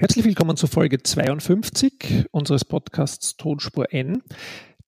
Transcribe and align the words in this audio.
Herzlich 0.00 0.24
willkommen 0.24 0.56
zu 0.56 0.68
Folge 0.68 1.02
52 1.02 2.26
unseres 2.30 2.64
Podcasts 2.64 3.36
Tonspur 3.36 3.92
N, 3.92 4.22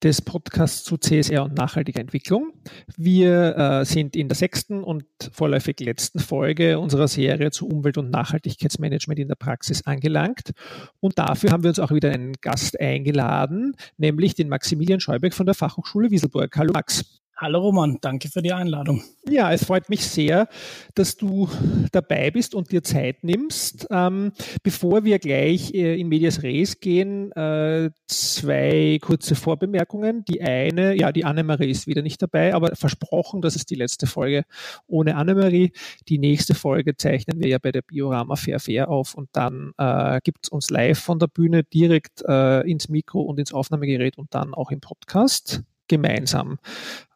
des 0.04 0.22
Podcasts 0.22 0.84
zu 0.84 0.98
CSR 0.98 1.42
und 1.42 1.54
nachhaltiger 1.54 1.98
Entwicklung. 1.98 2.52
Wir 2.96 3.56
äh, 3.56 3.84
sind 3.84 4.14
in 4.14 4.28
der 4.28 4.36
sechsten 4.36 4.84
und 4.84 5.04
vorläufig 5.32 5.80
letzten 5.80 6.20
Folge 6.20 6.78
unserer 6.78 7.08
Serie 7.08 7.50
zu 7.50 7.66
Umwelt- 7.66 7.98
und 7.98 8.10
Nachhaltigkeitsmanagement 8.10 9.18
in 9.18 9.26
der 9.26 9.34
Praxis 9.34 9.84
angelangt. 9.84 10.52
Und 11.00 11.18
dafür 11.18 11.50
haben 11.50 11.64
wir 11.64 11.70
uns 11.70 11.80
auch 11.80 11.90
wieder 11.90 12.12
einen 12.12 12.34
Gast 12.34 12.78
eingeladen, 12.78 13.74
nämlich 13.96 14.36
den 14.36 14.48
Maximilian 14.48 15.00
Scheubeck 15.00 15.34
von 15.34 15.44
der 15.44 15.56
Fachhochschule 15.56 16.12
Wieselburg. 16.12 16.56
Hallo 16.56 16.72
Max. 16.72 17.19
Hallo 17.42 17.60
Roman, 17.60 17.96
danke 18.02 18.28
für 18.28 18.42
die 18.42 18.52
Einladung. 18.52 19.02
Ja, 19.26 19.50
es 19.50 19.64
freut 19.64 19.88
mich 19.88 20.06
sehr, 20.06 20.46
dass 20.94 21.16
du 21.16 21.48
dabei 21.90 22.30
bist 22.30 22.54
und 22.54 22.70
dir 22.70 22.82
Zeit 22.82 23.24
nimmst. 23.24 23.86
Ähm, 23.90 24.32
bevor 24.62 25.04
wir 25.04 25.18
gleich 25.18 25.72
äh, 25.72 25.98
in 25.98 26.08
Medias 26.08 26.42
Res 26.42 26.80
gehen, 26.80 27.32
äh, 27.32 27.92
zwei 28.08 28.98
kurze 29.00 29.36
Vorbemerkungen. 29.36 30.22
Die 30.26 30.42
eine, 30.42 30.94
ja, 30.94 31.12
die 31.12 31.24
Annemarie 31.24 31.70
ist 31.70 31.86
wieder 31.86 32.02
nicht 32.02 32.20
dabei, 32.20 32.54
aber 32.54 32.76
versprochen, 32.76 33.40
das 33.40 33.56
ist 33.56 33.70
die 33.70 33.74
letzte 33.76 34.06
Folge 34.06 34.44
ohne 34.86 35.16
Annemarie. 35.16 35.72
Die 36.10 36.18
nächste 36.18 36.54
Folge 36.54 36.94
zeichnen 36.98 37.40
wir 37.40 37.48
ja 37.48 37.56
bei 37.56 37.72
der 37.72 37.80
Biorama 37.80 38.36
Fair 38.36 38.60
Fair 38.60 38.90
auf 38.90 39.14
und 39.14 39.30
dann 39.32 39.72
äh, 39.78 40.20
gibt 40.22 40.40
es 40.42 40.50
uns 40.50 40.68
live 40.68 40.98
von 40.98 41.18
der 41.18 41.28
Bühne 41.28 41.64
direkt 41.64 42.22
äh, 42.28 42.70
ins 42.70 42.90
Mikro 42.90 43.22
und 43.22 43.40
ins 43.40 43.54
Aufnahmegerät 43.54 44.18
und 44.18 44.34
dann 44.34 44.52
auch 44.52 44.70
im 44.70 44.80
Podcast 44.80 45.62
gemeinsam 45.90 46.58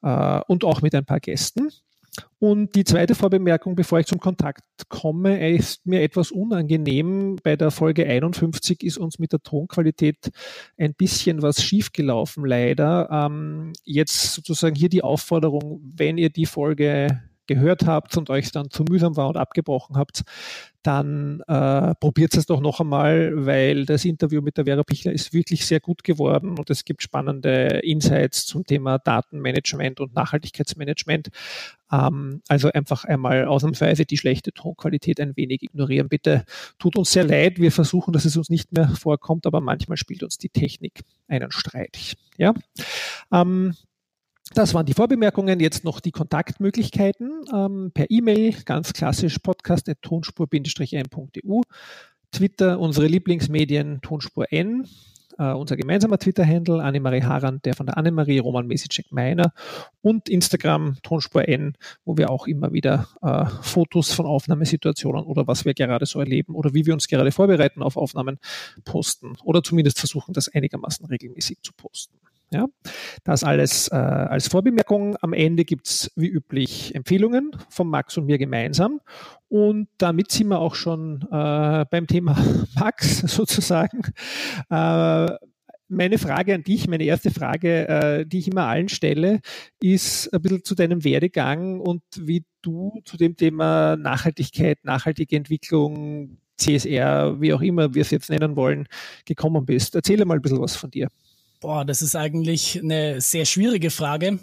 äh, 0.03 0.41
und 0.47 0.65
auch 0.65 0.83
mit 0.83 0.95
ein 0.95 1.07
paar 1.07 1.21
Gästen. 1.21 1.71
Und 2.39 2.75
die 2.75 2.85
zweite 2.85 3.15
Vorbemerkung, 3.15 3.75
bevor 3.75 3.99
ich 3.99 4.07
zum 4.07 4.21
Kontakt 4.21 4.63
komme, 4.89 5.51
ist 5.51 5.87
mir 5.87 6.03
etwas 6.03 6.31
unangenehm. 6.31 7.37
Bei 7.43 7.57
der 7.57 7.71
Folge 7.71 8.07
51 8.07 8.83
ist 8.85 8.99
uns 8.99 9.19
mit 9.19 9.33
der 9.33 9.43
Tonqualität 9.43 10.31
ein 10.77 10.95
bisschen 10.95 11.43
was 11.43 11.63
schiefgelaufen, 11.63 12.45
leider. 12.45 13.09
Ähm, 13.11 13.73
jetzt 13.85 14.35
sozusagen 14.35 14.77
hier 14.77 14.89
die 14.89 15.03
Aufforderung, 15.03 15.81
wenn 15.97 16.19
ihr 16.19 16.31
die 16.31 16.47
Folge 16.47 17.23
gehört 17.47 17.87
habt 17.87 18.17
und 18.17 18.31
euch 18.31 18.51
dann 18.53 18.71
zu 18.71 18.85
mühsam 18.85 19.17
war 19.17 19.29
und 19.29 19.37
abgebrochen 19.37 19.97
habt, 19.97 20.23
dann 20.85 21.41
äh, 21.49 21.95
probiert 21.95 22.37
es 22.37 22.45
doch 22.45 22.61
noch 22.61 22.79
einmal, 22.81 23.47
weil 23.47 23.87
das 23.87 24.05
Interview 24.05 24.43
mit 24.43 24.59
der 24.59 24.67
Vera 24.67 24.83
Pichler 24.83 25.13
ist 25.13 25.33
wirklich 25.33 25.65
sehr 25.65 25.81
gut 25.81 26.05
geworden 26.05 26.59
und 26.59 26.69
es 26.69 26.85
gibt 26.85 27.03
spannende 27.03 27.81
Insights 27.83 28.45
zum 28.45 28.67
Thema 28.67 28.99
Datenmanagement 28.99 30.01
und 30.01 30.15
Nachhaltigkeitsmanagement. 30.15 31.29
Ähm, 31.91 32.43
also 32.49 32.71
einfach 32.71 33.05
einmal 33.07 33.47
ausnahmsweise 33.47 34.05
die 34.05 34.19
schlechte 34.19 34.53
Tonqualität 34.53 35.21
ein 35.21 35.37
wenig 35.37 35.63
ignorieren. 35.63 36.11
Bitte 36.11 36.45
tut 36.79 36.97
uns 36.97 37.13
sehr 37.13 37.25
leid. 37.25 37.59
Wir 37.59 37.73
versuchen, 37.73 38.13
dass 38.13 38.27
es 38.27 38.37
uns 38.37 38.51
nicht 38.51 38.73
mehr 38.73 38.89
vorkommt, 38.89 39.47
aber 39.47 39.63
manchmal 39.63 39.97
spielt 39.97 40.23
uns 40.23 40.37
die 40.37 40.51
Technik 40.51 41.01
einen 41.29 41.51
Streich. 41.51 42.17
Ja. 42.37 42.53
Ähm, 43.33 43.75
das 44.53 44.75
waren 44.75 44.85
die 44.87 44.95
Vorbemerkungen. 44.95 45.61
Jetzt 45.61 45.85
noch 45.85 46.01
die 46.01 46.13
Kontaktmöglichkeiten 46.13 47.45
ähm, 47.53 47.91
per 47.95 48.11
E-Mail, 48.11 48.55
ganz 48.65 48.93
klassisch 48.93 49.39
podcast.tonspur-n.eu. 49.39 51.61
Twitter, 52.31 52.81
unsere 52.81 53.07
Lieblingsmedien 53.07 54.01
Tonspur 54.03 54.53
N, 54.53 54.87
äh, 55.39 55.53
unser 55.53 55.77
gemeinsamer 55.77 56.19
Twitter-Handle, 56.19 56.83
Annemarie 56.83 57.23
Harand, 57.23 57.65
der 57.65 57.75
von 57.75 57.87
der 57.87 57.97
Annemarie, 57.97 58.39
Roman 58.39 58.67
Mesicek 58.67 59.13
meiner 59.13 59.53
und 60.03 60.29
Instagram 60.29 60.97
Tonspur 61.03 61.49
N, 61.49 61.77
wo 62.05 62.17
wir 62.17 62.31
auch 62.31 62.47
immer 62.47 62.73
wieder 62.73 63.09
äh, 63.23 63.47
Fotos 63.63 64.13
von 64.13 64.27
Aufnahmesituationen 64.27 65.25
oder 65.25 65.47
was 65.47 65.65
wir 65.65 65.75
gerade 65.75 66.07
so 66.07 66.21
erleben 66.21 66.55
oder 66.55 66.75
wie 66.75 66.87
wir 66.87 66.93
uns 66.93 67.09
gerade 67.09 67.33
vorbereiten 67.33 67.83
auf 67.83 67.97
Aufnahmen 67.97 68.39
posten 68.85 69.37
oder 69.45 69.63
zumindest 69.63 70.01
versuchen, 70.01 70.35
das 70.35 70.49
einigermaßen 70.49 71.07
regelmäßig 71.07 71.59
zu 71.63 71.73
posten. 71.73 72.19
Ja, 72.51 72.67
das 73.25 73.43
alles 73.43 73.89
äh, 73.89 73.97
als 73.97 74.49
Vorbemerkung. 74.49 75.17
Am 75.21 75.33
Ende 75.33 75.65
gibt 75.65 75.89
es 75.89 76.13
wie 76.15 76.29
üblich 76.29 76.95
Empfehlungen 76.95 77.51
von 77.69 77.89
Max 77.89 78.17
und 78.17 78.27
mir 78.27 78.39
gemeinsam. 78.39 79.01
Und 79.49 79.89
damit 79.99 80.31
sind 80.31 80.49
wir 80.49 80.61
auch 80.61 80.75
schon 80.75 81.23
äh, 81.31 81.85
beim 81.91 82.07
Thema 82.07 82.37
Max 82.79 83.19
sozusagen. 83.27 84.03
Äh, 84.71 85.29
meine 85.89 86.19
Frage 86.19 86.55
an 86.55 86.63
dich, 86.63 86.89
meine 86.89 87.05
erste 87.05 87.31
Frage, 87.31 87.89
äh, 87.89 88.27
die 88.27 88.39
ich 88.39 88.49
immer 88.49 88.67
allen 88.67 88.89
stelle, 88.89 89.41
ist 89.81 90.33
ein 90.33 90.43
bisschen 90.43 90.65
zu 90.65 90.75
deinem 90.75 91.05
Werdegang 91.05 91.81
und 91.81 92.03
wie 92.19 92.45
du 92.63 93.01
zu 93.05 93.17
dem 93.17 93.37
Thema 93.37 93.97
Nachhaltigkeit, 93.97 94.79
nachhaltige 94.85 95.37
Entwicklung, 95.37 96.39
CSR, 96.57 97.41
wie 97.41 97.53
auch 97.53 97.61
immer 97.61 97.95
wir 97.95 98.03
es 98.03 98.11
jetzt 98.11 98.31
nennen 98.31 98.57
wollen, 98.57 98.87
gekommen 99.25 99.67
bist. 99.67 99.95
Erzähle 99.95 100.25
mal 100.25 100.37
ein 100.37 100.43
bisschen 100.43 100.61
was 100.61 100.77
von 100.77 100.91
dir. 100.91 101.09
Boah, 101.65 101.87
das 101.87 102.03
ist 102.03 102.15
eigentlich 102.15 102.79
eine 102.83 103.23
sehr 103.23 103.47
schwierige 103.47 103.91
Frage. 103.91 104.39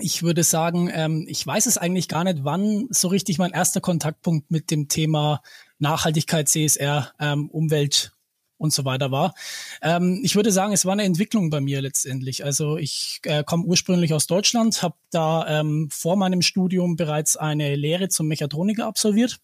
Ich 0.00 0.24
würde 0.24 0.42
sagen, 0.42 0.90
ähm, 0.92 1.24
ich 1.28 1.46
weiß 1.46 1.66
es 1.66 1.78
eigentlich 1.78 2.08
gar 2.08 2.24
nicht, 2.24 2.38
wann 2.42 2.88
so 2.90 3.06
richtig 3.06 3.38
mein 3.38 3.52
erster 3.52 3.80
Kontaktpunkt 3.80 4.50
mit 4.50 4.72
dem 4.72 4.88
Thema 4.88 5.42
Nachhaltigkeit, 5.78 6.48
CSR, 6.48 7.12
ähm, 7.20 7.48
Umwelt 7.50 8.10
und 8.56 8.72
so 8.72 8.84
weiter 8.84 9.12
war. 9.12 9.32
Ähm, 9.80 10.22
ich 10.24 10.34
würde 10.34 10.50
sagen, 10.50 10.72
es 10.72 10.84
war 10.84 10.94
eine 10.94 11.04
Entwicklung 11.04 11.50
bei 11.50 11.60
mir 11.60 11.80
letztendlich. 11.82 12.44
Also 12.44 12.78
ich 12.78 13.20
äh, 13.26 13.44
komme 13.44 13.64
ursprünglich 13.66 14.12
aus 14.12 14.26
Deutschland, 14.26 14.82
habe 14.82 14.96
da 15.12 15.60
ähm, 15.60 15.86
vor 15.92 16.16
meinem 16.16 16.42
Studium 16.42 16.96
bereits 16.96 17.36
eine 17.36 17.76
Lehre 17.76 18.08
zum 18.08 18.26
Mechatroniker 18.26 18.86
absolviert. 18.86 19.38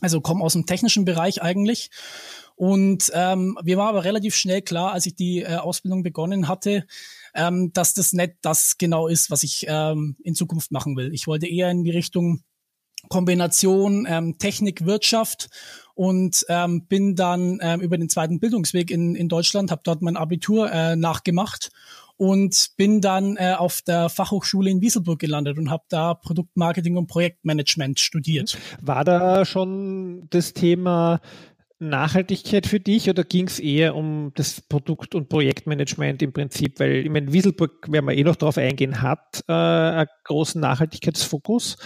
Also 0.00 0.20
komme 0.20 0.44
aus 0.44 0.52
dem 0.52 0.64
technischen 0.64 1.04
Bereich 1.04 1.42
eigentlich 1.42 1.90
und 2.56 3.12
ähm, 3.14 3.56
mir 3.62 3.76
war 3.76 3.88
aber 3.88 4.04
relativ 4.04 4.34
schnell 4.34 4.62
klar, 4.62 4.92
als 4.92 5.06
ich 5.06 5.14
die 5.14 5.42
äh, 5.42 5.56
Ausbildung 5.56 6.02
begonnen 6.02 6.48
hatte, 6.48 6.86
ähm, 7.34 7.72
dass 7.74 7.92
das 7.92 8.14
nicht 8.14 8.34
das 8.40 8.78
genau 8.78 9.08
ist, 9.08 9.30
was 9.30 9.42
ich 9.42 9.66
ähm, 9.68 10.16
in 10.24 10.34
Zukunft 10.34 10.72
machen 10.72 10.96
will. 10.96 11.12
Ich 11.12 11.26
wollte 11.26 11.46
eher 11.46 11.70
in 11.70 11.84
die 11.84 11.90
Richtung 11.90 12.42
Kombination 13.08 14.06
ähm, 14.08 14.38
Technik, 14.38 14.86
Wirtschaft 14.86 15.48
und 15.94 16.44
ähm, 16.48 16.86
bin 16.86 17.14
dann 17.14 17.58
ähm, 17.60 17.80
über 17.80 17.98
den 17.98 18.08
zweiten 18.08 18.40
Bildungsweg 18.40 18.90
in, 18.90 19.14
in 19.14 19.28
Deutschland, 19.28 19.70
habe 19.70 19.82
dort 19.84 20.00
mein 20.00 20.16
Abitur 20.16 20.72
äh, 20.72 20.96
nachgemacht 20.96 21.70
und 22.16 22.70
bin 22.78 23.02
dann 23.02 23.36
äh, 23.36 23.54
auf 23.56 23.82
der 23.82 24.08
Fachhochschule 24.08 24.70
in 24.70 24.80
Wieselburg 24.80 25.18
gelandet 25.18 25.58
und 25.58 25.70
habe 25.70 25.84
da 25.90 26.14
Produktmarketing 26.14 26.96
und 26.96 27.06
Projektmanagement 27.06 28.00
studiert. 28.00 28.56
War 28.80 29.04
da 29.04 29.44
schon 29.44 30.26
das 30.30 30.54
Thema 30.54 31.20
Nachhaltigkeit 31.78 32.66
für 32.66 32.80
dich 32.80 33.10
oder 33.10 33.22
ging 33.22 33.46
es 33.46 33.58
eher 33.58 33.94
um 33.94 34.32
das 34.34 34.62
Produkt- 34.62 35.14
und 35.14 35.28
Projektmanagement 35.28 36.22
im 36.22 36.32
Prinzip? 36.32 36.80
Weil 36.80 36.96
ich 36.96 37.10
meine, 37.10 37.32
Wieselburg, 37.32 37.90
werden 37.90 38.06
wir 38.06 38.14
eh 38.14 38.24
noch 38.24 38.36
darauf 38.36 38.56
eingehen, 38.56 39.02
hat 39.02 39.44
äh, 39.48 39.52
einen 39.52 40.08
großen 40.24 40.60
Nachhaltigkeitsfokus. 40.60 41.76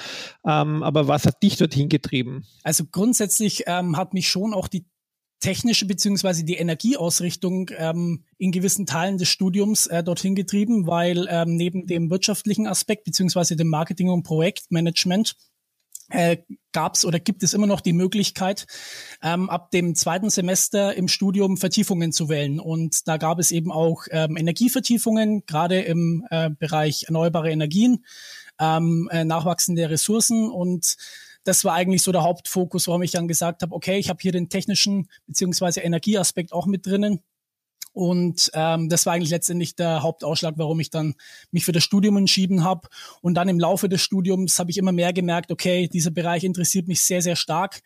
Ähm, 0.46 0.82
aber 0.82 1.08
was 1.08 1.26
hat 1.26 1.42
dich 1.42 1.56
dorthin 1.56 1.88
getrieben? 1.88 2.44
Also 2.62 2.84
grundsätzlich 2.90 3.64
ähm, 3.66 3.96
hat 3.96 4.14
mich 4.14 4.28
schon 4.28 4.54
auch 4.54 4.68
die 4.68 4.86
technische 5.40 5.86
beziehungsweise 5.86 6.44
die 6.44 6.56
Energieausrichtung 6.56 7.70
ähm, 7.76 8.24
in 8.38 8.52
gewissen 8.52 8.86
Teilen 8.86 9.18
des 9.18 9.28
Studiums 9.28 9.86
äh, 9.86 10.04
dorthin 10.04 10.34
getrieben, 10.34 10.86
weil 10.86 11.26
ähm, 11.30 11.56
neben 11.56 11.86
dem 11.86 12.10
wirtschaftlichen 12.10 12.66
Aspekt 12.66 13.04
beziehungsweise 13.04 13.56
dem 13.56 13.68
Marketing- 13.68 14.10
und 14.10 14.22
Projektmanagement 14.22 15.34
äh, 16.10 16.38
gab 16.72 16.94
es 16.94 17.04
oder 17.04 17.18
gibt 17.18 17.42
es 17.42 17.54
immer 17.54 17.66
noch 17.66 17.80
die 17.80 17.92
Möglichkeit, 17.92 18.66
ähm, 19.22 19.50
ab 19.50 19.70
dem 19.70 19.94
zweiten 19.94 20.30
Semester 20.30 20.94
im 20.94 21.08
Studium 21.08 21.56
Vertiefungen 21.56 22.12
zu 22.12 22.28
wählen. 22.28 22.60
Und 22.60 23.08
da 23.08 23.16
gab 23.16 23.38
es 23.38 23.50
eben 23.50 23.72
auch 23.72 24.04
ähm, 24.10 24.36
Energievertiefungen, 24.36 25.44
gerade 25.46 25.80
im 25.80 26.26
äh, 26.30 26.50
Bereich 26.50 27.04
erneuerbare 27.04 27.50
Energien, 27.50 28.04
ähm, 28.58 29.08
äh, 29.10 29.24
nachwachsende 29.24 29.90
Ressourcen. 29.90 30.50
Und 30.50 30.96
das 31.44 31.64
war 31.64 31.74
eigentlich 31.74 32.02
so 32.02 32.12
der 32.12 32.22
Hauptfokus, 32.22 32.86
warum 32.86 33.02
ich 33.02 33.12
dann 33.12 33.28
gesagt 33.28 33.62
habe, 33.62 33.74
okay, 33.74 33.98
ich 33.98 34.10
habe 34.10 34.18
hier 34.20 34.32
den 34.32 34.48
technischen 34.48 35.08
beziehungsweise 35.26 35.80
Energieaspekt 35.80 36.52
auch 36.52 36.66
mit 36.66 36.86
drinnen 36.86 37.22
und 38.00 38.50
ähm, 38.54 38.88
das 38.88 39.04
war 39.04 39.12
eigentlich 39.12 39.28
letztendlich 39.28 39.76
der 39.76 40.02
Hauptausschlag, 40.02 40.54
warum 40.56 40.80
ich 40.80 40.88
dann 40.88 41.16
mich 41.50 41.66
für 41.66 41.72
das 41.72 41.84
Studium 41.84 42.16
entschieden 42.16 42.64
habe. 42.64 42.88
Und 43.20 43.34
dann 43.34 43.50
im 43.50 43.60
Laufe 43.60 43.90
des 43.90 44.00
Studiums 44.00 44.58
habe 44.58 44.70
ich 44.70 44.78
immer 44.78 44.92
mehr 44.92 45.12
gemerkt, 45.12 45.52
okay, 45.52 45.86
dieser 45.86 46.10
Bereich 46.10 46.42
interessiert 46.42 46.88
mich 46.88 47.02
sehr, 47.02 47.20
sehr 47.20 47.36
stark. 47.36 47.82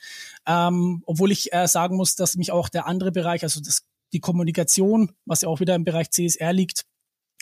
Ähm, 0.46 1.02
obwohl 1.06 1.32
ich 1.32 1.52
äh, 1.52 1.66
sagen 1.66 1.96
muss, 1.96 2.14
dass 2.14 2.36
mich 2.36 2.52
auch 2.52 2.68
der 2.68 2.86
andere 2.86 3.10
Bereich, 3.10 3.42
also 3.42 3.60
das, 3.60 3.82
die 4.12 4.20
Kommunikation, 4.20 5.10
was 5.26 5.40
ja 5.40 5.48
auch 5.48 5.58
wieder 5.58 5.74
im 5.74 5.82
Bereich 5.82 6.10
CSR 6.10 6.52
liegt, 6.52 6.84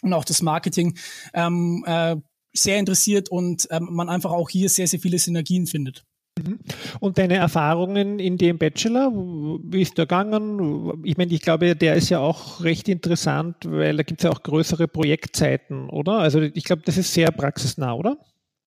und 0.00 0.14
auch 0.14 0.24
das 0.24 0.40
Marketing, 0.40 0.96
ähm, 1.34 1.84
äh, 1.86 2.16
sehr 2.54 2.78
interessiert 2.78 3.28
und 3.28 3.68
ähm, 3.70 3.88
man 3.90 4.08
einfach 4.08 4.32
auch 4.32 4.48
hier 4.48 4.70
sehr, 4.70 4.88
sehr 4.88 4.98
viele 4.98 5.18
Synergien 5.18 5.66
findet. 5.66 6.06
Mhm. 6.38 6.60
Und 7.00 7.18
deine 7.18 7.36
Erfahrungen 7.36 8.18
in 8.18 8.38
dem 8.38 8.58
Bachelor, 8.58 9.12
wie 9.12 9.82
ist 9.82 9.98
der 9.98 10.06
gegangen? 10.06 11.02
Ich 11.04 11.16
meine, 11.16 11.32
ich 11.32 11.42
glaube, 11.42 11.76
der 11.76 11.94
ist 11.94 12.08
ja 12.08 12.20
auch 12.20 12.62
recht 12.64 12.88
interessant, 12.88 13.56
weil 13.66 13.96
da 13.96 14.02
gibt 14.02 14.20
es 14.20 14.24
ja 14.24 14.30
auch 14.30 14.42
größere 14.42 14.88
Projektzeiten, 14.88 15.90
oder? 15.90 16.18
Also 16.18 16.40
ich 16.40 16.64
glaube, 16.64 16.82
das 16.84 16.96
ist 16.96 17.12
sehr 17.12 17.30
praxisnah, 17.30 17.94
oder? 17.94 18.18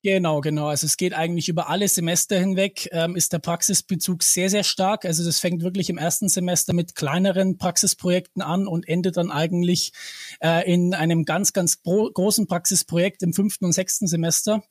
Genau, 0.06 0.40
genau. 0.40 0.68
Also 0.68 0.86
es 0.86 0.98
geht 0.98 1.16
eigentlich 1.16 1.50
über 1.50 1.68
alle 1.68 1.88
Semester 1.88 2.38
hinweg, 2.38 2.88
ähm, 2.92 3.16
ist 3.16 3.34
der 3.34 3.40
Praxisbezug 3.40 4.22
sehr, 4.22 4.52
sehr 4.52 4.64
stark. 4.64 5.04
Also 5.04 5.26
das 5.26 5.40
fängt 5.40 5.64
wirklich 5.64 5.90
im 5.90 5.98
ersten 5.98 6.30
Semester 6.30 6.74
mit 6.74 6.94
kleineren 6.94 7.58
Praxisprojekten 7.58 8.44
an 8.44 8.68
und 8.68 8.88
endet 8.88 9.18
dann 9.18 9.32
eigentlich 9.32 9.94
äh, 10.44 10.72
in 10.72 10.94
einem 10.94 11.26
ganz, 11.26 11.54
ganz 11.54 11.82
großen 11.82 12.46
Praxisprojekt 12.46 13.24
im 13.24 13.34
fünften 13.34 13.66
und 13.66 13.72
sechsten 13.72 14.06
Semester. 14.06 14.62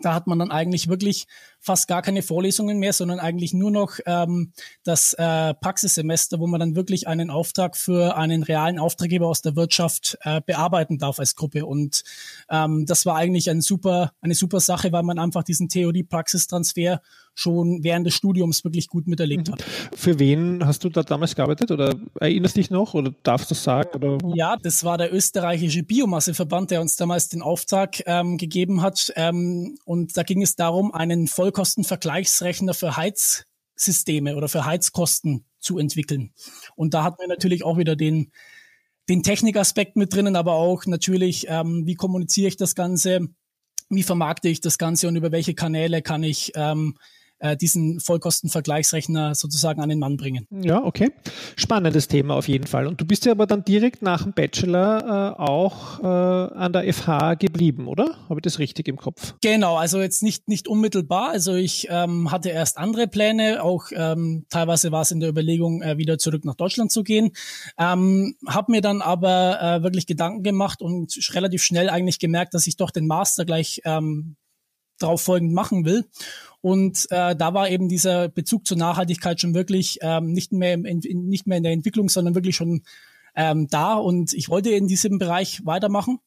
Da 0.00 0.14
hat 0.14 0.26
man 0.26 0.38
dann 0.38 0.50
eigentlich 0.50 0.88
wirklich 0.88 1.26
fast 1.60 1.86
gar 1.86 2.02
keine 2.02 2.22
Vorlesungen 2.22 2.78
mehr, 2.78 2.92
sondern 2.92 3.20
eigentlich 3.20 3.52
nur 3.52 3.70
noch 3.70 3.98
ähm, 4.06 4.52
das 4.82 5.12
äh, 5.12 5.54
Praxissemester, 5.54 6.40
wo 6.40 6.46
man 6.46 6.60
dann 6.60 6.74
wirklich 6.74 7.06
einen 7.06 7.30
Auftrag 7.30 7.76
für 7.76 8.16
einen 8.16 8.42
realen 8.42 8.78
Auftraggeber 8.78 9.26
aus 9.28 9.42
der 9.42 9.54
Wirtschaft 9.54 10.18
äh, 10.22 10.40
bearbeiten 10.44 10.98
darf 10.98 11.18
als 11.18 11.36
Gruppe. 11.36 11.66
Und 11.66 12.02
ähm, 12.50 12.86
das 12.86 13.06
war 13.06 13.16
eigentlich 13.16 13.50
ein 13.50 13.60
super, 13.60 14.12
eine 14.20 14.34
super 14.34 14.60
Sache, 14.60 14.92
weil 14.92 15.02
man 15.02 15.18
einfach 15.18 15.44
diesen 15.44 15.68
Theorie-Praxistransfer 15.68 17.00
schon 17.34 17.82
während 17.82 18.06
des 18.06 18.14
Studiums 18.14 18.64
wirklich 18.64 18.88
gut 18.88 19.06
miterlebt 19.06 19.48
mhm. 19.48 19.52
hat. 19.52 19.64
Für 19.94 20.18
wen 20.18 20.64
hast 20.66 20.84
du 20.84 20.88
da 20.88 21.02
damals 21.02 21.34
gearbeitet 21.34 21.70
oder 21.70 21.94
erinnerst 22.20 22.56
dich 22.56 22.70
noch 22.70 22.94
oder 22.94 23.14
darfst 23.22 23.50
du 23.50 23.54
das 23.54 23.64
sagen? 23.64 23.90
Oder? 23.94 24.18
Ja, 24.34 24.56
das 24.62 24.84
war 24.84 24.98
der 24.98 25.12
österreichische 25.12 25.82
Biomasseverband, 25.82 26.70
der 26.70 26.80
uns 26.80 26.96
damals 26.96 27.28
den 27.28 27.42
Auftrag 27.42 28.02
ähm, 28.06 28.36
gegeben 28.36 28.82
hat. 28.82 29.12
Ähm, 29.16 29.78
und 29.84 30.16
da 30.16 30.22
ging 30.22 30.42
es 30.42 30.56
darum, 30.56 30.92
einen 30.92 31.26
Vollkostenvergleichsrechner 31.26 32.74
für 32.74 32.96
Heizsysteme 32.96 34.36
oder 34.36 34.48
für 34.48 34.64
Heizkosten 34.64 35.44
zu 35.58 35.78
entwickeln. 35.78 36.32
Und 36.76 36.94
da 36.94 37.04
hatten 37.04 37.20
wir 37.20 37.28
natürlich 37.28 37.64
auch 37.64 37.78
wieder 37.78 37.96
den 37.96 38.30
den 39.08 39.22
Technikaspekt 39.22 39.96
mit 39.96 40.14
drinnen, 40.14 40.36
aber 40.36 40.52
auch 40.52 40.86
natürlich, 40.86 41.46
ähm, 41.48 41.86
wie 41.86 41.94
kommuniziere 41.94 42.48
ich 42.48 42.56
das 42.56 42.74
Ganze, 42.74 43.28
wie 43.88 44.02
vermarkte 44.02 44.48
ich 44.48 44.60
das 44.60 44.78
Ganze 44.78 45.08
und 45.08 45.16
über 45.16 45.32
welche 45.32 45.54
Kanäle 45.54 46.02
kann 46.02 46.22
ich 46.22 46.52
ähm, 46.54 46.96
äh, 47.42 47.56
diesen 47.56 48.00
Vollkostenvergleichsrechner 48.00 49.34
sozusagen 49.34 49.80
an 49.82 49.88
den 49.88 49.98
Mann 49.98 50.16
bringen. 50.16 50.46
Ja, 50.50 50.82
okay. 50.84 51.10
Spannendes 51.56 52.08
Thema 52.08 52.34
auf 52.34 52.48
jeden 52.48 52.66
Fall. 52.66 52.86
Und 52.86 53.00
du 53.00 53.04
bist 53.04 53.26
ja 53.26 53.32
aber 53.32 53.46
dann 53.46 53.64
direkt 53.64 54.00
nach 54.02 54.22
dem 54.22 54.32
Bachelor 54.32 55.34
äh, 55.38 55.40
auch 55.42 56.00
äh, 56.00 56.06
an 56.06 56.72
der 56.72 56.92
FH 56.92 57.34
geblieben, 57.34 57.88
oder? 57.88 58.16
Habe 58.28 58.38
ich 58.38 58.42
das 58.42 58.58
richtig 58.58 58.88
im 58.88 58.96
Kopf? 58.96 59.34
Genau, 59.42 59.76
also 59.76 60.00
jetzt 60.00 60.22
nicht, 60.22 60.48
nicht 60.48 60.68
unmittelbar. 60.68 61.30
Also 61.30 61.54
ich 61.54 61.88
ähm, 61.90 62.30
hatte 62.30 62.50
erst 62.50 62.78
andere 62.78 63.08
Pläne, 63.08 63.62
auch 63.62 63.86
ähm, 63.92 64.46
teilweise 64.48 64.92
war 64.92 65.02
es 65.02 65.10
in 65.10 65.20
der 65.20 65.28
Überlegung, 65.28 65.82
äh, 65.82 65.98
wieder 65.98 66.18
zurück 66.18 66.44
nach 66.44 66.54
Deutschland 66.54 66.92
zu 66.92 67.02
gehen. 67.02 67.32
Ähm, 67.78 68.36
habe 68.46 68.70
mir 68.70 68.80
dann 68.80 69.02
aber 69.02 69.60
äh, 69.60 69.82
wirklich 69.82 70.06
Gedanken 70.06 70.42
gemacht 70.44 70.80
und 70.80 71.18
relativ 71.34 71.62
schnell 71.62 71.90
eigentlich 71.90 72.20
gemerkt, 72.20 72.54
dass 72.54 72.66
ich 72.66 72.76
doch 72.76 72.90
den 72.90 73.06
Master 73.06 73.44
gleich 73.44 73.80
ähm, 73.84 74.36
darauf 75.02 75.22
folgend 75.22 75.52
machen 75.52 75.84
will. 75.84 76.04
Und 76.60 77.06
äh, 77.10 77.34
da 77.34 77.54
war 77.54 77.68
eben 77.68 77.88
dieser 77.88 78.28
Bezug 78.28 78.66
zur 78.66 78.76
Nachhaltigkeit 78.76 79.40
schon 79.40 79.54
wirklich 79.54 79.98
ähm, 80.00 80.32
nicht, 80.32 80.52
mehr 80.52 80.74
im, 80.74 80.84
in, 80.84 81.28
nicht 81.28 81.46
mehr 81.46 81.58
in 81.58 81.64
der 81.64 81.72
Entwicklung, 81.72 82.08
sondern 82.08 82.34
wirklich 82.34 82.56
schon 82.56 82.82
ähm, 83.34 83.66
da. 83.68 83.94
Und 83.94 84.32
ich 84.32 84.48
wollte 84.48 84.70
in 84.70 84.86
diesem 84.86 85.18
Bereich 85.18 85.66
weitermachen 85.66 86.20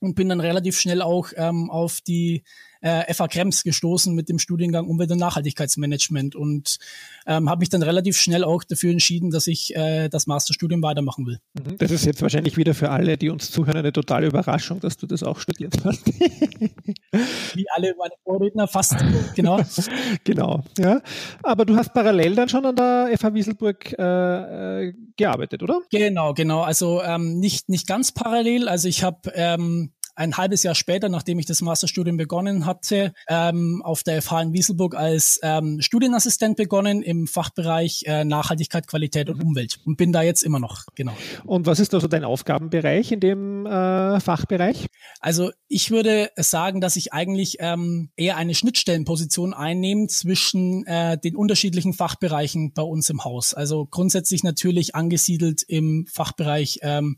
und 0.00 0.14
bin 0.14 0.28
dann 0.28 0.40
relativ 0.40 0.78
schnell 0.78 1.02
auch 1.02 1.28
ähm, 1.36 1.70
auf 1.70 2.00
die 2.00 2.42
äh, 2.80 3.12
FA 3.12 3.28
Krems 3.28 3.62
gestoßen 3.62 4.14
mit 4.14 4.28
dem 4.28 4.38
Studiengang 4.38 4.86
Umwelt- 4.86 5.10
und 5.10 5.18
Nachhaltigkeitsmanagement 5.18 6.34
und 6.34 6.78
ähm, 7.26 7.48
habe 7.50 7.60
mich 7.60 7.68
dann 7.68 7.82
relativ 7.82 8.16
schnell 8.18 8.44
auch 8.44 8.64
dafür 8.64 8.90
entschieden, 8.90 9.30
dass 9.30 9.46
ich 9.46 9.74
äh, 9.76 10.08
das 10.08 10.26
Masterstudium 10.26 10.82
weitermachen 10.82 11.26
will. 11.26 11.38
Mhm. 11.54 11.78
Das 11.78 11.90
ist 11.90 12.04
jetzt 12.04 12.22
wahrscheinlich 12.22 12.56
wieder 12.56 12.74
für 12.74 12.90
alle, 12.90 13.16
die 13.16 13.30
uns 13.30 13.50
zuhören, 13.50 13.76
eine 13.76 13.92
totale 13.92 14.26
Überraschung, 14.26 14.80
dass 14.80 14.96
du 14.96 15.06
das 15.06 15.22
auch 15.22 15.38
studiert 15.38 15.76
hast. 15.84 16.06
Wie 17.54 17.66
alle 17.74 17.94
meine 17.98 18.14
Vorredner, 18.24 18.68
fast 18.68 18.96
genau. 19.34 19.60
genau, 20.24 20.64
ja. 20.78 21.00
Aber 21.42 21.64
du 21.64 21.76
hast 21.76 21.92
parallel 21.92 22.34
dann 22.34 22.48
schon 22.48 22.64
an 22.64 22.76
der 22.76 23.10
FH 23.18 23.34
Wieselburg 23.34 23.98
äh, 23.98 24.86
äh, 24.88 24.94
gearbeitet, 25.16 25.62
oder? 25.62 25.80
Genau, 25.90 26.34
genau. 26.34 26.62
Also 26.62 27.02
ähm, 27.02 27.38
nicht, 27.38 27.68
nicht 27.68 27.86
ganz 27.86 28.12
parallel. 28.12 28.68
Also 28.68 28.88
ich 28.88 29.02
habe 29.02 29.30
ähm, 29.34 29.92
ein 30.20 30.36
halbes 30.36 30.62
Jahr 30.62 30.74
später, 30.74 31.08
nachdem 31.08 31.38
ich 31.38 31.46
das 31.46 31.62
Masterstudium 31.62 32.18
begonnen 32.18 32.66
hatte, 32.66 33.14
ähm, 33.26 33.80
auf 33.82 34.02
der 34.02 34.20
FH 34.20 34.42
in 34.42 34.52
Wieselburg 34.52 34.94
als 34.94 35.40
ähm, 35.42 35.80
Studienassistent 35.80 36.58
begonnen 36.58 37.00
im 37.00 37.26
Fachbereich 37.26 38.02
äh, 38.04 38.24
Nachhaltigkeit, 38.24 38.86
Qualität 38.86 39.30
und 39.30 39.38
mhm. 39.38 39.48
Umwelt 39.48 39.78
und 39.86 39.96
bin 39.96 40.12
da 40.12 40.20
jetzt 40.20 40.42
immer 40.42 40.60
noch, 40.60 40.84
genau. 40.94 41.12
Und 41.46 41.64
was 41.64 41.80
ist 41.80 41.94
also 41.94 42.06
dein 42.06 42.24
Aufgabenbereich 42.24 43.12
in 43.12 43.20
dem 43.20 43.64
äh, 43.64 44.20
Fachbereich? 44.20 44.88
Also 45.20 45.52
ich 45.68 45.90
würde 45.90 46.30
sagen, 46.36 46.82
dass 46.82 46.96
ich 46.96 47.14
eigentlich 47.14 47.56
ähm, 47.60 48.10
eher 48.14 48.36
eine 48.36 48.54
Schnittstellenposition 48.54 49.54
einnehme 49.54 50.08
zwischen 50.08 50.84
äh, 50.84 51.16
den 51.16 51.34
unterschiedlichen 51.34 51.94
Fachbereichen 51.94 52.74
bei 52.74 52.82
uns 52.82 53.08
im 53.08 53.24
Haus. 53.24 53.54
Also 53.54 53.86
grundsätzlich 53.86 54.42
natürlich 54.42 54.94
angesiedelt 54.94 55.62
im 55.66 56.06
Fachbereich 56.12 56.80
ähm, 56.82 57.16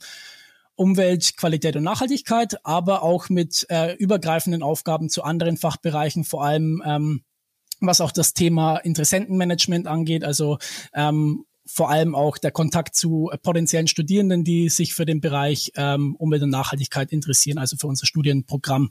Umwelt, 0.74 1.36
Qualität 1.36 1.76
und 1.76 1.84
Nachhaltigkeit, 1.84 2.64
aber 2.64 3.02
auch 3.02 3.28
mit 3.28 3.66
äh, 3.68 3.94
übergreifenden 3.96 4.62
Aufgaben 4.62 5.08
zu 5.08 5.22
anderen 5.22 5.56
Fachbereichen, 5.56 6.24
vor 6.24 6.44
allem 6.44 6.82
ähm, 6.84 7.24
was 7.80 8.00
auch 8.00 8.12
das 8.12 8.32
Thema 8.32 8.76
Interessentenmanagement 8.76 9.86
angeht, 9.86 10.24
also 10.24 10.58
ähm, 10.94 11.44
vor 11.72 11.90
allem 11.90 12.14
auch 12.14 12.38
der 12.38 12.50
Kontakt 12.50 12.94
zu 12.94 13.30
äh, 13.32 13.38
potenziellen 13.38 13.86
Studierenden, 13.86 14.44
die 14.44 14.68
sich 14.68 14.94
für 14.94 15.06
den 15.06 15.20
Bereich 15.20 15.72
ähm, 15.76 16.14
Umwelt 16.16 16.42
und 16.42 16.50
Nachhaltigkeit 16.50 17.12
interessieren, 17.12 17.58
also 17.58 17.76
für 17.76 17.86
unser 17.86 18.06
Studienprogramm 18.06 18.90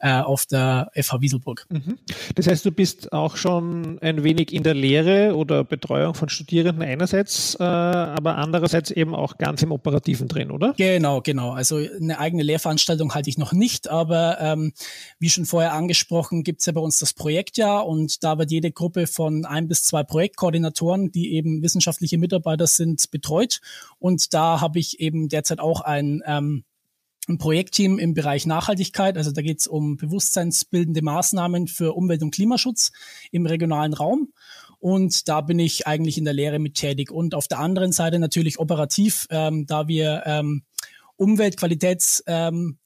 äh, 0.00 0.20
auf 0.20 0.46
der 0.46 0.90
FH 0.94 1.20
Wieselburg. 1.20 1.66
Mhm. 1.70 1.98
Das 2.34 2.46
heißt, 2.46 2.64
du 2.64 2.70
bist 2.70 3.12
auch 3.12 3.36
schon 3.36 3.98
ein 4.00 4.22
wenig 4.22 4.52
in 4.52 4.62
der 4.62 4.74
Lehre 4.74 5.34
oder 5.34 5.64
Betreuung 5.64 6.14
von 6.14 6.28
Studierenden 6.28 6.82
einerseits, 6.82 7.56
äh, 7.58 7.64
aber 7.64 8.36
andererseits 8.36 8.90
eben 8.90 9.14
auch 9.14 9.38
ganz 9.38 9.62
im 9.62 9.72
Operativen 9.72 10.28
drin, 10.28 10.50
oder? 10.50 10.74
Genau, 10.76 11.20
genau. 11.20 11.52
Also 11.52 11.76
eine 11.76 12.18
eigene 12.18 12.42
Lehrveranstaltung 12.42 13.14
halte 13.14 13.30
ich 13.30 13.38
noch 13.38 13.52
nicht, 13.52 13.88
aber 13.88 14.40
ähm, 14.40 14.72
wie 15.18 15.30
schon 15.30 15.46
vorher 15.46 15.72
angesprochen, 15.72 16.44
gibt 16.44 16.60
es 16.60 16.66
ja 16.66 16.72
bei 16.72 16.80
uns 16.80 16.98
das 16.98 17.12
Projektjahr 17.12 17.86
und 17.86 18.22
da 18.22 18.38
wird 18.38 18.50
jede 18.50 18.70
Gruppe 18.70 19.06
von 19.06 19.44
ein 19.44 19.68
bis 19.68 19.82
zwei 19.82 20.02
Projektkoordinatoren, 20.02 21.10
die 21.10 21.34
eben 21.34 21.62
wissenschaftlich 21.62 21.90
wissenschaftliche 21.90 22.18
Mitarbeiter 22.20 22.66
sind 22.66 23.10
betreut. 23.10 23.60
Und 23.98 24.32
da 24.34 24.60
habe 24.60 24.78
ich 24.78 25.00
eben 25.00 25.28
derzeit 25.28 25.60
auch 25.60 25.80
ein, 25.80 26.22
ähm, 26.26 26.64
ein 27.28 27.38
Projektteam 27.38 27.98
im 27.98 28.14
Bereich 28.14 28.46
Nachhaltigkeit. 28.46 29.16
Also 29.16 29.32
da 29.32 29.42
geht 29.42 29.60
es 29.60 29.66
um 29.66 29.96
bewusstseinsbildende 29.96 31.02
Maßnahmen 31.02 31.66
für 31.66 31.94
Umwelt- 31.94 32.22
und 32.22 32.34
Klimaschutz 32.34 32.92
im 33.30 33.46
regionalen 33.46 33.94
Raum. 33.94 34.32
Und 34.78 35.28
da 35.28 35.42
bin 35.42 35.58
ich 35.58 35.86
eigentlich 35.86 36.16
in 36.16 36.24
der 36.24 36.34
Lehre 36.34 36.58
mit 36.58 36.74
tätig. 36.74 37.10
Und 37.10 37.34
auf 37.34 37.48
der 37.48 37.58
anderen 37.58 37.92
Seite 37.92 38.18
natürlich 38.18 38.58
operativ, 38.58 39.26
ähm, 39.30 39.66
da 39.66 39.88
wir 39.88 40.22
ähm, 40.24 40.62
Umweltqualitäts 41.16 42.24
ähm, 42.26 42.78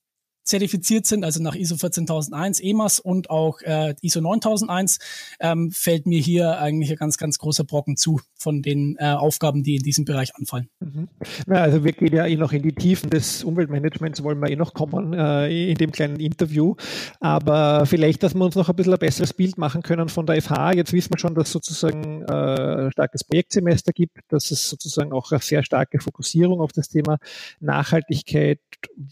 zertifiziert 0.45 1.07
sind, 1.07 1.25
also 1.25 1.43
nach 1.43 1.55
ISO 1.55 1.77
14001 1.77 2.61
EMAS 2.61 3.01
und 3.01 3.31
auch 3.31 3.61
äh, 3.63 3.95
ISO 4.03 4.21
9001, 4.21 4.99
ähm, 5.41 5.71
fällt 5.71 6.07
mir 6.07 6.21
hier 6.21 6.59
eigentlich 6.59 6.91
ein 6.91 6.97
ganz, 6.97 7.17
ganz 7.17 7.39
großer 7.39 7.65
Brocken 7.65 7.97
zu 7.97 8.21
von 8.45 8.63
den 8.63 8.97
äh, 8.99 9.07
Aufgaben, 9.07 9.63
die 9.63 9.77
in 9.77 9.83
diesem 9.83 10.05
Bereich 10.05 10.37
anfallen. 10.37 10.69
Mhm. 10.79 11.09
Na, 11.47 11.63
also 11.63 11.83
wir 11.83 11.93
gehen 11.93 12.15
ja 12.15 12.27
eh 12.27 12.37
noch 12.37 12.53
in 12.53 12.63
die 12.63 12.75
Tiefen 12.75 13.11
des 13.11 13.43
Umweltmanagements, 13.43 14.23
wollen 14.23 14.39
wir 14.41 14.51
eh 14.51 14.57
noch 14.57 14.75
kommen 14.75 15.15
äh, 15.15 15.71
in 15.71 15.77
dem 15.77 15.91
kleinen 15.91 16.21
Interview. 16.21 16.77
Aber 17.21 17.87
vielleicht, 17.87 18.23
dass 18.23 18.35
wir 18.35 18.45
uns 18.45 18.55
noch 18.55 18.69
ein 18.69 18.77
bisschen 18.77 18.93
ein 18.93 18.99
besseres 18.99 19.33
Bild 19.33 19.59
machen 19.59 19.83
können 19.83 20.09
von 20.09 20.27
der 20.27 20.41
FH. 20.41 20.75
Jetzt 20.75 20.93
wissen 20.93 21.13
wir 21.13 21.19
schon, 21.19 21.35
dass 21.35 21.49
es 21.49 21.53
sozusagen 21.53 22.23
äh, 22.23 22.85
ein 22.85 22.93
starkes 22.93 23.25
Projektsemester 23.25 23.93
gibt, 23.93 24.19
dass 24.29 24.51
es 24.51 24.69
sozusagen 24.69 25.13
auch 25.13 25.33
eine 25.33 25.41
sehr 25.41 25.65
starke 25.65 25.99
Fokussierung 25.99 26.61
auf 26.61 26.73
das 26.73 26.89
Thema 26.89 27.19
Nachhaltigkeit, 27.61 28.61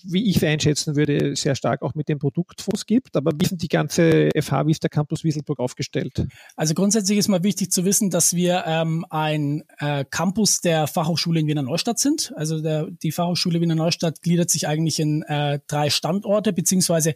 wie 0.05 0.29
ich 0.29 0.37
es 0.37 0.45
einschätzen 0.45 0.95
würde, 0.95 1.35
sehr 1.37 1.55
stark 1.55 1.81
auch 1.83 1.95
mit 1.95 2.09
dem 2.09 2.19
Produktfonds 2.19 2.85
gibt. 2.85 3.17
Aber 3.17 3.33
wie 3.41 3.47
sind 3.47 3.63
die 3.63 3.69
ganze 3.69 4.29
FH, 4.37 4.67
wie 4.67 4.73
ist 4.73 4.83
der 4.83 4.91
Campus 4.91 5.25
Wieselburg 5.25 5.59
aufgestellt? 5.59 6.27
Also 6.57 6.75
grundsätzlich 6.75 7.19
ist 7.19 7.29
mal 7.29 7.43
wichtig 7.43 7.71
zu 7.71 7.87
wissen, 7.87 8.11
dass 8.11 8.35
wir 8.35 8.65
ähm, 8.67 9.07
ein 9.23 9.65
äh, 9.79 10.05
Campus 10.05 10.61
der 10.61 10.87
Fachhochschule 10.87 11.41
in 11.41 11.47
Wiener 11.47 11.63
Neustadt 11.63 11.99
sind. 11.99 12.33
Also 12.37 12.61
der, 12.61 12.89
die 12.91 13.13
Fachhochschule 13.13 13.61
Wiener 13.61 13.75
Neustadt 13.75 14.23
gliedert 14.23 14.51
sich 14.51 14.67
eigentlich 14.67 15.01
in 15.01 15.23
äh, 15.23 15.61
drei 15.67 15.91
Standorte, 15.91 16.53
beziehungsweise 16.53 17.15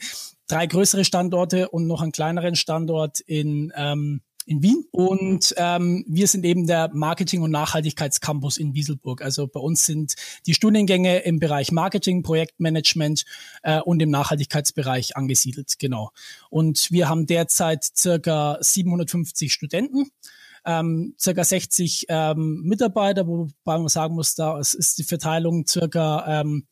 drei 0.48 0.66
größere 0.66 1.04
Standorte 1.04 1.68
und 1.68 1.86
noch 1.86 2.02
einen 2.02 2.12
kleineren 2.12 2.56
Standort 2.56 3.20
in 3.20 3.72
ähm, 3.76 4.20
in 4.46 4.62
Wien. 4.62 4.84
Und 4.92 5.54
ähm, 5.56 6.04
wir 6.08 6.28
sind 6.28 6.44
eben 6.44 6.66
der 6.66 6.90
Marketing- 6.94 7.42
und 7.42 7.50
Nachhaltigkeitscampus 7.50 8.56
in 8.58 8.74
Wieselburg. 8.74 9.20
Also 9.20 9.48
bei 9.48 9.60
uns 9.60 9.84
sind 9.84 10.14
die 10.46 10.54
Studiengänge 10.54 11.18
im 11.18 11.40
Bereich 11.40 11.72
Marketing, 11.72 12.22
Projektmanagement 12.22 13.24
äh, 13.64 13.80
und 13.80 14.00
im 14.00 14.10
Nachhaltigkeitsbereich 14.10 15.16
angesiedelt. 15.16 15.74
Genau. 15.78 16.10
Und 16.48 16.90
wir 16.92 17.08
haben 17.08 17.26
derzeit 17.26 17.84
circa 17.84 18.58
750 18.60 19.52
Studenten. 19.52 20.10
Ähm, 20.66 21.14
circa 21.18 21.44
60 21.44 22.06
ähm, 22.08 22.62
Mitarbeiter, 22.64 23.26
wobei 23.26 23.78
man 23.78 23.88
sagen 23.88 24.14
muss, 24.14 24.34
da 24.34 24.58
ist 24.58 24.98
die 24.98 25.04
Verteilung 25.04 25.66
circa 25.66 26.40
ähm, 26.40 26.66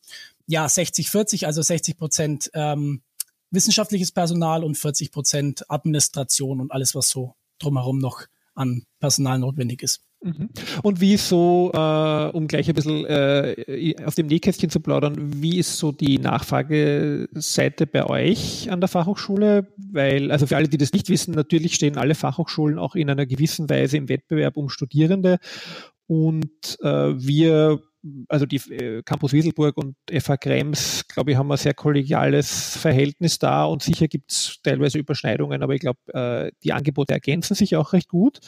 ja 0.47 0.67
60 0.67 1.09
40, 1.09 1.47
also 1.47 1.61
60 1.61 1.97
Prozent 1.97 2.51
ähm, 2.53 3.01
wissenschaftliches 3.51 4.11
Personal 4.11 4.63
und 4.63 4.77
40 4.77 5.11
Prozent 5.11 5.69
Administration 5.69 6.59
und 6.59 6.71
alles, 6.71 6.93
was 6.93 7.09
so 7.09 7.35
drumherum 7.57 7.99
noch 7.99 8.25
an 8.53 8.83
Personal 8.99 9.39
notwendig 9.39 9.81
ist. 9.81 10.01
Mhm. 10.21 10.49
Und 10.81 11.01
wie 11.01 11.13
ist 11.13 11.29
so, 11.29 11.71
äh, 11.73 12.29
um 12.29 12.47
gleich 12.47 12.67
ein 12.67 12.75
bisschen 12.75 13.05
äh, 13.05 13.95
aus 14.03 14.15
dem 14.15 14.27
Nähkästchen 14.27 14.69
zu 14.69 14.79
plaudern, 14.79 15.15
wie 15.17 15.59
ist 15.59 15.77
so 15.77 15.91
die 15.91 16.17
Nachfrageseite 16.17 17.85
bei 17.85 18.05
euch 18.07 18.71
an 18.71 18.81
der 18.81 18.87
Fachhochschule? 18.87 19.67
Weil, 19.77 20.31
also 20.31 20.47
für 20.47 20.55
alle, 20.55 20.67
die 20.67 20.77
das 20.77 20.93
nicht 20.93 21.09
wissen, 21.09 21.35
natürlich 21.35 21.75
stehen 21.75 21.97
alle 21.97 22.15
Fachhochschulen 22.15 22.79
auch 22.79 22.95
in 22.95 23.09
einer 23.09 23.25
gewissen 23.25 23.69
Weise 23.69 23.97
im 23.97 24.09
Wettbewerb 24.09 24.57
um 24.57 24.69
Studierende. 24.69 25.37
Und 26.07 26.77
äh, 26.81 26.87
wir 26.87 27.81
also 28.27 28.45
die 28.45 28.57
äh, 28.71 29.01
Campus 29.03 29.33
Wieselburg 29.33 29.77
und 29.77 29.95
FH 30.11 30.37
Krems, 30.37 31.07
glaube 31.07 31.31
ich, 31.31 31.37
haben 31.37 31.51
ein 31.51 31.57
sehr 31.57 31.73
kollegiales 31.73 32.77
Verhältnis 32.77 33.39
da 33.39 33.65
und 33.65 33.81
sicher 33.81 34.07
gibt 34.07 34.31
es 34.31 34.59
teilweise 34.63 34.99
Überschneidungen, 34.99 35.63
aber 35.63 35.73
ich 35.73 35.81
glaube, 35.81 35.99
äh, 36.13 36.51
die 36.63 36.73
Angebote 36.73 37.13
ergänzen 37.13 37.55
sich 37.55 37.75
auch 37.75 37.93
recht 37.93 38.09
gut. 38.09 38.39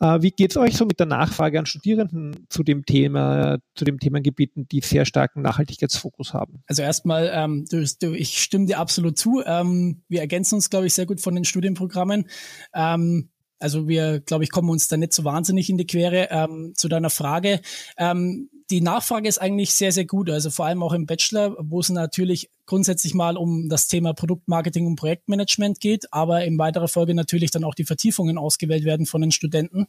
Äh, 0.00 0.22
wie 0.22 0.30
geht 0.30 0.52
es 0.52 0.56
euch 0.56 0.76
so 0.76 0.86
mit 0.86 0.98
der 0.98 1.06
Nachfrage 1.06 1.58
an 1.58 1.66
Studierenden 1.66 2.46
zu 2.48 2.62
dem 2.62 2.86
Thema, 2.86 3.58
zu 3.74 3.84
den 3.84 3.98
Themengebieten, 3.98 4.66
die 4.68 4.80
sehr 4.80 5.04
starken 5.04 5.42
Nachhaltigkeitsfokus 5.42 6.32
haben? 6.32 6.62
Also 6.66 6.82
erstmal, 6.82 7.30
ähm, 7.32 7.66
du, 7.70 7.84
du, 8.00 8.14
ich 8.14 8.42
stimme 8.42 8.66
dir 8.66 8.78
absolut 8.78 9.18
zu. 9.18 9.42
Ähm, 9.44 10.02
wir 10.08 10.20
ergänzen 10.20 10.56
uns, 10.56 10.70
glaube 10.70 10.86
ich, 10.86 10.94
sehr 10.94 11.06
gut 11.06 11.20
von 11.20 11.34
den 11.34 11.44
Studienprogrammen. 11.44 12.28
Ähm, 12.74 13.30
also 13.58 13.88
wir, 13.88 14.20
glaube 14.20 14.44
ich, 14.44 14.50
kommen 14.50 14.68
uns 14.68 14.88
da 14.88 14.96
nicht 14.96 15.12
so 15.12 15.24
wahnsinnig 15.24 15.70
in 15.70 15.78
die 15.78 15.86
Quere. 15.86 16.28
Ähm, 16.30 16.72
zu 16.74 16.88
deiner 16.88 17.10
Frage. 17.10 17.60
Ähm, 17.96 18.50
die 18.70 18.80
Nachfrage 18.80 19.28
ist 19.28 19.38
eigentlich 19.38 19.74
sehr, 19.74 19.92
sehr 19.92 20.06
gut. 20.06 20.30
Also 20.30 20.50
vor 20.50 20.66
allem 20.66 20.82
auch 20.82 20.92
im 20.92 21.06
Bachelor, 21.06 21.56
wo 21.58 21.80
es 21.80 21.90
natürlich 21.90 22.50
grundsätzlich 22.66 23.14
mal 23.14 23.36
um 23.36 23.68
das 23.68 23.88
Thema 23.88 24.14
Produktmarketing 24.14 24.86
und 24.86 24.96
Projektmanagement 24.96 25.80
geht, 25.80 26.12
aber 26.12 26.44
in 26.44 26.58
weiterer 26.58 26.88
Folge 26.88 27.14
natürlich 27.14 27.50
dann 27.50 27.64
auch 27.64 27.74
die 27.74 27.84
Vertiefungen 27.84 28.38
ausgewählt 28.38 28.84
werden 28.84 29.06
von 29.06 29.20
den 29.20 29.32
Studenten. 29.32 29.86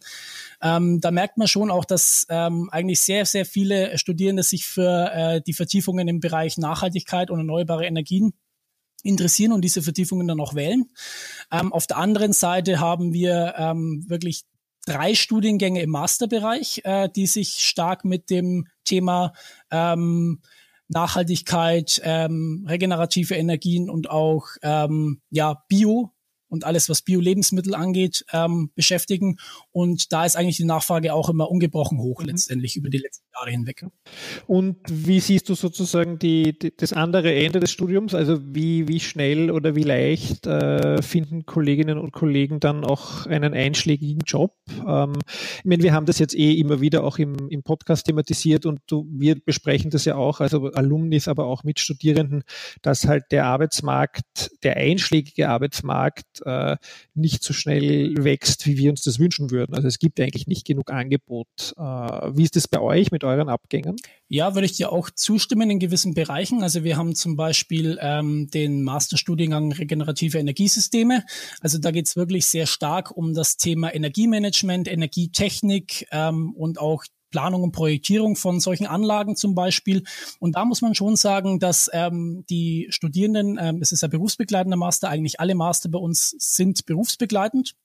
Ähm, 0.62 1.00
da 1.00 1.12
merkt 1.12 1.38
man 1.38 1.48
schon 1.48 1.72
auch, 1.72 1.86
dass 1.86 2.27
ähm, 2.29 2.70
eigentlich 2.72 3.00
sehr, 3.00 3.25
sehr 3.25 3.46
viele 3.46 3.98
Studierende 3.98 4.44
sich 4.44 4.65
für 4.65 5.12
äh, 5.13 5.41
die 5.41 5.53
Vertiefungen 5.53 6.08
im 6.08 6.20
Bereich 6.20 6.58
Nachhaltigkeit 6.58 7.32
und 7.32 7.39
erneuerbare 7.39 7.86
Energien 7.86 8.34
interessieren 9.03 9.53
und 9.53 9.62
diese 9.62 9.82
Vertiefungen 9.82 10.27
dann 10.27 10.39
auch 10.39 10.55
wählen. 10.55 10.89
Ähm, 11.51 11.72
auf 11.72 11.88
der 11.88 11.98
anderen 11.98 12.34
Seite 12.34 12.79
haben 12.79 13.13
wir 13.13 13.53
ähm, 13.58 14.03
wirklich 14.08 14.44
drei 14.86 15.15
Studiengänge 15.15 15.82
im 15.82 15.89
Masterbereich, 15.89 16.82
äh, 16.84 17.10
die 17.13 17.27
sich 17.27 17.56
stark 17.60 18.06
mit 18.06 18.30
dem 18.30 18.68
Thema 18.84 19.34
ähm, 19.72 20.42
Nachhaltigkeit, 20.88 22.00
ähm, 22.04 22.65
regenerative 22.70 23.36
Energien 23.36 23.89
und 23.89 24.10
auch 24.10 24.46
ähm, 24.62 25.22
ja 25.30 25.63
Bio 25.68 26.14
und 26.48 26.64
alles, 26.64 26.90
was 26.90 27.02
Bio-Lebensmittel 27.02 27.75
angeht, 27.75 28.25
ähm, 28.32 28.72
beschäftigen. 28.75 29.38
Und 29.72 30.12
da 30.12 30.25
ist 30.25 30.36
eigentlich 30.36 30.58
die 30.58 30.66
Nachfrage 30.66 31.14
auch 31.14 31.30
immer 31.30 31.50
ungebrochen 31.50 32.00
hoch 32.00 32.22
mhm. 32.22 32.28
letztendlich 32.28 32.75
über 32.75 32.90
die 32.90 32.98
letzten 32.98 33.25
Jahre 33.36 33.52
hinweg. 33.52 33.86
Und 34.48 34.78
wie 34.90 35.20
siehst 35.20 35.50
du 35.50 35.56
sozusagen 35.56 36.20
die, 36.20 36.58
die, 36.58 36.75
das 36.75 36.94
andere 36.94 37.34
Ende 37.34 37.60
des 37.60 37.72
Studiums? 37.72 38.14
Also 38.14 38.40
wie, 38.42 38.88
wie 38.88 39.00
schnell 39.00 39.52
oder 39.52 39.75
wie 39.75 39.84
leicht 39.84 40.48
äh, 40.48 41.02
finden 41.02 41.46
Kolleginnen 41.46 41.98
und 41.98 42.12
Kollegen 42.12 42.60
dann 42.60 42.84
auch 42.84 43.25
einen 43.25 43.54
einschlägigen 43.54 44.22
Job? 44.25 44.56
Ähm, 44.88 45.14
ich 45.60 45.66
meine, 45.66 45.84
wir 45.84 45.94
haben 45.94 46.06
das 46.06 46.20
jetzt 46.20 46.36
eh 46.36 46.54
immer 46.54 46.82
wieder 46.82 47.04
auch 47.04 47.18
im, 47.18 47.50
im 47.50 47.64
Podcast 47.64 48.06
thematisiert 48.06 48.66
und 48.66 48.80
du, 48.88 49.08
wir 49.10 49.36
besprechen 49.36 49.90
das 49.90 50.06
ja 50.06 50.16
auch, 50.16 50.40
also 50.40 50.72
Alumnis, 50.72 51.28
aber 51.28 51.46
auch 51.46 51.64
mit 51.64 51.80
Studierenden, 51.80 52.44
dass 52.82 53.06
halt 53.08 53.25
der 53.32 53.46
Arbeitsmarkt, 53.46 54.52
der 54.64 54.78
einschlägige 54.78 55.50
Arbeitsmarkt 55.50 56.35
äh, 56.46 56.77
nicht 57.13 57.44
so 57.44 57.54
schnell 57.54 58.13
wächst, 58.24 58.65
wie 58.65 58.77
wir 58.77 58.92
uns 58.92 59.04
das 59.04 59.20
wünschen 59.20 59.51
würden. 59.51 59.75
Also 59.75 59.88
es 59.88 60.00
gibt 60.00 60.20
eigentlich 60.20 60.48
nicht 60.48 60.65
genug 60.65 60.92
Angebot. 60.92 61.48
Äh, 61.77 61.82
wie 61.82 62.44
ist 62.44 62.56
das 62.56 62.68
bei 62.68 62.80
euch 62.80 63.12
mit 63.12 63.24
euren 63.24 63.50
Abgängen? 63.50 63.96
Ja, 64.27 64.56
würde 64.56 64.65
ich 64.65 64.74
dir 64.74 64.92
auch 64.92 65.10
zustimmen 65.10 65.70
in 65.70 65.80
gewissen 65.80 66.13
Bereichen. 66.13 66.63
Also 66.63 66.84
wir 66.84 66.98
haben 66.98 67.15
zum 67.15 67.36
Beispiel 67.36 67.98
ähm, 68.01 68.50
den 68.50 68.84
Masterstudiengang 68.84 69.72
regenerative 69.72 70.39
Energiesysteme. 70.39 71.24
Also 71.62 71.77
da 71.77 71.92
geht 71.92 72.08
es 72.08 72.15
wirklich 72.15 72.48
sehr 72.48 72.65
stark 72.65 73.15
um 73.15 73.34
das 73.34 73.58
Thema 73.58 73.94
Energiemanagement, 73.94 74.88
Energietechnik 74.88 76.08
ähm, 76.12 76.54
und 76.56 76.80
auch 76.80 77.06
Planung 77.32 77.63
und 77.63 77.72
Projektierung 77.72 78.36
von 78.36 78.60
solchen 78.60 78.88
Anlagen 78.88 79.36
zum 79.36 79.55
Beispiel. 79.55 80.03
Und 80.39 80.55
da 80.55 80.65
muss 80.65 80.82
man 80.82 80.96
schon 80.96 81.15
sagen, 81.15 81.60
dass 81.60 81.89
ähm, 81.94 82.46
die 82.50 82.88
Studierenden, 82.89 83.58
ähm, 83.62 83.79
es 83.82 83.91
ist 83.91 84.03
ein 84.03 84.10
berufsbegleitender 84.10 84.77
Master, 84.77 85.10
eigentlich 85.10 85.39
alle 85.39 85.55
Master 85.55 85.89
bei 85.89 86.00
uns 86.00 86.36
sind 86.39 86.86
berufsbegleitend. 86.86 87.75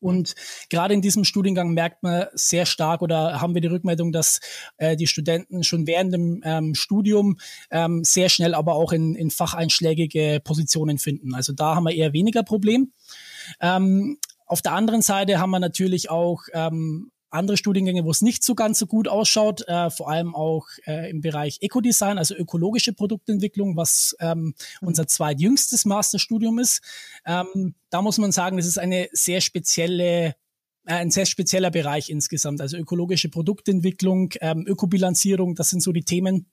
Und 0.00 0.34
gerade 0.70 0.94
in 0.94 1.02
diesem 1.02 1.24
Studiengang 1.24 1.72
merkt 1.72 2.02
man 2.02 2.26
sehr 2.34 2.66
stark 2.66 3.02
oder 3.02 3.40
haben 3.40 3.54
wir 3.54 3.60
die 3.60 3.68
Rückmeldung, 3.68 4.12
dass 4.12 4.40
äh, 4.76 4.96
die 4.96 5.06
Studenten 5.06 5.64
schon 5.64 5.86
während 5.86 6.12
dem 6.12 6.42
ähm, 6.44 6.74
Studium 6.74 7.38
ähm, 7.70 8.04
sehr 8.04 8.28
schnell 8.28 8.54
aber 8.54 8.74
auch 8.74 8.92
in, 8.92 9.14
in 9.14 9.30
facheinschlägige 9.30 10.40
Positionen 10.44 10.98
finden. 10.98 11.34
Also 11.34 11.52
da 11.52 11.74
haben 11.74 11.84
wir 11.84 11.94
eher 11.94 12.12
weniger 12.12 12.42
Problem. 12.42 12.92
Ähm, 13.60 14.18
auf 14.46 14.62
der 14.62 14.72
anderen 14.72 15.02
Seite 15.02 15.38
haben 15.38 15.50
wir 15.50 15.58
natürlich 15.58 16.10
auch 16.10 16.42
ähm, 16.52 17.10
andere 17.30 17.56
Studiengänge, 17.56 18.04
wo 18.04 18.10
es 18.10 18.22
nicht 18.22 18.44
so 18.44 18.54
ganz 18.54 18.78
so 18.78 18.86
gut 18.86 19.08
ausschaut, 19.08 19.66
äh, 19.68 19.90
vor 19.90 20.10
allem 20.10 20.34
auch 20.34 20.66
äh, 20.86 21.10
im 21.10 21.20
Bereich 21.20 21.58
Ecodesign, 21.60 22.18
also 22.18 22.34
ökologische 22.34 22.92
Produktentwicklung, 22.92 23.76
was 23.76 24.16
ähm, 24.20 24.54
unser 24.80 25.06
zweitjüngstes 25.06 25.84
Masterstudium 25.84 26.58
ist. 26.58 26.80
Ähm, 27.26 27.74
da 27.90 28.02
muss 28.02 28.18
man 28.18 28.32
sagen, 28.32 28.56
das 28.56 28.66
ist 28.66 28.78
eine 28.78 29.08
sehr 29.12 29.40
spezielle 29.40 30.34
äh, 30.84 30.94
ein 30.94 31.10
sehr 31.10 31.26
spezieller 31.26 31.70
Bereich 31.70 32.08
insgesamt. 32.08 32.60
Also 32.60 32.76
ökologische 32.78 33.28
Produktentwicklung, 33.28 34.32
ähm, 34.40 34.64
Ökobilanzierung, 34.66 35.54
das 35.54 35.70
sind 35.70 35.82
so 35.82 35.92
die 35.92 36.04
Themen, 36.04 36.46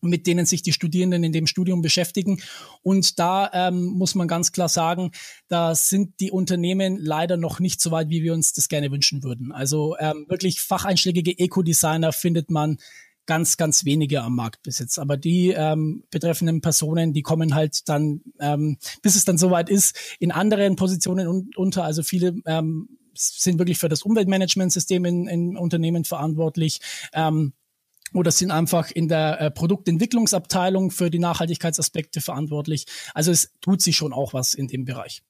mit 0.00 0.26
denen 0.26 0.46
sich 0.46 0.62
die 0.62 0.72
Studierenden 0.72 1.24
in 1.24 1.32
dem 1.32 1.46
Studium 1.46 1.82
beschäftigen. 1.82 2.40
Und 2.82 3.18
da 3.18 3.50
ähm, 3.52 3.84
muss 3.84 4.14
man 4.14 4.28
ganz 4.28 4.52
klar 4.52 4.68
sagen, 4.68 5.10
da 5.48 5.74
sind 5.74 6.20
die 6.20 6.30
Unternehmen 6.30 6.98
leider 6.98 7.36
noch 7.36 7.60
nicht 7.60 7.80
so 7.80 7.90
weit, 7.90 8.08
wie 8.08 8.22
wir 8.22 8.32
uns 8.32 8.52
das 8.52 8.68
gerne 8.68 8.90
wünschen 8.90 9.22
würden. 9.22 9.52
Also 9.52 9.96
ähm, 9.98 10.26
wirklich 10.28 10.60
facheinschlägige 10.60 11.38
Eco-Designer 11.38 12.12
findet 12.12 12.50
man 12.50 12.78
ganz, 13.26 13.56
ganz 13.56 13.84
wenige 13.84 14.22
am 14.22 14.34
Markt 14.34 14.62
bis 14.64 14.80
jetzt. 14.80 14.98
Aber 14.98 15.16
die 15.16 15.50
ähm, 15.50 16.02
betreffenden 16.10 16.60
Personen, 16.60 17.12
die 17.12 17.22
kommen 17.22 17.54
halt 17.54 17.88
dann, 17.88 18.22
ähm, 18.40 18.78
bis 19.02 19.14
es 19.14 19.24
dann 19.24 19.38
soweit 19.38 19.68
ist, 19.68 19.96
in 20.18 20.32
anderen 20.32 20.74
Positionen 20.74 21.28
un 21.28 21.50
unter. 21.54 21.84
Also 21.84 22.02
viele 22.02 22.34
ähm, 22.46 22.88
sind 23.14 23.58
wirklich 23.58 23.78
für 23.78 23.88
das 23.88 24.02
Umweltmanagementsystem 24.02 25.04
in, 25.04 25.28
in 25.28 25.56
Unternehmen 25.56 26.04
verantwortlich. 26.04 26.80
Ähm, 27.12 27.52
oder 28.12 28.30
sind 28.30 28.50
einfach 28.50 28.90
in 28.90 29.08
der 29.08 29.40
äh, 29.40 29.50
Produktentwicklungsabteilung 29.50 30.90
für 30.90 31.10
die 31.10 31.18
Nachhaltigkeitsaspekte 31.18 32.20
verantwortlich. 32.20 32.86
Also 33.14 33.30
es 33.30 33.52
tut 33.60 33.82
sich 33.82 33.96
schon 33.96 34.12
auch 34.12 34.34
was 34.34 34.54
in 34.54 34.68
dem 34.68 34.84
Bereich. 34.84 35.22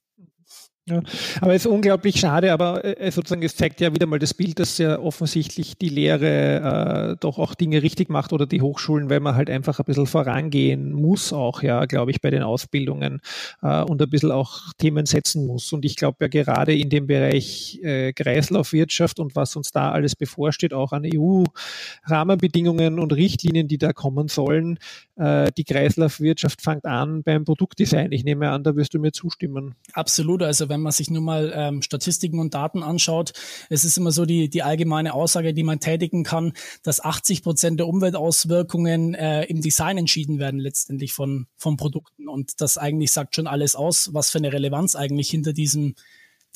Ja, 0.91 1.03
aber 1.41 1.55
es 1.55 1.65
ist 1.65 1.71
unglaublich 1.71 2.19
schade, 2.19 2.53
aber 2.53 2.85
äh, 2.85 3.11
sozusagen 3.11 3.43
es 3.43 3.57
zeigt 3.57 3.81
ja 3.81 3.95
wieder 3.95 4.07
mal 4.07 4.19
das 4.19 4.35
Bild, 4.35 4.59
dass 4.59 4.79
ja 4.79 4.99
offensichtlich 4.99 5.79
die 5.79 5.89
Lehre 5.89 7.13
äh, 7.13 7.17
doch 7.21 7.39
auch 7.39 7.55
Dinge 7.55 7.83
richtig 7.83 8.11
macht 8.11 8.33
oder 8.33 8.47
die 8.47 8.61
Hochschulen, 8.61 9.09
weil 9.09 9.21
man 9.21 9.37
halt 9.37 9.51
einfach 9.51 9.79
ein 9.79 9.85
bisschen 9.85 10.07
vorangehen 10.07 10.93
muss 10.93 11.33
auch, 11.33 11.63
ja, 11.63 11.85
glaube 11.87 12.11
ich, 12.11 12.21
bei 12.21 12.31
den 12.31 12.43
Ausbildungen 12.43 13.21
äh, 13.63 13.83
und 13.83 14.03
ein 14.03 14.11
bisschen 14.11 14.33
auch 14.33 14.73
Themen 14.79 15.07
setzen 15.07 15.47
muss. 15.47 15.73
Und 15.73 15.85
ich 15.85 15.97
glaube 15.97 16.17
ja 16.21 16.29
gerade 16.29 16.75
in 16.75 16.91
dem 16.91 17.07
Bereich 17.07 17.79
äh, 17.83 18.13
Kreislaufwirtschaft 18.13 19.21
und 19.21 19.37
was 19.37 19.57
uns 19.57 19.71
da 19.71 19.93
alles 19.93 20.17
bevorsteht, 20.17 20.75
auch 20.75 20.93
an 20.93 21.07
EU-Rahmenbedingungen 21.07 22.99
und 22.99 23.13
Richtlinien, 23.13 23.69
die 23.69 23.79
da 23.79 23.93
kommen 23.93 24.29
sollen, 24.29 24.79
äh, 25.17 25.51
die 25.57 25.65
Kreislaufwirtschaft 25.65 26.63
fängt 26.63 26.85
an 26.85 27.23
beim 27.23 27.45
Produktdesign. 27.45 28.13
Ich 28.13 28.25
nehme 28.25 28.51
an, 28.51 28.65
da 28.65 28.75
wirst 28.77 28.95
du 28.95 28.99
mir 28.99 29.13
zustimmen. 29.13 29.75
Absolut. 29.93 30.43
Also 30.43 30.69
wenn 30.69 30.80
man 30.83 30.93
sich 30.93 31.11
nur 31.11 31.23
mal 31.23 31.53
ähm, 31.55 31.83
Statistiken 31.83 32.39
und 32.39 32.55
Daten 32.55 32.83
anschaut, 32.83 33.33
es 33.69 33.85
ist 33.85 33.97
immer 33.99 34.13
so 34.13 34.25
die, 34.25 34.49
die 34.49 34.63
allgemeine 34.63 35.15
Aussage, 35.15 35.55
die 35.55 35.63
man 35.63 35.81
tätigen 35.81 36.25
kann, 36.25 36.53
dass 36.83 37.03
80 37.03 37.43
Prozent 37.43 37.81
der 37.81 37.89
Umweltauswirkungen 37.89 39.15
äh, 39.15 39.45
im 39.45 39.61
Design 39.61 39.99
entschieden 39.99 40.39
werden 40.39 40.61
letztendlich 40.61 41.13
von, 41.13 41.47
von 41.57 41.77
Produkten. 41.77 42.29
Und 42.29 42.61
das 42.61 42.79
eigentlich 42.79 43.13
sagt 43.13 43.37
schon 43.37 43.47
alles 43.47 43.77
aus, 43.77 44.11
was 44.13 44.31
für 44.31 44.39
eine 44.39 44.53
Relevanz 44.53 44.95
eigentlich 44.95 45.31
hinter 45.31 45.53
diesem 45.53 45.95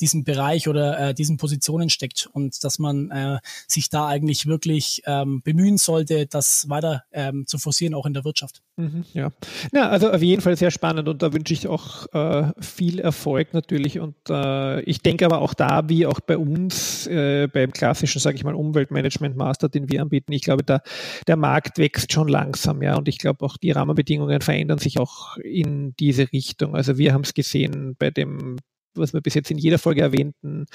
diesem 0.01 0.23
Bereich 0.23 0.67
oder 0.67 0.99
äh, 0.99 1.13
diesen 1.13 1.37
Positionen 1.37 1.89
steckt 1.89 2.29
und 2.31 2.63
dass 2.63 2.79
man 2.79 3.11
äh, 3.11 3.39
sich 3.67 3.89
da 3.89 4.07
eigentlich 4.07 4.45
wirklich 4.45 5.01
ähm, 5.05 5.41
bemühen 5.41 5.77
sollte, 5.77 6.25
das 6.27 6.69
weiter 6.69 7.03
ähm, 7.11 7.45
zu 7.47 7.57
forcieren, 7.57 7.93
auch 7.93 8.05
in 8.05 8.13
der 8.13 8.25
Wirtschaft. 8.25 8.61
Mhm, 8.77 9.05
ja. 9.13 9.31
ja, 9.73 9.89
also 9.89 10.11
auf 10.11 10.21
jeden 10.21 10.41
Fall 10.41 10.57
sehr 10.57 10.71
spannend 10.71 11.07
und 11.07 11.21
da 11.21 11.31
wünsche 11.31 11.53
ich 11.53 11.67
auch 11.67 12.07
äh, 12.13 12.51
viel 12.59 12.99
Erfolg 12.99 13.53
natürlich 13.53 13.99
und 13.99 14.15
äh, 14.29 14.81
ich 14.81 15.01
denke 15.01 15.25
aber 15.25 15.39
auch 15.39 15.53
da, 15.53 15.87
wie 15.87 16.05
auch 16.05 16.19
bei 16.19 16.37
uns, 16.37 17.07
äh, 17.07 17.47
beim 17.47 17.71
klassischen, 17.71 18.19
sage 18.19 18.35
ich 18.35 18.43
mal, 18.43 18.53
Umweltmanagement 18.53 19.37
Master, 19.37 19.69
den 19.69 19.89
wir 19.89 20.01
anbieten, 20.01 20.33
ich 20.33 20.41
glaube, 20.41 20.63
da, 20.63 20.81
der 21.27 21.37
Markt 21.37 21.77
wächst 21.77 22.11
schon 22.11 22.27
langsam, 22.27 22.81
ja, 22.81 22.97
und 22.97 23.07
ich 23.07 23.17
glaube 23.17 23.45
auch 23.45 23.55
die 23.55 23.71
Rahmenbedingungen 23.71 24.41
verändern 24.41 24.79
sich 24.79 24.99
auch 24.99 25.37
in 25.37 25.95
diese 25.97 26.31
Richtung. 26.33 26.75
Also 26.75 26.97
wir 26.97 27.13
haben 27.13 27.21
es 27.21 27.33
gesehen 27.33 27.95
bei 27.97 28.11
dem 28.11 28.57
was 28.97 29.13
wir 29.13 29.21
bis 29.21 29.33
jetzt 29.33 29.51
in 29.51 29.57
jeder 29.57 29.79
Folge 29.79 30.01
erwähnten, 30.01 30.65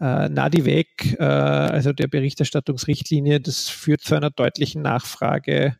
äh, 0.00 0.28
NADIVEC, 0.28 1.16
äh, 1.18 1.22
also 1.22 1.92
der 1.92 2.08
Berichterstattungsrichtlinie, 2.08 3.40
das 3.40 3.68
führt 3.68 4.02
zu 4.02 4.14
einer 4.14 4.30
deutlichen 4.30 4.82
Nachfrage 4.82 5.76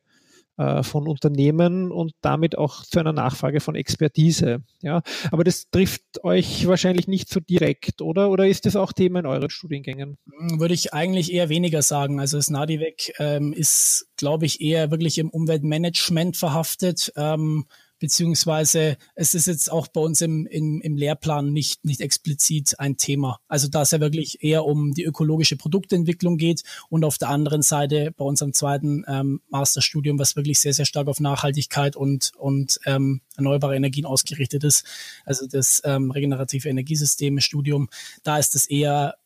äh, 0.59 0.83
von 0.83 1.07
Unternehmen 1.07 1.93
und 1.93 2.13
damit 2.21 2.59
auch 2.59 2.83
zu 2.83 2.99
einer 2.99 3.13
Nachfrage 3.13 3.61
von 3.61 3.77
Expertise. 3.77 4.65
Ja, 4.83 5.03
aber 5.31 5.45
das 5.45 5.71
trifft 5.71 6.03
euch 6.25 6.67
wahrscheinlich 6.67 7.07
nicht 7.07 7.29
so 7.29 7.39
direkt, 7.39 8.03
oder? 8.03 8.29
Oder 8.29 8.49
ist 8.49 8.67
das 8.67 8.75
auch 8.75 8.93
Thema 8.93 9.21
in 9.21 9.27
euren 9.27 9.51
Studiengängen? 9.51 10.19
Hm, 10.37 10.59
würde 10.59 10.75
ich 10.75 10.93
eigentlich 10.93 11.33
eher 11.33 11.49
weniger 11.49 11.83
sagen. 11.83 12.19
Also 12.19 12.39
das 12.39 12.51
NADIVEC 12.51 13.13
ähm, 13.21 13.53
ist, 13.53 14.09
glaube 14.17 14.47
ich, 14.47 14.61
eher 14.61 14.91
wirklich 14.91 15.19
im 15.19 15.31
Umweltmanagement 15.31 16.37
verhaftet. 16.37 17.13
Ähm, 17.15 17.67
beziehungsweise 17.99 18.97
es 19.15 19.35
ist 19.35 19.47
jetzt 19.47 19.71
auch 19.71 19.89
bei 19.89 20.01
uns 20.01 20.21
im, 20.21 20.47
im, 20.47 20.81
im 20.81 20.97
Lehrplan 20.97 21.53
nicht, 21.53 21.85
nicht 21.85 22.01
explizit 22.01 22.79
ein 22.79 22.97
Thema. 22.97 23.41
Also 23.49 23.69
da 23.69 23.83
es 23.83 23.91
ja 23.91 24.01
wirklich 24.01 24.43
eher 24.43 24.65
um 24.65 24.95
die 24.95 25.05
ökologische 25.05 25.57
Produktentwicklung 25.57 26.37
geht 26.37 26.63
und 26.89 27.05
auf 27.05 27.19
der 27.19 27.29
anderen 27.29 27.63
Seite 27.63 28.13
bei 28.17 28.25
unserem 28.25 28.53
zweiten 28.53 29.05
ähm, 29.09 29.41
Masterstudium, 29.49 30.19
was 30.19 30.37
wirklich 30.37 30.61
sehr, 30.61 30.73
sehr 30.73 30.87
stark 30.87 31.09
auf 31.09 31.21
Nachhaltigkeit 31.21 31.97
und, 31.97 32.33
und 32.37 32.79
ähm, 32.87 33.21
erneuerbare 33.37 33.77
Energien 33.77 34.07
ausgerichtet 34.07 34.65
ist, 34.65 34.85
also 35.25 35.47
das 35.47 35.83
ähm, 35.85 36.11
regenerative 36.11 36.69
Energiesysteme-Studium, 36.69 37.89
da 38.23 38.39
ist 38.39 38.55
es 38.55 38.67
eher 38.67 39.17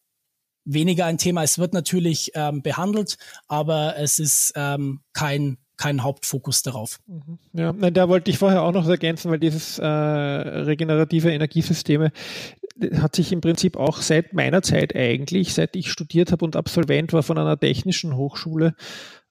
weniger 0.64 1.06
ein 1.06 1.18
Thema. 1.18 1.42
Es 1.42 1.58
wird 1.58 1.74
natürlich 1.74 2.32
ähm, 2.34 2.62
behandelt, 2.62 3.18
aber 3.48 3.96
es 3.96 4.18
ist 4.18 4.52
ähm, 4.56 5.00
kein 5.12 5.58
keinen 5.82 6.04
Hauptfokus 6.04 6.62
darauf. 6.62 7.00
Mhm. 7.08 7.38
Ja, 7.52 7.72
da 7.72 8.08
wollte 8.08 8.30
ich 8.30 8.38
vorher 8.38 8.62
auch 8.62 8.72
noch 8.72 8.88
ergänzen, 8.88 9.32
weil 9.32 9.40
dieses 9.40 9.80
äh, 9.80 9.84
regenerative 9.84 11.32
Energiesysteme 11.32 12.12
äh, 12.80 12.98
hat 12.98 13.16
sich 13.16 13.32
im 13.32 13.40
Prinzip 13.40 13.76
auch 13.76 14.00
seit 14.00 14.32
meiner 14.32 14.62
Zeit 14.62 14.94
eigentlich, 14.94 15.54
seit 15.54 15.74
ich 15.74 15.90
studiert 15.90 16.30
habe 16.30 16.44
und 16.44 16.54
Absolvent 16.54 17.12
war 17.12 17.24
von 17.24 17.36
einer 17.36 17.58
technischen 17.58 18.16
Hochschule, 18.16 18.76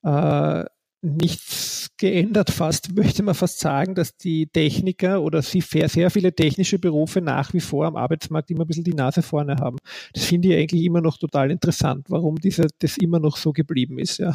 äh, 0.04 0.66
nichts 1.02 1.90
geändert 1.98 2.52
fast, 2.52 2.94
möchte 2.96 3.24
man 3.24 3.34
fast 3.34 3.62
sagen, 3.62 3.96
dass 3.96 4.18
die 4.18 4.48
Techniker 4.48 5.22
oder 5.22 5.42
sie 5.42 5.62
sehr 5.62 6.10
viele 6.10 6.36
technische 6.36 6.80
Berufe 6.80 7.22
nach 7.22 7.54
wie 7.54 7.62
vor 7.62 7.86
am 7.86 7.96
Arbeitsmarkt 7.96 8.52
immer 8.52 8.66
ein 8.66 8.68
bisschen 8.68 8.84
die 8.84 8.94
Nase 8.94 9.22
vorne 9.22 9.56
haben. 9.56 9.78
Das 10.14 10.26
finde 10.26 10.50
ich 10.50 10.58
eigentlich 10.58 10.84
immer 10.84 11.00
noch 11.00 11.18
total 11.18 11.50
interessant, 11.50 12.08
warum 12.10 12.36
diese, 12.36 12.68
das 12.80 12.98
immer 12.98 13.20
noch 13.20 13.38
so 13.38 13.54
geblieben 13.54 14.00
ist, 14.00 14.18
ja 14.18 14.34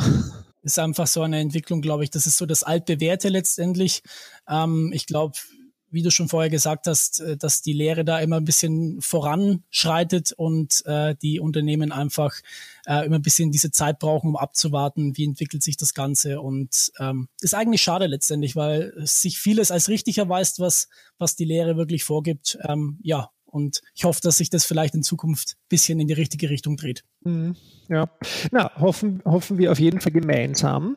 ist 0.67 0.79
einfach 0.79 1.07
so 1.07 1.23
eine 1.23 1.39
Entwicklung, 1.39 1.81
glaube 1.81 2.05
ich. 2.05 2.11
Das 2.11 2.27
ist 2.27 2.37
so 2.37 2.45
das 2.45 2.63
altbewährte 2.63 3.29
letztendlich. 3.29 4.03
Ähm, 4.49 4.91
ich 4.93 5.07
glaube, 5.07 5.39
wie 5.91 6.03
du 6.03 6.11
schon 6.11 6.29
vorher 6.29 6.51
gesagt 6.51 6.89
hast, 6.89 7.21
äh, 7.21 7.37
dass 7.37 7.63
die 7.63 7.73
Lehre 7.73 8.05
da 8.05 8.19
immer 8.19 8.37
ein 8.37 8.45
bisschen 8.45 9.01
voranschreitet 9.01 10.33
und 10.33 10.85
äh, 10.87 11.15
die 11.23 11.39
Unternehmen 11.39 11.93
einfach 11.93 12.35
äh, 12.87 13.07
immer 13.07 13.17
ein 13.17 13.23
bisschen 13.23 13.53
diese 13.53 13.71
Zeit 13.71 14.01
brauchen, 14.01 14.31
um 14.31 14.37
abzuwarten, 14.37 15.17
wie 15.17 15.25
entwickelt 15.25 15.63
sich 15.63 15.77
das 15.77 15.95
Ganze. 15.95 16.41
Und 16.41 16.93
ähm, 16.99 17.29
ist 17.41 17.55
eigentlich 17.55 17.83
schade 17.83 18.07
letztendlich, 18.07 18.57
weil 18.57 18.93
sich 19.07 19.39
vieles 19.39 19.71
als 19.71 19.89
richtig 19.89 20.19
erweist, 20.19 20.59
was, 20.59 20.89
was 21.19 21.37
die 21.37 21.45
Lehre 21.45 21.77
wirklich 21.77 22.03
vorgibt. 22.03 22.59
Ähm, 22.63 22.99
ja, 23.03 23.31
und 23.57 23.81
ich 23.95 24.05
hoffe, 24.05 24.21
dass 24.23 24.37
sich 24.37 24.51
das 24.51 24.67
vielleicht 24.67 24.95
in 24.95 25.03
Zukunft 25.03 25.57
ein 25.57 25.69
bisschen 25.71 25.99
in 25.99 26.07
die 26.07 26.13
richtige 26.13 26.51
Richtung 26.51 26.77
dreht. 26.77 27.05
Mhm. 27.25 27.57
Ja, 27.89 28.11
na, 28.51 28.71
hoffen, 28.79 29.23
hoffen 29.25 29.57
wir 29.57 29.73
auf 29.73 29.79
jeden 29.79 30.01
Fall 30.01 30.13
gemeinsam 30.13 30.97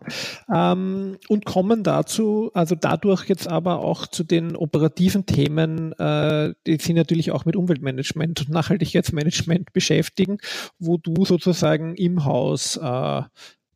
ähm, 0.53 1.17
und 1.29 1.45
kommen 1.45 1.83
dazu, 1.83 2.51
also 2.53 2.75
dadurch 2.75 3.29
jetzt 3.29 3.47
aber 3.47 3.79
auch 3.79 4.07
zu 4.07 4.23
den 4.25 4.55
operativen 4.55 5.25
Themen, 5.25 5.93
äh, 5.93 6.53
die 6.67 6.77
sich 6.77 6.95
natürlich 6.95 7.31
auch 7.31 7.45
mit 7.45 7.55
Umweltmanagement 7.55 8.41
und 8.41 8.49
Nachhaltigkeitsmanagement 8.49 9.71
beschäftigen, 9.71 10.39
wo 10.79 10.97
du 10.97 11.23
sozusagen 11.25 11.95
im 11.95 12.25
Haus 12.25 12.75
äh, 12.75 13.21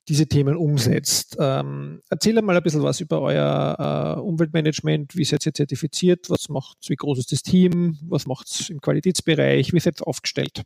diese 0.09 0.27
Themen 0.27 0.57
umsetzt. 0.57 1.37
Ähm, 1.39 2.01
erzähl 2.09 2.41
mal 2.41 2.55
ein 2.55 2.63
bisschen 2.63 2.83
was 2.83 2.99
über 2.99 3.21
euer 3.21 4.17
äh, 4.17 4.21
Umweltmanagement. 4.21 5.15
Wie 5.15 5.23
seid 5.23 5.45
ihr 5.45 5.53
zertifiziert? 5.53 6.29
Was 6.29 6.49
macht 6.49 6.77
Wie 6.89 6.95
groß 6.95 7.19
ist 7.19 7.31
das 7.31 7.41
Team? 7.41 7.97
Was 8.07 8.27
macht 8.27 8.49
es 8.49 8.69
im 8.69 8.81
Qualitätsbereich? 8.81 9.73
Wie 9.73 9.79
seid 9.79 10.01
ihr 10.01 10.07
aufgestellt? 10.07 10.63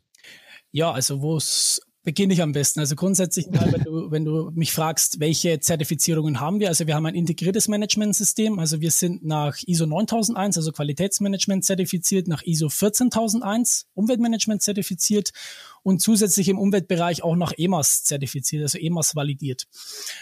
Ja, 0.72 0.90
also 0.90 1.22
wo 1.22 1.36
es 1.36 1.80
beginne 2.08 2.32
ich 2.32 2.40
am 2.40 2.52
besten. 2.52 2.80
Also 2.80 2.96
grundsätzlich 2.96 3.48
wenn 3.50 3.84
du, 3.84 4.10
wenn 4.10 4.24
du 4.24 4.50
mich 4.54 4.72
fragst, 4.72 5.20
welche 5.20 5.60
Zertifizierungen 5.60 6.40
haben 6.40 6.58
wir? 6.58 6.68
Also 6.68 6.86
wir 6.86 6.94
haben 6.94 7.04
ein 7.04 7.14
integriertes 7.14 7.68
Managementsystem. 7.68 8.58
Also 8.58 8.80
wir 8.80 8.90
sind 8.90 9.26
nach 9.26 9.58
ISO 9.66 9.84
9001, 9.84 10.56
also 10.56 10.72
Qualitätsmanagement 10.72 11.66
zertifiziert, 11.66 12.26
nach 12.26 12.42
ISO 12.44 12.70
14001 12.70 13.88
Umweltmanagement 13.92 14.62
zertifiziert 14.62 15.32
und 15.82 16.00
zusätzlich 16.00 16.48
im 16.48 16.58
Umweltbereich 16.58 17.22
auch 17.22 17.36
nach 17.36 17.52
EMAS 17.56 18.04
zertifiziert, 18.04 18.62
also 18.62 18.78
EMAS 18.78 19.16
validiert. 19.16 19.66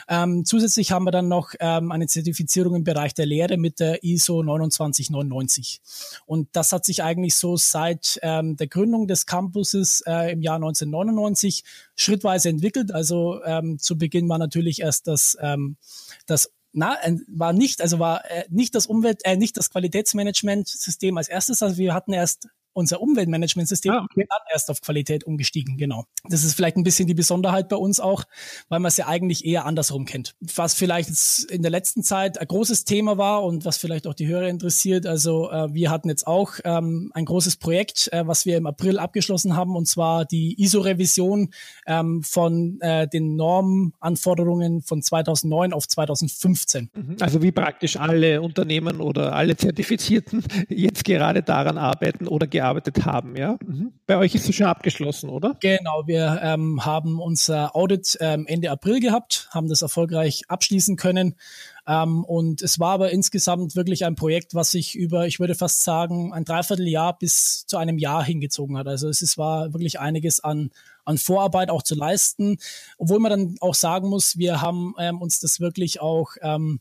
Ähm, 0.09 0.45
zusätzlich 0.45 0.92
haben 0.92 1.05
wir 1.05 1.11
dann 1.11 1.29
noch 1.29 1.55
ähm, 1.61 1.92
eine 1.92 2.07
Zertifizierung 2.07 2.75
im 2.75 2.85
Bereich 2.85 3.14
der 3.14 3.27
Lehre 3.27 3.57
mit 3.57 3.81
der 3.81 4.05
ISO 4.05 4.42
2999. 4.42 5.81
Und 6.27 6.49
das 6.53 6.73
hat 6.73 6.85
sich 6.85 7.03
eigentlich 7.03 7.35
so 7.35 7.57
seit 7.57 8.19
ähm, 8.23 8.57
der 8.57 8.66
Gründung 8.66 9.07
des 9.07 9.27
Campuses 9.27 10.03
äh, 10.07 10.33
im 10.33 10.42
Jahr 10.42 10.57
1999 10.57 11.64
schrittweise 11.95 12.49
entwickelt. 12.49 12.92
Also 12.92 13.42
ähm, 13.45 13.79
zu 13.79 13.99
Beginn 13.99 14.29
war 14.29 14.38
natürlich 14.38 14.81
erst 14.81 15.07
das, 15.07 15.37
ähm, 15.40 15.77
das 16.27 16.51
na, 16.79 16.99
war 17.29 17.55
nicht, 17.55 17.81
also 17.81 17.99
war 17.99 18.31
äh, 18.31 18.45
nicht 18.51 18.75
das 18.75 18.87
Umwelt, 18.87 19.25
äh, 19.25 19.37
nicht 19.37 19.57
das 19.57 19.71
Qualitätsmanagementsystem 19.71 21.16
als 21.16 21.29
erstes. 21.29 21.62
Also 21.62 21.79
wir 21.79 21.95
hatten 21.95 22.12
erst 22.12 22.49
unser 22.76 23.00
Umweltmanagementsystem 23.00 23.92
ah, 23.92 24.04
okay. 24.04 24.26
dann 24.28 24.38
erst 24.52 24.70
auf 24.70 24.82
Qualität 24.82 25.24
umgestiegen, 25.24 25.78
genau. 25.78 26.04
Das 26.28 26.44
ist 26.44 26.54
vielleicht 26.54 26.76
ein 26.76 26.84
bisschen 26.84 27.06
die 27.08 27.14
Besonderheit 27.14 27.70
bei 27.70 27.76
uns 27.76 28.00
auch, 28.00 28.24
weil 28.68 28.80
man 28.80 28.88
es 28.88 28.98
ja 28.98 29.06
eigentlich 29.06 29.46
eher 29.46 29.64
andersrum 29.64 30.04
kennt. 30.04 30.34
Was 30.40 30.74
vielleicht 30.74 31.08
jetzt 31.08 31.50
in 31.50 31.62
der 31.62 31.70
letzten 31.70 32.02
Zeit 32.02 32.38
ein 32.38 32.46
großes 32.46 32.84
Thema 32.84 33.16
war 33.16 33.42
und 33.44 33.64
was 33.64 33.78
vielleicht 33.78 34.06
auch 34.06 34.12
die 34.12 34.26
Hörer 34.26 34.48
interessiert, 34.48 35.06
also 35.06 35.50
äh, 35.50 35.72
wir 35.72 35.90
hatten 35.90 36.10
jetzt 36.10 36.26
auch 36.26 36.52
ähm, 36.64 37.10
ein 37.14 37.24
großes 37.24 37.56
Projekt, 37.56 38.12
äh, 38.12 38.26
was 38.26 38.44
wir 38.44 38.58
im 38.58 38.66
April 38.66 38.98
abgeschlossen 38.98 39.56
haben, 39.56 39.74
und 39.74 39.86
zwar 39.86 40.26
die 40.26 40.60
ISO-Revision 40.62 41.52
ähm, 41.86 42.22
von 42.22 42.78
äh, 42.82 43.08
den 43.08 43.36
Normanforderungen 43.36 44.82
von 44.82 45.00
2009 45.00 45.72
auf 45.72 45.88
2015. 45.88 46.90
Mhm. 46.92 47.16
Also 47.20 47.40
wie 47.42 47.52
praktisch 47.52 47.96
alle 47.96 48.42
Unternehmen 48.42 49.00
oder 49.00 49.34
alle 49.34 49.56
Zertifizierten 49.56 50.44
jetzt 50.68 51.04
gerade 51.04 51.42
daran 51.42 51.78
arbeiten 51.78 52.28
oder 52.28 52.46
gearbeitet 52.46 52.65
gearbeitet 52.66 53.05
haben, 53.05 53.37
ja? 53.37 53.57
Mhm. 53.64 53.92
Bei 54.07 54.16
euch 54.16 54.35
ist 54.35 54.48
es 54.48 54.55
schon 54.55 54.66
abgeschlossen, 54.66 55.31
oder? 55.31 55.57
Genau, 55.61 56.07
wir 56.07 56.40
ähm, 56.42 56.85
haben 56.85 57.20
unser 57.20 57.76
Audit 57.76 58.16
ähm, 58.20 58.46
Ende 58.46 58.70
April 58.70 59.00
gehabt, 59.00 59.48
haben 59.52 59.68
das 59.68 59.83
erfolgreich 59.83 60.42
abschließen 60.48 60.96
können. 60.96 61.37
Ähm, 61.87 62.24
und 62.24 62.62
es 62.62 62.81
war 62.81 62.92
aber 62.92 63.12
insgesamt 63.12 63.76
wirklich 63.76 64.05
ein 64.05 64.16
Projekt, 64.16 64.55
was 64.55 64.72
sich 64.72 64.96
über, 64.96 65.26
ich 65.26 65.38
würde 65.38 65.55
fast 65.55 65.85
sagen, 65.85 66.33
ein 66.33 66.44
Dreivierteljahr 66.44 67.16
bis 67.18 67.64
zu 67.66 67.76
einem 67.76 67.98
Jahr 67.98 68.24
hingezogen 68.24 68.76
hat. 68.76 68.88
Also 68.88 69.09
es 69.09 69.22
ist, 69.22 69.38
war 69.38 69.72
wirklich 69.72 70.00
einiges 70.00 70.42
an, 70.42 70.70
an 71.05 71.18
Vorarbeit 71.18 71.70
auch 71.70 71.85
zu 71.85 71.94
leisten, 71.94 72.59
obwohl 72.98 73.20
man 73.20 73.31
dann 73.31 73.57
auch 73.61 73.74
sagen 73.74 74.09
muss, 74.09 74.37
wir 74.37 74.61
haben 74.61 74.94
ähm, 74.98 75.22
uns 75.22 75.38
das 75.38 75.61
wirklich 75.61 76.00
auch 76.00 76.31
ähm, 76.42 76.81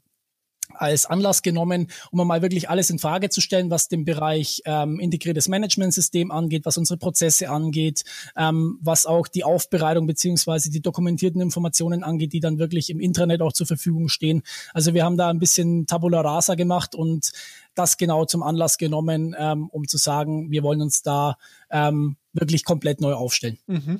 als 0.74 1.06
Anlass 1.06 1.42
genommen, 1.42 1.88
um 2.12 2.26
mal 2.26 2.42
wirklich 2.42 2.70
alles 2.70 2.90
in 2.90 3.00
Frage 3.00 3.30
zu 3.30 3.42
stellen, 3.42 3.70
was 3.70 3.88
den 3.88 4.06
Bereich 4.06 4.62
ähm, 4.66 5.00
integriertes 5.00 5.48
Managementsystem 5.48 6.32
angeht, 6.32 6.66
was 6.66 6.78
unsere 6.78 6.98
Prozesse 6.98 7.50
angeht, 7.50 8.04
ähm, 8.36 8.80
was 8.82 9.06
auch 9.06 9.28
die 9.28 9.44
Aufbereitung 9.44 10.08
beziehungsweise 10.08 10.70
die 10.70 10.82
dokumentierten 10.82 11.42
Informationen 11.42 12.04
angeht, 12.04 12.34
die 12.34 12.40
dann 12.40 12.58
wirklich 12.58 12.90
im 12.90 13.00
Internet 13.00 13.42
auch 13.42 13.54
zur 13.54 13.68
Verfügung 13.68 14.10
stehen. 14.10 14.44
Also 14.74 14.94
wir 14.94 15.04
haben 15.04 15.18
da 15.18 15.30
ein 15.30 15.40
bisschen 15.40 15.86
Tabula 15.86 16.22
Rasa 16.22 16.56
gemacht 16.56 16.96
und 16.96 17.32
das 17.76 17.98
genau 17.98 18.26
zum 18.26 18.42
Anlass 18.42 18.78
genommen, 18.78 19.36
ähm, 19.38 19.70
um 19.70 19.88
zu 19.88 19.98
sagen, 19.98 20.50
wir 20.50 20.64
wollen 20.64 20.82
uns 20.82 21.04
da 21.04 21.38
ähm, 21.70 22.16
wirklich 22.34 22.66
komplett 22.66 23.02
neu 23.02 23.14
aufstellen. 23.14 23.58
Mhm. 23.68 24.00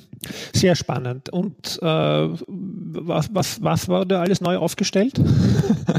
Sehr 0.54 0.74
spannend. 0.74 1.30
Und 1.30 1.78
äh, 1.82 1.86
was, 1.86 3.28
was, 3.32 3.62
was 3.62 3.88
wurde 3.88 4.18
alles 4.18 4.40
neu 4.40 4.56
aufgestellt? 4.56 5.18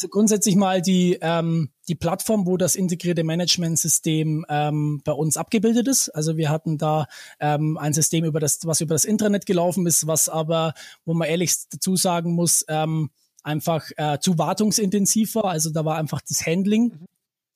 Also 0.00 0.08
grundsätzlich 0.08 0.56
mal 0.56 0.80
die, 0.80 1.18
ähm, 1.20 1.68
die 1.86 1.94
Plattform, 1.94 2.46
wo 2.46 2.56
das 2.56 2.74
integrierte 2.74 3.22
Managementsystem 3.22 4.46
ähm, 4.48 5.02
bei 5.04 5.12
uns 5.12 5.36
abgebildet 5.36 5.88
ist. 5.88 6.08
Also 6.08 6.38
wir 6.38 6.48
hatten 6.48 6.78
da 6.78 7.06
ähm, 7.38 7.76
ein 7.76 7.92
System, 7.92 8.24
über 8.24 8.40
das, 8.40 8.60
was 8.64 8.80
über 8.80 8.94
das 8.94 9.04
Intranet 9.04 9.44
gelaufen 9.44 9.86
ist, 9.86 10.06
was 10.06 10.30
aber, 10.30 10.72
wo 11.04 11.12
man 11.12 11.28
ehrlich 11.28 11.52
dazu 11.70 11.96
sagen 11.96 12.32
muss, 12.32 12.64
ähm, 12.68 13.10
einfach 13.42 13.90
äh, 13.98 14.18
zu 14.20 14.38
wartungsintensiv 14.38 15.34
war. 15.34 15.44
Also 15.44 15.68
da 15.68 15.84
war 15.84 15.98
einfach 15.98 16.22
das 16.26 16.46
Handling 16.46 16.84
mhm 16.84 17.06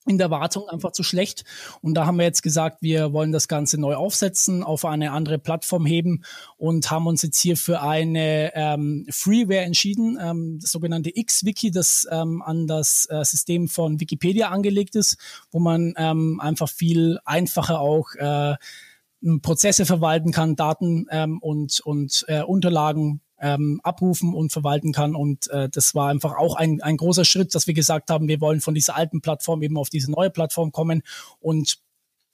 in 0.07 0.17
der 0.17 0.29
Wartung 0.29 0.67
einfach 0.69 0.91
zu 0.91 1.03
schlecht. 1.03 1.43
Und 1.81 1.95
da 1.95 2.05
haben 2.05 2.17
wir 2.17 2.25
jetzt 2.25 2.43
gesagt, 2.43 2.81
wir 2.81 3.13
wollen 3.13 3.31
das 3.31 3.47
Ganze 3.47 3.79
neu 3.79 3.95
aufsetzen, 3.95 4.63
auf 4.63 4.85
eine 4.85 5.11
andere 5.11 5.39
Plattform 5.39 5.85
heben 5.85 6.23
und 6.57 6.89
haben 6.91 7.07
uns 7.07 7.21
jetzt 7.23 7.39
hier 7.39 7.57
für 7.57 7.81
eine 7.81 8.51
ähm, 8.55 9.05
Freeware 9.09 9.61
entschieden, 9.61 10.17
ähm, 10.21 10.59
das 10.61 10.71
sogenannte 10.71 11.11
X-Wiki, 11.15 11.71
das 11.71 12.07
ähm, 12.11 12.41
an 12.41 12.67
das 12.67 13.07
äh, 13.09 13.23
System 13.23 13.67
von 13.67 13.99
Wikipedia 13.99 14.49
angelegt 14.49 14.95
ist, 14.95 15.17
wo 15.51 15.59
man 15.59 15.93
ähm, 15.97 16.39
einfach 16.39 16.69
viel 16.69 17.19
einfacher 17.25 17.79
auch 17.79 18.13
äh, 18.15 18.55
Prozesse 19.41 19.85
verwalten 19.85 20.31
kann, 20.31 20.55
Daten 20.55 21.07
ähm, 21.09 21.39
und, 21.39 21.79
und 21.79 22.25
äh, 22.27 22.43
Unterlagen 22.43 23.21
ähm, 23.39 23.79
abrufen 23.83 24.33
und 24.33 24.51
verwalten 24.51 24.93
kann. 24.93 25.15
Und 25.15 25.49
äh, 25.49 25.69
das 25.69 25.95
war 25.95 26.09
einfach 26.09 26.37
auch 26.37 26.55
ein, 26.55 26.81
ein 26.81 26.97
großer 26.97 27.25
Schritt, 27.25 27.55
dass 27.55 27.67
wir 27.67 27.73
gesagt 27.73 28.09
haben, 28.09 28.27
wir 28.27 28.41
wollen 28.41 28.61
von 28.61 28.73
dieser 28.73 28.95
alten 28.95 29.21
Plattform 29.21 29.61
eben 29.61 29.77
auf 29.77 29.89
diese 29.89 30.11
neue 30.11 30.29
Plattform 30.29 30.71
kommen 30.71 31.03
und 31.39 31.79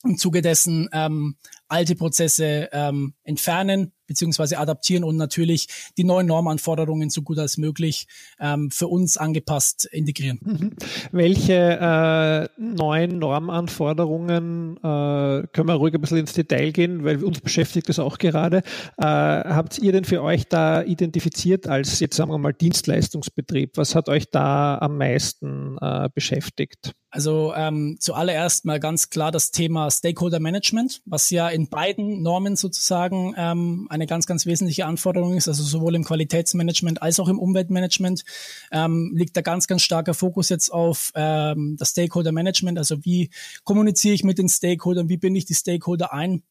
im 0.03 0.17
Zuge 0.17 0.41
dessen 0.41 0.89
ähm, 0.93 1.35
alte 1.67 1.95
Prozesse 1.95 2.69
ähm, 2.71 3.13
entfernen 3.23 3.93
beziehungsweise 4.11 4.59
adaptieren 4.59 5.05
und 5.05 5.15
natürlich 5.15 5.67
die 5.97 6.03
neuen 6.03 6.27
Normanforderungen 6.27 7.09
so 7.09 7.21
gut 7.21 7.39
als 7.39 7.57
möglich 7.57 8.07
ähm, 8.41 8.69
für 8.69 8.89
uns 8.89 9.15
angepasst 9.15 9.85
integrieren. 9.85 10.39
Mhm. 10.43 10.71
Welche 11.13 11.53
äh, 11.53 12.61
neuen 12.61 13.19
Normanforderungen, 13.19 14.75
äh, 14.75 15.47
können 15.53 15.67
wir 15.67 15.75
ruhig 15.75 15.93
ein 15.93 16.01
bisschen 16.01 16.17
ins 16.17 16.33
Detail 16.33 16.71
gehen, 16.71 17.05
weil 17.05 17.23
uns 17.23 17.39
beschäftigt 17.39 17.87
das 17.87 17.99
auch 17.99 18.17
gerade, 18.17 18.57
äh, 18.97 19.05
habt 19.05 19.79
ihr 19.79 19.93
denn 19.93 20.03
für 20.03 20.21
euch 20.21 20.49
da 20.49 20.83
identifiziert 20.83 21.67
als 21.67 22.01
jetzt 22.01 22.17
sagen 22.17 22.31
wir 22.31 22.37
mal 22.37 22.51
Dienstleistungsbetrieb? 22.51 23.77
Was 23.77 23.95
hat 23.95 24.09
euch 24.09 24.29
da 24.29 24.77
am 24.77 24.97
meisten 24.97 25.77
äh, 25.79 26.09
beschäftigt? 26.13 26.91
Also 27.11 27.53
ähm, 27.53 27.97
zuallererst 27.99 28.63
mal 28.63 28.79
ganz 28.79 29.09
klar 29.09 29.31
das 29.31 29.51
Thema 29.51 29.91
Stakeholder 29.91 30.39
Management, 30.39 31.01
was 31.05 31.29
ja 31.29 31.49
in 31.49 31.67
beiden 31.67 32.21
Normen 32.23 32.55
sozusagen 32.55 33.35
ähm, 33.37 33.87
eine 33.89 34.07
ganz, 34.07 34.25
ganz 34.25 34.45
wesentliche 34.45 34.85
Anforderung 34.85 35.35
ist. 35.35 35.49
Also 35.49 35.61
sowohl 35.63 35.95
im 35.95 36.05
Qualitätsmanagement 36.05 37.01
als 37.01 37.19
auch 37.19 37.27
im 37.27 37.37
Umweltmanagement 37.37 38.23
ähm, 38.71 39.11
liegt 39.13 39.35
da 39.35 39.41
ganz, 39.41 39.67
ganz 39.67 39.81
starker 39.81 40.13
Fokus 40.13 40.47
jetzt 40.47 40.69
auf 40.69 41.11
ähm, 41.13 41.75
das 41.77 41.89
Stakeholder 41.89 42.31
Management. 42.31 42.77
Also 42.77 43.03
wie 43.03 43.29
kommuniziere 43.65 44.15
ich 44.15 44.23
mit 44.23 44.37
den 44.37 44.47
Stakeholdern, 44.47 45.09
wie 45.09 45.17
binde 45.17 45.37
ich 45.37 45.45
die 45.45 45.53
Stakeholder 45.53 46.13
ein 46.13 46.43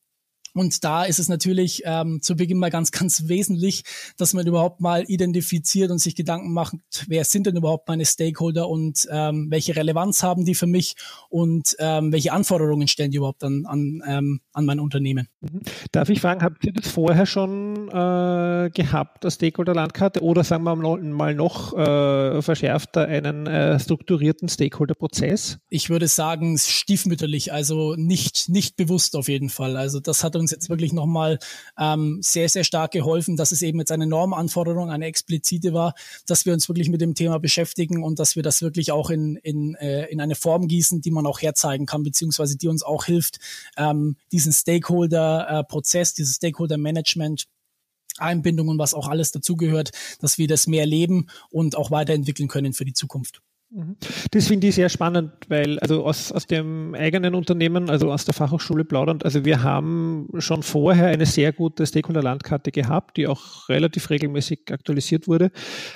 und 0.54 0.84
da 0.84 1.04
ist 1.04 1.18
es 1.18 1.28
natürlich 1.28 1.82
ähm, 1.84 2.20
zu 2.22 2.36
Beginn 2.36 2.58
mal 2.58 2.70
ganz, 2.70 2.90
ganz 2.92 3.28
wesentlich, 3.28 3.84
dass 4.16 4.34
man 4.34 4.46
überhaupt 4.46 4.80
mal 4.80 5.04
identifiziert 5.06 5.90
und 5.90 5.98
sich 5.98 6.14
Gedanken 6.14 6.52
macht, 6.52 6.76
wer 7.08 7.24
sind 7.24 7.46
denn 7.46 7.56
überhaupt 7.56 7.88
meine 7.88 8.04
Stakeholder 8.04 8.68
und 8.68 9.06
ähm, 9.10 9.50
welche 9.50 9.76
Relevanz 9.76 10.22
haben 10.22 10.44
die 10.44 10.54
für 10.54 10.66
mich 10.66 10.96
und 11.28 11.76
ähm, 11.78 12.12
welche 12.12 12.32
Anforderungen 12.32 12.88
stellen 12.88 13.10
die 13.10 13.18
überhaupt 13.18 13.44
an, 13.44 13.64
an, 13.66 14.02
ähm, 14.06 14.40
an 14.52 14.64
mein 14.64 14.80
Unternehmen. 14.80 15.28
Mhm. 15.40 15.60
Darf 15.92 16.08
ich 16.08 16.20
fragen, 16.20 16.42
habt 16.42 16.64
ihr 16.64 16.72
das 16.72 16.88
vorher 16.88 17.26
schon 17.26 17.88
äh, 17.88 18.70
gehabt, 18.70 19.24
das 19.24 19.34
Stakeholder-Landkarte, 19.34 20.22
oder 20.22 20.44
sagen 20.44 20.64
wir 20.64 20.76
mal 20.76 21.34
noch 21.34 21.76
äh, 21.76 22.42
verschärfter 22.42 23.06
einen 23.06 23.46
äh, 23.46 23.78
strukturierten 23.78 24.48
Stakeholder-Prozess? 24.48 25.58
Ich 25.68 25.90
würde 25.90 26.08
sagen, 26.08 26.58
stiefmütterlich, 26.58 27.52
also 27.52 27.94
nicht, 27.96 28.48
nicht 28.48 28.76
bewusst 28.76 29.16
auf 29.16 29.28
jeden 29.28 29.48
Fall. 29.48 29.76
Also 29.76 30.00
das 30.00 30.24
hat 30.24 30.36
uns 30.40 30.50
jetzt 30.50 30.68
wirklich 30.68 30.92
nochmal 30.92 31.38
ähm, 31.78 32.18
sehr, 32.22 32.48
sehr 32.48 32.64
stark 32.64 32.92
geholfen, 32.92 33.36
dass 33.36 33.52
es 33.52 33.62
eben 33.62 33.78
jetzt 33.78 33.92
eine 33.92 34.06
Normanforderung, 34.06 34.90
eine 34.90 35.06
explizite 35.06 35.72
war, 35.72 35.94
dass 36.26 36.46
wir 36.46 36.52
uns 36.52 36.68
wirklich 36.68 36.88
mit 36.88 37.00
dem 37.00 37.14
Thema 37.14 37.38
beschäftigen 37.38 38.02
und 38.02 38.18
dass 38.18 38.36
wir 38.36 38.42
das 38.42 38.62
wirklich 38.62 38.92
auch 38.92 39.10
in, 39.10 39.36
in, 39.36 39.74
äh, 39.76 40.06
in 40.06 40.20
eine 40.20 40.34
Form 40.34 40.66
gießen, 40.66 41.00
die 41.00 41.10
man 41.10 41.26
auch 41.26 41.40
herzeigen 41.40 41.86
kann, 41.86 42.02
beziehungsweise 42.02 42.56
die 42.56 42.68
uns 42.68 42.82
auch 42.82 43.04
hilft, 43.04 43.38
ähm, 43.76 44.16
diesen 44.32 44.52
Stakeholder-Prozess, 44.52 46.14
dieses 46.14 46.36
Stakeholder-Management 46.36 47.46
Einbindung 48.18 48.68
und 48.68 48.78
was 48.78 48.92
auch 48.92 49.08
alles 49.08 49.32
dazugehört, 49.32 49.92
dass 50.20 50.36
wir 50.36 50.48
das 50.48 50.66
mehr 50.66 50.84
leben 50.84 51.28
und 51.50 51.76
auch 51.76 51.90
weiterentwickeln 51.90 52.48
können 52.48 52.72
für 52.72 52.84
die 52.84 52.92
Zukunft. 52.92 53.40
Mhm. 53.72 53.96
Das 54.32 54.48
finde 54.48 54.66
ich 54.66 54.74
sehr 54.74 54.88
spannend, 54.88 55.30
weil 55.48 55.78
also 55.78 56.04
aus, 56.04 56.32
aus 56.32 56.48
dem 56.48 56.92
eigenen 56.96 57.36
Unternehmen, 57.36 57.88
also 57.88 58.10
aus 58.10 58.24
der 58.24 58.34
Fachhochschule 58.34 58.84
plaudernd, 58.84 59.24
also 59.24 59.44
wir 59.44 59.62
haben 59.62 60.28
schon 60.38 60.64
vorher 60.64 61.06
eine 61.06 61.24
sehr 61.24 61.52
gute 61.52 61.86
Stakeholder-Landkarte 61.86 62.72
gehabt, 62.72 63.16
die 63.16 63.28
auch 63.28 63.68
relativ 63.68 64.10
regelmäßig 64.10 64.62
aktualisiert 64.72 65.28
wurde. 65.28 65.52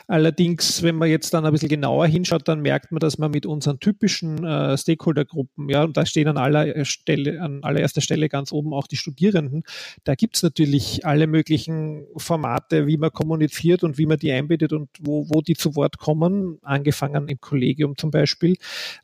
Allerdings, 0.06 0.84
wenn 0.84 0.94
man 0.94 1.08
jetzt 1.08 1.34
dann 1.34 1.44
ein 1.44 1.50
bisschen 1.50 1.68
genauer 1.68 2.06
hinschaut, 2.06 2.46
dann 2.46 2.60
merkt 2.60 2.92
man, 2.92 3.00
dass 3.00 3.18
man 3.18 3.32
mit 3.32 3.44
unseren 3.44 3.80
typischen 3.80 4.44
äh, 4.44 4.78
Stakeholder-Gruppen, 4.78 5.68
ja, 5.68 5.82
und 5.82 5.96
da 5.96 6.06
stehen 6.06 6.28
an 6.28 6.36
aller 6.36 6.84
Stelle, 6.84 7.40
an 7.40 7.64
allererster 7.64 8.02
Stelle 8.02 8.28
ganz 8.28 8.52
oben 8.52 8.72
auch 8.72 8.86
die 8.86 8.96
Studierenden, 8.96 9.64
da 10.04 10.14
gibt 10.14 10.36
es 10.36 10.44
natürlich 10.44 11.04
alle 11.04 11.26
möglichen 11.26 12.06
Formate, 12.16 12.86
wie 12.86 12.98
man 12.98 13.10
kommuniziert 13.10 13.82
und 13.82 13.98
wie 13.98 14.06
man 14.06 14.18
die 14.18 14.30
einbindet 14.30 14.72
und 14.72 14.90
wo, 15.00 15.28
wo 15.28 15.40
die 15.40 15.54
zu 15.54 15.74
Wort 15.74 15.98
kommen, 15.98 16.58
angefangen 16.62 17.26
im 17.26 17.40
Kollegen 17.40 17.63
Kollegium 17.64 17.96
zum 17.96 18.10
Beispiel. 18.10 18.56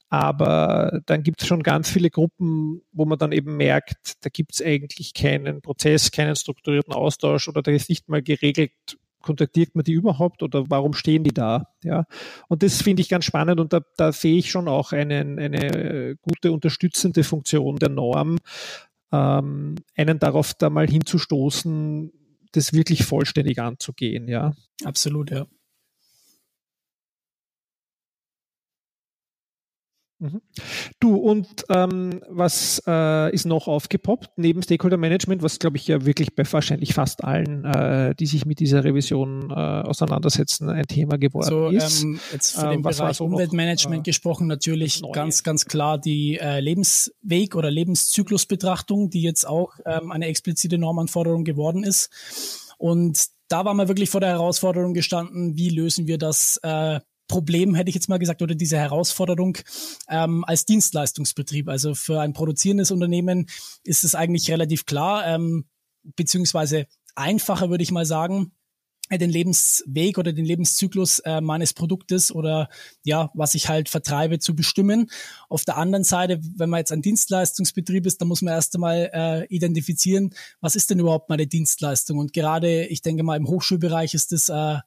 Aber 0.08 1.00
dann 1.06 1.22
gibt 1.22 1.42
es 1.42 1.48
schon 1.48 1.62
ganz 1.62 1.90
viele 1.90 2.10
Gruppen, 2.10 2.82
wo 2.92 3.04
man 3.04 3.18
dann 3.18 3.32
eben 3.32 3.56
merkt, 3.56 4.24
da 4.24 4.30
gibt 4.30 4.54
es 4.54 4.62
eigentlich 4.64 5.14
keinen 5.14 5.62
Prozess, 5.62 6.10
keinen 6.10 6.36
strukturierten 6.36 6.92
Austausch 6.92 7.48
oder 7.48 7.62
da 7.62 7.70
ist 7.70 7.88
nicht 7.88 8.08
mal 8.08 8.22
geregelt, 8.22 8.72
kontaktiert 9.22 9.74
man 9.74 9.84
die 9.84 9.92
überhaupt 9.92 10.42
oder 10.42 10.68
warum 10.70 10.94
stehen 10.94 11.24
die 11.24 11.34
da? 11.34 11.66
Ja, 11.84 12.06
und 12.48 12.62
das 12.62 12.82
finde 12.82 13.02
ich 13.02 13.08
ganz 13.08 13.24
spannend 13.26 13.60
und 13.60 13.72
da, 13.72 13.80
da 13.96 14.12
sehe 14.12 14.36
ich 14.36 14.50
schon 14.50 14.66
auch 14.66 14.92
einen, 14.92 15.38
eine 15.38 16.16
gute 16.22 16.52
unterstützende 16.52 17.22
Funktion 17.22 17.76
der 17.76 17.90
Norm, 17.90 18.38
ähm, 19.12 19.76
einen 19.94 20.18
darauf 20.18 20.54
da 20.54 20.70
mal 20.70 20.88
hinzustoßen, 20.88 22.12
das 22.52 22.72
wirklich 22.72 23.04
vollständig 23.04 23.60
anzugehen. 23.60 24.26
Ja, 24.26 24.54
absolut, 24.84 25.30
ja. 25.30 25.46
Mhm. 30.20 30.42
Du, 31.00 31.16
und 31.16 31.64
ähm, 31.70 32.22
was 32.28 32.82
äh, 32.86 33.34
ist 33.34 33.46
noch 33.46 33.68
aufgepoppt 33.68 34.32
neben 34.36 34.62
Stakeholder 34.62 34.98
Management, 34.98 35.42
was 35.42 35.58
glaube 35.58 35.78
ich 35.78 35.86
ja 35.88 36.04
wirklich 36.04 36.34
bei 36.34 36.44
wahrscheinlich 36.50 36.92
fast 36.92 37.24
allen, 37.24 37.64
äh, 37.64 38.14
die 38.14 38.26
sich 38.26 38.44
mit 38.44 38.60
dieser 38.60 38.84
Revision 38.84 39.50
äh, 39.50 39.54
auseinandersetzen, 39.54 40.68
ein 40.68 40.86
Thema 40.86 41.16
geworden 41.16 41.48
so, 41.48 41.68
ist? 41.68 42.02
Ähm, 42.02 42.20
jetzt 42.32 42.52
für 42.52 42.66
den 42.66 42.72
ähm, 42.72 42.82
Bereich 42.82 43.20
Umweltmanagement 43.20 44.00
noch, 44.00 44.04
äh, 44.06 44.10
gesprochen, 44.10 44.46
natürlich 44.46 45.02
ganz, 45.12 45.42
ganz 45.42 45.64
klar 45.64 45.98
die 45.98 46.38
äh, 46.38 46.60
Lebensweg- 46.60 47.56
oder 47.56 47.70
Lebenszyklusbetrachtung, 47.70 49.08
die 49.08 49.22
jetzt 49.22 49.46
auch 49.46 49.72
ähm, 49.86 50.12
eine 50.12 50.26
explizite 50.26 50.76
Normanforderung 50.76 51.44
geworden 51.44 51.82
ist. 51.82 52.10
Und 52.76 53.26
da 53.48 53.64
waren 53.64 53.78
wir 53.78 53.88
wirklich 53.88 54.10
vor 54.10 54.20
der 54.20 54.30
Herausforderung 54.30 54.92
gestanden, 54.94 55.56
wie 55.56 55.70
lösen 55.70 56.06
wir 56.06 56.18
das 56.18 56.58
äh, 56.62 57.00
Problem, 57.30 57.76
hätte 57.76 57.88
ich 57.88 57.94
jetzt 57.94 58.08
mal 58.08 58.18
gesagt, 58.18 58.42
oder 58.42 58.56
diese 58.56 58.76
Herausforderung 58.76 59.56
ähm, 60.08 60.44
als 60.44 60.66
Dienstleistungsbetrieb. 60.66 61.68
Also 61.68 61.94
für 61.94 62.20
ein 62.20 62.32
produzierendes 62.32 62.90
Unternehmen 62.90 63.46
ist 63.84 64.02
es 64.02 64.16
eigentlich 64.16 64.50
relativ 64.50 64.84
klar, 64.84 65.24
ähm, 65.26 65.64
beziehungsweise 66.16 66.86
einfacher, 67.14 67.70
würde 67.70 67.84
ich 67.84 67.92
mal 67.92 68.04
sagen, 68.04 68.50
den 69.12 69.30
Lebensweg 69.30 70.18
oder 70.18 70.32
den 70.32 70.44
Lebenszyklus 70.44 71.20
äh, 71.20 71.40
meines 71.40 71.72
Produktes 71.72 72.32
oder 72.32 72.68
ja, 73.04 73.30
was 73.34 73.54
ich 73.54 73.68
halt 73.68 73.88
vertreibe, 73.88 74.40
zu 74.40 74.54
bestimmen. 74.54 75.08
Auf 75.48 75.64
der 75.64 75.76
anderen 75.76 76.04
Seite, 76.04 76.40
wenn 76.56 76.70
man 76.70 76.78
jetzt 76.78 76.92
ein 76.92 77.02
Dienstleistungsbetrieb 77.02 78.06
ist, 78.06 78.20
dann 78.20 78.28
muss 78.28 78.42
man 78.42 78.54
erst 78.54 78.74
einmal 78.74 79.10
äh, 79.12 79.46
identifizieren, 79.46 80.34
was 80.60 80.74
ist 80.74 80.90
denn 80.90 80.98
überhaupt 80.98 81.28
meine 81.28 81.46
Dienstleistung? 81.46 82.18
Und 82.18 82.32
gerade, 82.32 82.86
ich 82.86 83.02
denke 83.02 83.22
mal, 83.22 83.36
im 83.36 83.48
Hochschulbereich 83.48 84.14
ist 84.14 84.32
das 84.32 84.48
äh, 84.48 84.80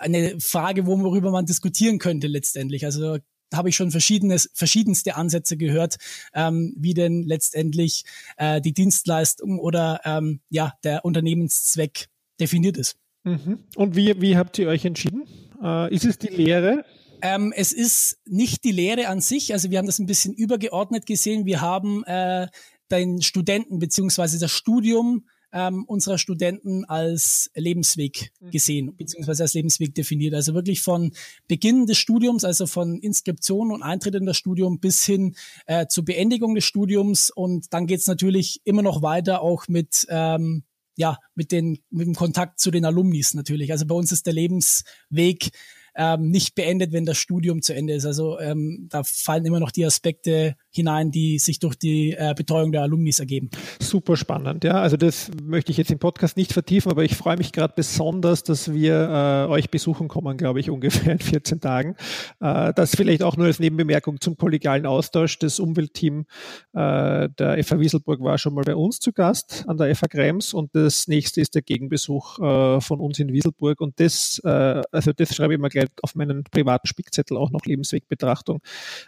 eine 0.00 0.40
Frage, 0.40 0.86
worüber 0.86 1.30
man 1.30 1.46
diskutieren 1.46 1.98
könnte 1.98 2.26
letztendlich. 2.26 2.84
Also 2.84 3.18
da 3.50 3.58
habe 3.58 3.68
ich 3.68 3.76
schon 3.76 3.90
verschiedenes, 3.90 4.50
verschiedenste 4.54 5.16
Ansätze 5.16 5.56
gehört, 5.56 5.96
ähm, 6.34 6.74
wie 6.76 6.94
denn 6.94 7.22
letztendlich 7.22 8.04
äh, 8.36 8.60
die 8.60 8.72
Dienstleistung 8.72 9.58
oder 9.58 10.00
ähm, 10.04 10.40
ja 10.48 10.74
der 10.84 11.04
Unternehmenszweck 11.04 12.08
definiert 12.38 12.76
ist. 12.76 12.96
Mhm. 13.24 13.64
Und 13.76 13.96
wie, 13.96 14.20
wie 14.20 14.36
habt 14.36 14.58
ihr 14.58 14.68
euch 14.68 14.84
entschieden? 14.84 15.24
Äh, 15.62 15.94
ist 15.94 16.04
es 16.04 16.18
die 16.18 16.28
Lehre? 16.28 16.84
Ähm, 17.22 17.52
es 17.54 17.72
ist 17.72 18.18
nicht 18.24 18.64
die 18.64 18.72
Lehre 18.72 19.08
an 19.08 19.20
sich. 19.20 19.52
Also 19.52 19.70
wir 19.70 19.78
haben 19.78 19.86
das 19.86 19.98
ein 19.98 20.06
bisschen 20.06 20.32
übergeordnet 20.32 21.04
gesehen. 21.04 21.44
Wir 21.44 21.60
haben 21.60 22.04
äh, 22.04 22.46
den 22.90 23.20
Studenten 23.20 23.78
beziehungsweise 23.78 24.38
das 24.38 24.50
Studium 24.50 25.26
ähm, 25.52 25.84
unserer 25.84 26.18
Studenten 26.18 26.84
als 26.84 27.50
Lebensweg 27.54 28.32
mhm. 28.40 28.50
gesehen, 28.50 28.96
beziehungsweise 28.96 29.42
als 29.44 29.54
Lebensweg 29.54 29.94
definiert. 29.94 30.34
Also 30.34 30.54
wirklich 30.54 30.80
von 30.82 31.12
Beginn 31.48 31.86
des 31.86 31.98
Studiums, 31.98 32.44
also 32.44 32.66
von 32.66 32.98
Inskription 32.98 33.72
und 33.72 33.82
Eintritt 33.82 34.14
in 34.14 34.26
das 34.26 34.36
Studium 34.36 34.80
bis 34.80 35.04
hin 35.04 35.34
äh, 35.66 35.86
zur 35.86 36.04
Beendigung 36.04 36.54
des 36.54 36.64
Studiums. 36.64 37.30
Und 37.30 37.72
dann 37.72 37.86
geht's 37.86 38.06
natürlich 38.06 38.60
immer 38.64 38.82
noch 38.82 39.02
weiter, 39.02 39.42
auch 39.42 39.68
mit 39.68 40.06
ähm, 40.08 40.64
ja, 40.96 41.18
mit, 41.34 41.50
den, 41.50 41.78
mit 41.88 42.06
dem 42.06 42.14
Kontakt 42.14 42.60
zu 42.60 42.70
den 42.70 42.84
Alumnis 42.84 43.32
natürlich. 43.32 43.72
Also 43.72 43.86
bei 43.86 43.94
uns 43.94 44.12
ist 44.12 44.26
der 44.26 44.34
Lebensweg 44.34 45.50
ähm, 45.94 46.30
nicht 46.30 46.54
beendet, 46.54 46.92
wenn 46.92 47.06
das 47.06 47.18
Studium 47.18 47.62
zu 47.62 47.74
Ende 47.74 47.94
ist. 47.94 48.04
Also 48.04 48.38
ähm, 48.38 48.86
da 48.90 49.02
fallen 49.04 49.44
immer 49.44 49.60
noch 49.60 49.70
die 49.70 49.84
Aspekte 49.84 50.56
hinein, 50.72 51.10
die 51.10 51.38
sich 51.38 51.58
durch 51.58 51.76
die 51.76 52.12
äh, 52.12 52.34
Betreuung 52.36 52.72
der 52.72 52.82
Alumnis 52.82 53.20
ergeben. 53.20 53.50
Super 53.80 54.16
spannend, 54.16 54.64
ja. 54.64 54.80
Also 54.80 54.96
das 54.96 55.30
möchte 55.42 55.72
ich 55.72 55.78
jetzt 55.78 55.90
im 55.90 55.98
Podcast 55.98 56.36
nicht 56.36 56.52
vertiefen, 56.52 56.90
aber 56.90 57.04
ich 57.04 57.16
freue 57.16 57.36
mich 57.36 57.52
gerade 57.52 57.74
besonders, 57.76 58.42
dass 58.42 58.72
wir 58.72 59.46
äh, 59.48 59.50
euch 59.50 59.70
besuchen 59.70 60.08
kommen, 60.08 60.36
glaube 60.36 60.60
ich, 60.60 60.70
ungefähr 60.70 61.12
in 61.12 61.18
14 61.18 61.60
Tagen. 61.60 61.96
Äh, 62.40 62.72
das 62.74 62.94
vielleicht 62.94 63.22
auch 63.22 63.36
nur 63.36 63.46
als 63.46 63.58
Nebenbemerkung 63.58 64.20
zum 64.20 64.36
kollegialen 64.36 64.86
Austausch. 64.86 65.38
Das 65.38 65.58
Umweltteam 65.58 66.26
äh, 66.72 67.28
der 67.38 67.62
FH 67.64 67.78
Wieselburg 67.80 68.20
war 68.20 68.38
schon 68.38 68.54
mal 68.54 68.64
bei 68.64 68.76
uns 68.76 69.00
zu 69.00 69.12
Gast 69.12 69.64
an 69.66 69.76
der 69.76 69.94
FH 69.94 70.08
Krems 70.08 70.54
und 70.54 70.74
das 70.74 71.08
nächste 71.08 71.40
ist 71.40 71.54
der 71.54 71.62
Gegenbesuch 71.62 72.38
äh, 72.38 72.80
von 72.80 73.00
uns 73.00 73.18
in 73.18 73.32
Wieselburg 73.32 73.80
und 73.80 73.98
das, 74.00 74.40
äh, 74.44 74.82
also 74.92 75.12
das 75.12 75.34
schreibe 75.34 75.54
ich 75.54 75.60
mal 75.60 75.68
gleich 75.68 75.88
auf 76.02 76.14
meinen 76.14 76.44
privaten 76.44 76.86
Spickzettel 76.86 77.36
auch 77.36 77.50
noch 77.50 77.64
Lebenswegbetrachtung. 77.64 78.60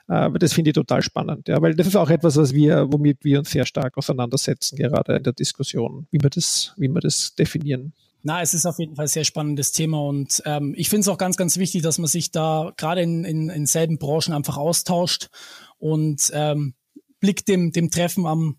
Äh, 0.08 0.30
das 0.32 0.52
finde 0.52 0.70
ich 0.70 0.74
total 0.74 1.02
spannend. 1.02 1.48
Ja, 1.48 1.51
weil 1.60 1.74
das 1.74 1.86
ist 1.86 1.96
auch 1.96 2.10
etwas, 2.10 2.36
was 2.36 2.54
wir, 2.54 2.86
womit 2.90 3.24
wir 3.24 3.40
uns 3.40 3.50
sehr 3.50 3.66
stark 3.66 3.98
auseinandersetzen, 3.98 4.76
gerade 4.76 5.16
in 5.16 5.22
der 5.22 5.32
Diskussion, 5.32 6.06
wie 6.10 6.22
wir 6.22 6.30
das, 6.30 6.72
wie 6.76 6.88
wir 6.88 7.00
das 7.00 7.34
definieren. 7.34 7.92
Na, 8.22 8.40
es 8.40 8.54
ist 8.54 8.66
auf 8.66 8.78
jeden 8.78 8.94
Fall 8.94 9.06
ein 9.06 9.08
sehr 9.08 9.24
spannendes 9.24 9.72
Thema 9.72 10.00
und 10.00 10.42
ähm, 10.46 10.74
ich 10.76 10.88
finde 10.88 11.00
es 11.00 11.08
auch 11.08 11.18
ganz, 11.18 11.36
ganz 11.36 11.56
wichtig, 11.56 11.82
dass 11.82 11.98
man 11.98 12.06
sich 12.06 12.30
da 12.30 12.72
gerade 12.76 13.02
in, 13.02 13.24
in, 13.24 13.50
in 13.50 13.66
selben 13.66 13.98
Branchen 13.98 14.32
einfach 14.32 14.56
austauscht 14.56 15.28
und 15.78 16.30
ähm, 16.32 16.74
blickt 17.18 17.48
dem, 17.48 17.72
dem 17.72 17.90
Treffen 17.90 18.26
am 18.26 18.58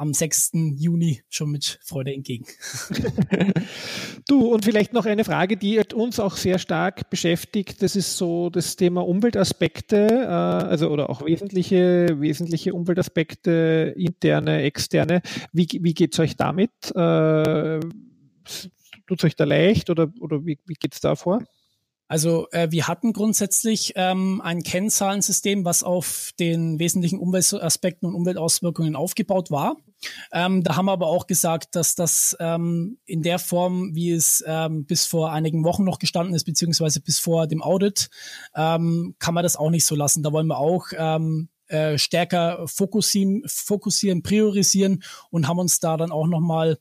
am 0.00 0.14
6. 0.14 0.52
Juni 0.76 1.20
schon 1.28 1.50
mit 1.50 1.78
Freude 1.84 2.14
entgegen. 2.14 2.46
du, 4.28 4.46
und 4.46 4.64
vielleicht 4.64 4.94
noch 4.94 5.04
eine 5.04 5.24
Frage, 5.24 5.58
die 5.58 5.78
uns 5.92 6.18
auch 6.18 6.36
sehr 6.36 6.58
stark 6.58 7.10
beschäftigt. 7.10 7.82
Das 7.82 7.96
ist 7.96 8.16
so 8.16 8.48
das 8.48 8.76
Thema 8.76 9.06
Umweltaspekte, 9.06 10.06
äh, 10.08 10.26
also 10.26 10.88
oder 10.88 11.10
auch 11.10 11.26
wesentliche, 11.26 12.16
wesentliche 12.18 12.72
Umweltaspekte, 12.72 13.92
interne, 13.94 14.62
externe. 14.62 15.20
Wie, 15.52 15.68
wie 15.82 15.92
geht 15.92 16.14
es 16.14 16.18
euch 16.18 16.34
damit? 16.34 16.70
Äh, 16.94 17.80
Tut 19.06 19.18
es 19.18 19.24
euch 19.24 19.36
da 19.36 19.44
leicht 19.44 19.90
oder, 19.90 20.10
oder 20.20 20.46
wie, 20.46 20.58
wie 20.66 20.74
geht 20.74 20.94
es 20.94 21.00
da 21.00 21.14
vor? 21.14 21.42
Also 22.10 22.48
äh, 22.50 22.72
wir 22.72 22.88
hatten 22.88 23.12
grundsätzlich 23.12 23.92
ähm, 23.94 24.40
ein 24.42 24.64
Kennzahlensystem, 24.64 25.64
was 25.64 25.84
auf 25.84 26.32
den 26.40 26.80
wesentlichen 26.80 27.20
Umweltaspekten 27.20 28.08
und 28.08 28.16
Umweltauswirkungen 28.16 28.96
aufgebaut 28.96 29.52
war. 29.52 29.76
Ähm, 30.32 30.64
da 30.64 30.74
haben 30.74 30.86
wir 30.86 30.92
aber 30.92 31.06
auch 31.06 31.28
gesagt, 31.28 31.76
dass 31.76 31.94
das 31.94 32.36
ähm, 32.40 32.98
in 33.04 33.22
der 33.22 33.38
Form, 33.38 33.94
wie 33.94 34.10
es 34.10 34.42
ähm, 34.44 34.86
bis 34.86 35.06
vor 35.06 35.30
einigen 35.30 35.62
Wochen 35.62 35.84
noch 35.84 36.00
gestanden 36.00 36.34
ist, 36.34 36.42
beziehungsweise 36.42 37.00
bis 37.00 37.20
vor 37.20 37.46
dem 37.46 37.62
Audit, 37.62 38.10
ähm, 38.56 39.14
kann 39.20 39.34
man 39.34 39.44
das 39.44 39.54
auch 39.54 39.70
nicht 39.70 39.86
so 39.86 39.94
lassen. 39.94 40.24
Da 40.24 40.32
wollen 40.32 40.48
wir 40.48 40.58
auch 40.58 40.86
ähm, 40.98 41.48
äh, 41.68 41.96
stärker 41.96 42.66
fokussieren, 42.66 43.44
fokussieren, 43.46 44.24
priorisieren 44.24 45.04
und 45.30 45.46
haben 45.46 45.60
uns 45.60 45.78
da 45.78 45.96
dann 45.96 46.10
auch 46.10 46.26
nochmal 46.26 46.78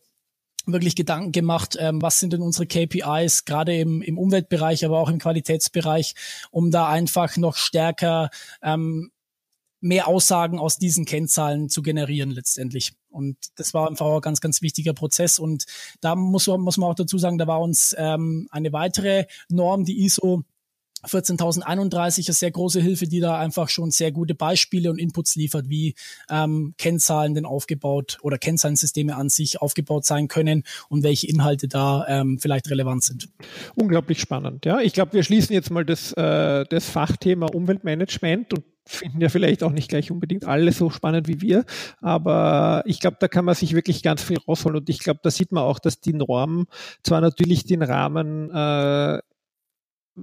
wirklich 0.73 0.95
Gedanken 0.95 1.31
gemacht, 1.31 1.77
ähm, 1.79 2.01
was 2.01 2.19
sind 2.19 2.33
denn 2.33 2.41
unsere 2.41 2.65
KPIs, 2.65 3.45
gerade 3.45 3.75
im, 3.77 4.01
im 4.01 4.17
Umweltbereich, 4.17 4.85
aber 4.85 4.99
auch 4.99 5.09
im 5.09 5.19
Qualitätsbereich, 5.19 6.15
um 6.51 6.71
da 6.71 6.87
einfach 6.87 7.37
noch 7.37 7.55
stärker 7.55 8.29
ähm, 8.61 9.11
mehr 9.81 10.07
Aussagen 10.07 10.59
aus 10.59 10.77
diesen 10.77 11.05
Kennzahlen 11.05 11.69
zu 11.69 11.81
generieren 11.81 12.31
letztendlich. 12.31 12.93
Und 13.09 13.37
das 13.55 13.73
war 13.73 13.87
einfach 13.87 14.05
ein 14.07 14.21
ganz, 14.21 14.41
ganz 14.41 14.61
wichtiger 14.61 14.93
Prozess. 14.93 15.39
Und 15.39 15.65
da 16.01 16.15
muss, 16.15 16.47
muss 16.47 16.77
man 16.77 16.89
auch 16.89 16.95
dazu 16.95 17.17
sagen, 17.17 17.37
da 17.37 17.47
war 17.47 17.61
uns 17.61 17.95
ähm, 17.97 18.47
eine 18.51 18.73
weitere 18.73 19.25
Norm, 19.47 19.85
die 19.85 20.03
ISO 20.03 20.43
14.031 21.05 22.29
ist 22.29 22.39
sehr 22.39 22.51
große 22.51 22.81
Hilfe, 22.81 23.07
die 23.07 23.19
da 23.19 23.39
einfach 23.39 23.69
schon 23.69 23.91
sehr 23.91 24.11
gute 24.11 24.35
Beispiele 24.35 24.89
und 24.89 24.99
Inputs 24.99 25.35
liefert, 25.35 25.69
wie 25.69 25.95
ähm, 26.29 26.73
Kennzahlen 26.77 27.35
denn 27.35 27.45
aufgebaut 27.45 28.17
oder 28.21 28.37
Kennzahlensysteme 28.37 29.15
an 29.15 29.29
sich 29.29 29.61
aufgebaut 29.61 30.05
sein 30.05 30.27
können 30.27 30.63
und 30.89 31.03
welche 31.03 31.27
Inhalte 31.27 31.67
da 31.67 32.05
ähm, 32.07 32.39
vielleicht 32.39 32.69
relevant 32.69 33.03
sind. 33.03 33.29
Unglaublich 33.75 34.19
spannend. 34.19 34.65
Ja, 34.65 34.81
ich 34.81 34.93
glaube, 34.93 35.13
wir 35.13 35.23
schließen 35.23 35.53
jetzt 35.53 35.71
mal 35.71 35.85
das, 35.85 36.13
äh, 36.13 36.65
das 36.69 36.85
Fachthema 36.89 37.47
Umweltmanagement 37.47 38.53
und 38.53 38.63
finden 38.89 39.21
ja 39.21 39.29
vielleicht 39.29 39.63
auch 39.63 39.71
nicht 39.71 39.89
gleich 39.89 40.09
unbedingt 40.09 40.45
alle 40.45 40.71
so 40.71 40.89
spannend 40.89 41.27
wie 41.27 41.41
wir, 41.41 41.63
aber 42.01 42.81
ich 42.85 42.99
glaube, 42.99 43.17
da 43.19 43.27
kann 43.27 43.45
man 43.45 43.53
sich 43.53 43.75
wirklich 43.75 44.01
ganz 44.01 44.23
viel 44.23 44.39
rausholen 44.39 44.79
und 44.79 44.89
ich 44.89 44.99
glaube, 44.99 45.19
da 45.21 45.29
sieht 45.29 45.51
man 45.51 45.63
auch, 45.63 45.77
dass 45.77 46.01
die 46.01 46.13
Norm 46.13 46.65
zwar 47.03 47.21
natürlich 47.21 47.65
den 47.65 47.83
Rahmen 47.83 48.49
äh, 48.49 49.19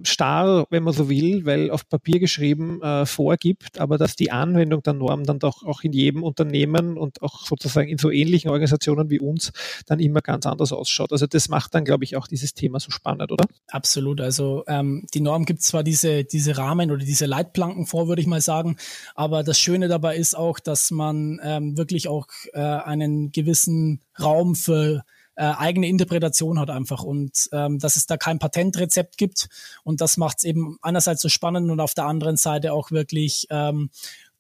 starr, 0.04 0.66
wenn 0.70 0.82
man 0.82 0.92
so 0.92 1.09
will, 1.09 1.44
weil 1.46 1.70
auf 1.70 1.88
Papier 1.88 2.18
geschrieben 2.18 2.82
äh, 2.82 3.06
vorgibt, 3.06 3.78
aber 3.78 3.98
dass 3.98 4.16
die 4.16 4.30
Anwendung 4.30 4.82
der 4.82 4.92
Norm 4.92 5.24
dann 5.24 5.38
doch 5.38 5.62
auch 5.64 5.82
in 5.82 5.92
jedem 5.92 6.22
Unternehmen 6.22 6.96
und 6.96 7.22
auch 7.22 7.46
sozusagen 7.46 7.88
in 7.88 7.98
so 7.98 8.11
ähnlichen 8.11 8.50
Organisationen 8.50 9.11
wie 9.11 9.20
uns 9.20 9.52
dann 9.87 10.00
immer 10.00 10.20
ganz 10.20 10.46
anders 10.46 10.72
ausschaut. 10.72 11.12
Also 11.12 11.26
das 11.26 11.48
macht 11.48 11.74
dann, 11.74 11.85
glaube 11.85 12.04
ich, 12.04 12.16
auch 12.16 12.26
dieses 12.26 12.54
Thema 12.54 12.80
so 12.80 12.90
spannend, 12.90 13.32
oder? 13.32 13.44
Absolut. 13.68 14.20
Also 14.20 14.64
ähm, 14.66 15.06
die 15.14 15.20
Norm 15.20 15.44
gibt 15.44 15.62
zwar 15.62 15.82
diese, 15.82 16.24
diese 16.24 16.56
Rahmen 16.56 16.90
oder 16.90 17.04
diese 17.04 17.26
Leitplanken 17.26 17.87
vor, 17.87 18.09
würde 18.09 18.22
ich 18.22 18.28
mal 18.28 18.40
sagen, 18.40 18.76
aber 19.14 19.42
das 19.42 19.59
Schöne 19.59 19.88
dabei 19.88 20.16
ist 20.16 20.37
auch, 20.37 20.59
dass 20.61 20.90
man 20.90 21.40
ähm, 21.42 21.76
wirklich 21.76 22.09
auch 22.09 22.26
äh, 22.52 22.61
einen 22.61 23.32
gewissen 23.32 24.00
Raum 24.18 24.54
für 24.54 25.02
äh, 25.37 25.44
eigene 25.44 25.88
Interpretation 25.88 26.59
hat 26.59 26.70
einfach 26.70 27.03
und 27.03 27.49
ähm, 27.53 27.79
dass 27.79 27.96
es 27.96 28.07
da 28.07 28.16
kein 28.16 28.38
Patentrezept 28.38 29.16
gibt 29.18 29.49
und 29.85 30.01
das 30.01 30.16
macht 30.16 30.38
es 30.38 30.44
eben 30.44 30.79
einerseits 30.83 31.22
so 31.22 31.29
spannend 31.29 31.70
und 31.70 31.81
auf 31.81 31.94
der 31.94 32.07
anderen 32.07 32.37
Seite 32.37 32.72
auch 32.72 32.90
wirklich 32.90 33.46
ähm, 33.51 33.90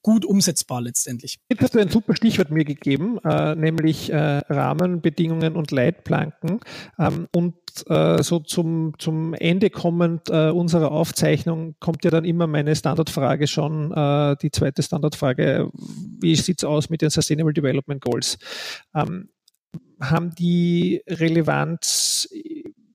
gut 0.06 0.24
umsetzbar 0.24 0.80
letztendlich. 0.82 1.40
Jetzt 1.48 1.62
hast 1.62 1.74
du 1.74 1.80
ein 1.80 1.88
super 1.88 2.14
Stichwort 2.14 2.52
mir 2.52 2.64
gegeben, 2.64 3.18
äh, 3.24 3.56
nämlich 3.56 4.12
äh, 4.12 4.16
Rahmenbedingungen 4.48 5.56
und 5.56 5.72
Leitplanken. 5.72 6.60
Ähm, 6.96 7.26
und 7.34 7.56
äh, 7.88 8.22
so 8.22 8.38
zum, 8.38 8.94
zum 8.98 9.34
Ende 9.34 9.68
kommend 9.68 10.30
äh, 10.30 10.50
unserer 10.50 10.92
Aufzeichnung 10.92 11.74
kommt 11.80 12.04
ja 12.04 12.12
dann 12.12 12.24
immer 12.24 12.46
meine 12.46 12.76
Standardfrage 12.76 13.48
schon, 13.48 13.90
die 14.42 14.50
zweite 14.52 14.84
Standardfrage, 14.84 15.70
wie 15.72 16.36
sieht 16.36 16.58
es 16.58 16.64
aus 16.64 16.88
mit 16.88 17.02
den 17.02 17.10
Sustainable 17.10 17.52
Development 17.52 18.00
Goals? 18.00 18.38
Ähm, 18.94 19.28
haben 20.00 20.34
die 20.34 21.02
Relevanz 21.08 22.28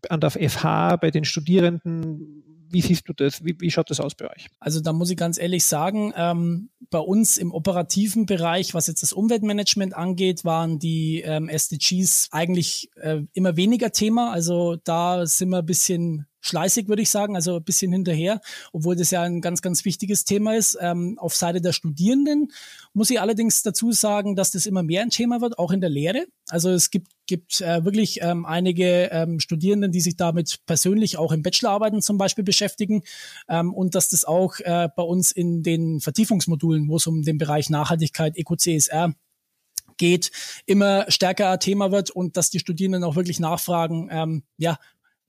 an 0.09 0.19
der 0.19 0.31
FH 0.31 0.97
bei 0.97 1.11
den 1.11 1.25
Studierenden? 1.25 2.43
Wie 2.69 2.81
siehst 2.81 3.07
du 3.07 3.13
das? 3.13 3.43
Wie, 3.43 3.55
wie 3.59 3.69
schaut 3.69 3.89
das 3.89 3.99
aus 3.99 4.15
bei 4.15 4.29
euch? 4.31 4.47
Also 4.59 4.79
da 4.79 4.93
muss 4.93 5.09
ich 5.09 5.17
ganz 5.17 5.37
ehrlich 5.37 5.65
sagen, 5.65 6.13
ähm, 6.15 6.69
bei 6.89 6.99
uns 6.99 7.37
im 7.37 7.51
operativen 7.51 8.25
Bereich, 8.25 8.73
was 8.73 8.87
jetzt 8.87 9.03
das 9.03 9.13
Umweltmanagement 9.13 9.93
angeht, 9.95 10.45
waren 10.45 10.79
die 10.79 11.21
ähm, 11.21 11.49
SDGs 11.49 12.29
eigentlich 12.31 12.89
äh, 12.95 13.21
immer 13.33 13.57
weniger 13.57 13.91
Thema. 13.91 14.31
Also 14.31 14.77
da 14.83 15.25
sind 15.25 15.49
wir 15.49 15.59
ein 15.59 15.65
bisschen 15.65 16.27
schleißig, 16.41 16.87
würde 16.87 17.01
ich 17.01 17.09
sagen, 17.09 17.35
also 17.35 17.57
ein 17.57 17.63
bisschen 17.63 17.91
hinterher, 17.93 18.41
obwohl 18.73 18.95
das 18.95 19.11
ja 19.11 19.21
ein 19.21 19.41
ganz, 19.41 19.61
ganz 19.61 19.85
wichtiges 19.85 20.25
Thema 20.25 20.55
ist. 20.55 20.77
Ähm, 20.81 21.17
auf 21.19 21.35
Seite 21.35 21.61
der 21.61 21.71
Studierenden 21.71 22.51
muss 22.93 23.09
ich 23.09 23.21
allerdings 23.21 23.63
dazu 23.63 23.91
sagen, 23.91 24.35
dass 24.35 24.51
das 24.51 24.65
immer 24.65 24.83
mehr 24.83 25.03
ein 25.03 25.09
Thema 25.09 25.39
wird, 25.41 25.57
auch 25.57 25.71
in 25.71 25.81
der 25.81 25.89
Lehre. 25.89 26.25
Also 26.49 26.69
es 26.71 26.89
gibt, 26.91 27.07
gibt 27.27 27.61
äh, 27.61 27.85
wirklich 27.85 28.21
ähm, 28.21 28.45
einige 28.45 29.09
ähm, 29.11 29.39
Studierenden, 29.39 29.91
die 29.91 30.01
sich 30.01 30.17
damit 30.17 30.59
persönlich 30.65 31.17
auch 31.17 31.31
im 31.31 31.43
Bachelorarbeiten 31.43 32.01
zum 32.01 32.17
Beispiel 32.17 32.43
beschäftigen 32.43 33.03
ähm, 33.47 33.73
und 33.73 33.95
dass 33.95 34.09
das 34.09 34.25
auch 34.25 34.59
äh, 34.59 34.89
bei 34.95 35.03
uns 35.03 35.31
in 35.31 35.63
den 35.63 36.01
Vertiefungsmodulen, 36.01 36.89
wo 36.89 36.97
es 36.97 37.07
um 37.07 37.21
den 37.23 37.37
Bereich 37.37 37.69
Nachhaltigkeit, 37.69 38.35
Eco-CSR 38.35 39.13
geht, 39.97 40.31
immer 40.65 41.05
stärker 41.09 41.59
Thema 41.59 41.91
wird 41.91 42.09
und 42.09 42.35
dass 42.35 42.49
die 42.49 42.59
Studierenden 42.59 43.03
auch 43.03 43.15
wirklich 43.15 43.39
nachfragen, 43.39 44.09
ähm, 44.11 44.43
ja, 44.57 44.77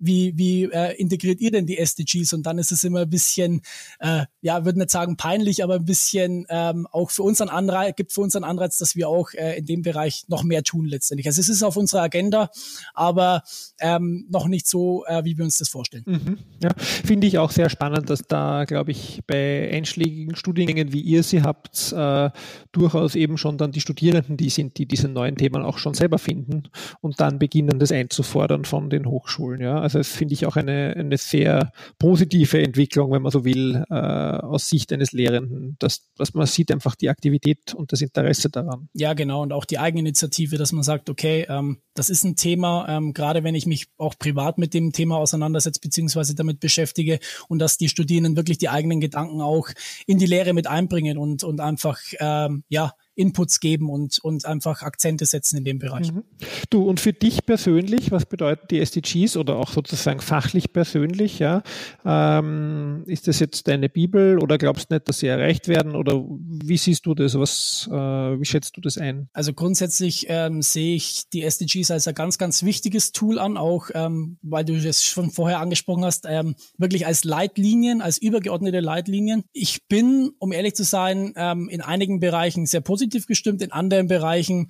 wie, 0.02 0.36
wie 0.36 0.64
äh, 0.64 0.94
integriert 0.96 1.40
ihr 1.40 1.50
denn 1.50 1.66
die 1.66 1.78
SDGs? 1.78 2.32
Und 2.32 2.44
dann 2.44 2.58
ist 2.58 2.72
es 2.72 2.84
immer 2.84 3.00
ein 3.00 3.10
bisschen, 3.10 3.62
äh, 4.00 4.24
ja, 4.40 4.64
würde 4.64 4.78
nicht 4.78 4.90
sagen 4.90 5.16
peinlich, 5.16 5.62
aber 5.62 5.76
ein 5.76 5.84
bisschen 5.84 6.46
ähm, 6.48 6.86
auch 6.90 7.10
für 7.10 7.22
uns 7.22 7.40
ein 7.40 7.48
Anreiz, 7.48 7.94
gibt 7.96 8.12
für 8.12 8.20
uns 8.20 8.36
einen 8.36 8.44
Anreiz, 8.44 8.78
dass 8.78 8.96
wir 8.96 9.08
auch 9.08 9.32
äh, 9.34 9.58
in 9.58 9.66
dem 9.66 9.82
Bereich 9.82 10.24
noch 10.28 10.42
mehr 10.42 10.62
tun 10.62 10.86
letztendlich. 10.86 11.26
Also 11.26 11.40
es 11.40 11.48
ist 11.48 11.62
auf 11.62 11.76
unserer 11.76 12.02
Agenda, 12.02 12.50
aber 12.94 13.42
ähm, 13.80 14.26
noch 14.30 14.48
nicht 14.48 14.66
so, 14.66 15.04
äh, 15.06 15.24
wie 15.24 15.38
wir 15.38 15.44
uns 15.44 15.58
das 15.58 15.68
vorstellen. 15.68 16.04
Mhm. 16.06 16.38
Ja, 16.62 16.70
finde 16.76 17.26
ich 17.26 17.38
auch 17.38 17.50
sehr 17.50 17.70
spannend, 17.70 18.10
dass 18.10 18.22
da, 18.26 18.64
glaube 18.64 18.90
ich, 18.90 19.20
bei 19.26 19.70
einschlägigen 19.72 20.36
Studiengängen, 20.36 20.92
wie 20.92 21.00
ihr 21.00 21.22
sie 21.22 21.42
habt, 21.42 21.92
äh, 21.92 22.30
durchaus 22.72 23.14
eben 23.14 23.38
schon 23.38 23.58
dann 23.58 23.72
die 23.72 23.80
Studierenden, 23.80 24.36
die 24.36 24.50
sind, 24.50 24.78
die 24.78 24.86
diese 24.86 25.08
neuen 25.08 25.36
Themen 25.36 25.62
auch 25.62 25.78
schon 25.78 25.94
selber 25.94 26.18
finden 26.18 26.64
und 27.00 27.20
dann 27.20 27.38
beginnen, 27.38 27.78
das 27.78 27.92
einzufordern 27.92 28.64
von 28.64 28.90
den 28.90 29.06
Hochschulen. 29.06 29.60
Ja, 29.60 29.80
also 29.80 29.91
das 29.98 30.08
finde 30.08 30.34
ich 30.34 30.46
auch 30.46 30.56
eine, 30.56 30.94
eine 30.96 31.16
sehr 31.16 31.72
positive 31.98 32.62
Entwicklung, 32.62 33.12
wenn 33.12 33.22
man 33.22 33.32
so 33.32 33.44
will, 33.44 33.84
äh, 33.90 33.94
aus 33.94 34.68
Sicht 34.68 34.92
eines 34.92 35.12
Lehrenden, 35.12 35.76
dass, 35.78 36.10
dass 36.16 36.34
man 36.34 36.46
sieht 36.46 36.70
einfach 36.72 36.94
die 36.94 37.08
Aktivität 37.08 37.74
und 37.74 37.92
das 37.92 38.00
Interesse 38.00 38.50
daran. 38.50 38.88
Ja, 38.94 39.14
genau. 39.14 39.42
Und 39.42 39.52
auch 39.52 39.64
die 39.64 39.78
Eigeninitiative, 39.78 40.58
dass 40.58 40.72
man 40.72 40.82
sagt, 40.82 41.10
okay, 41.10 41.46
ähm, 41.48 41.78
das 41.94 42.10
ist 42.10 42.24
ein 42.24 42.36
Thema, 42.36 42.86
ähm, 42.88 43.12
gerade 43.12 43.44
wenn 43.44 43.54
ich 43.54 43.66
mich 43.66 43.86
auch 43.98 44.18
privat 44.18 44.58
mit 44.58 44.74
dem 44.74 44.92
Thema 44.92 45.18
auseinandersetze, 45.18 45.80
beziehungsweise 45.80 46.34
damit 46.34 46.60
beschäftige 46.60 47.18
und 47.48 47.58
dass 47.58 47.76
die 47.76 47.88
Studierenden 47.88 48.36
wirklich 48.36 48.58
die 48.58 48.68
eigenen 48.68 49.00
Gedanken 49.00 49.40
auch 49.40 49.68
in 50.06 50.18
die 50.18 50.26
Lehre 50.26 50.52
mit 50.52 50.66
einbringen 50.66 51.18
und, 51.18 51.44
und 51.44 51.60
einfach, 51.60 51.98
ähm, 52.18 52.64
ja, 52.68 52.92
Inputs 53.14 53.60
geben 53.60 53.90
und, 53.90 54.18
und 54.22 54.46
einfach 54.46 54.82
Akzente 54.82 55.26
setzen 55.26 55.58
in 55.58 55.64
dem 55.64 55.78
Bereich. 55.78 56.12
Mhm. 56.12 56.24
Du, 56.70 56.84
und 56.88 57.00
für 57.00 57.12
dich 57.12 57.44
persönlich, 57.44 58.10
was 58.10 58.26
bedeuten 58.26 58.66
die 58.70 58.80
SDGs 58.80 59.36
oder 59.36 59.56
auch 59.56 59.70
sozusagen 59.70 60.20
fachlich 60.20 60.72
persönlich, 60.72 61.38
ja? 61.38 61.62
Ähm, 62.04 63.04
ist 63.06 63.28
das 63.28 63.38
jetzt 63.38 63.68
deine 63.68 63.88
Bibel 63.88 64.38
oder 64.38 64.58
glaubst 64.58 64.90
du 64.90 64.94
nicht, 64.94 65.08
dass 65.08 65.18
sie 65.18 65.26
erreicht 65.26 65.68
werden 65.68 65.94
oder 65.94 66.24
wie 66.26 66.76
siehst 66.76 67.06
du 67.06 67.14
das? 67.14 67.38
Was, 67.38 67.88
äh, 67.90 67.94
wie 67.94 68.44
schätzt 68.44 68.76
du 68.76 68.80
das 68.80 68.98
ein? 68.98 69.28
Also 69.32 69.52
grundsätzlich 69.52 70.26
ähm, 70.28 70.62
sehe 70.62 70.94
ich 70.94 71.28
die 71.32 71.42
SDGs 71.42 71.90
als 71.90 72.08
ein 72.08 72.14
ganz, 72.14 72.38
ganz 72.38 72.62
wichtiges 72.62 73.12
Tool 73.12 73.38
an, 73.38 73.56
auch 73.56 73.90
ähm, 73.94 74.38
weil 74.42 74.64
du 74.64 74.80
das 74.80 75.04
schon 75.04 75.30
vorher 75.30 75.60
angesprochen 75.60 76.04
hast, 76.04 76.26
ähm, 76.28 76.54
wirklich 76.78 77.06
als 77.06 77.24
Leitlinien, 77.24 78.00
als 78.00 78.18
übergeordnete 78.18 78.80
Leitlinien. 78.80 79.44
Ich 79.52 79.86
bin, 79.88 80.30
um 80.38 80.52
ehrlich 80.52 80.74
zu 80.74 80.84
sein, 80.84 81.32
ähm, 81.36 81.68
in 81.68 81.80
einigen 81.80 82.20
Bereichen 82.20 82.66
sehr 82.66 82.80
positiv 82.80 83.01
positiv 83.02 83.26
gestimmt, 83.26 83.62
in 83.62 83.72
anderen 83.72 84.06
Bereichen, 84.06 84.68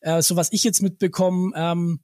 äh, 0.00 0.22
so 0.22 0.36
was 0.36 0.52
ich 0.52 0.62
jetzt 0.62 0.82
mitbekomme, 0.82 1.52
ähm, 1.56 2.00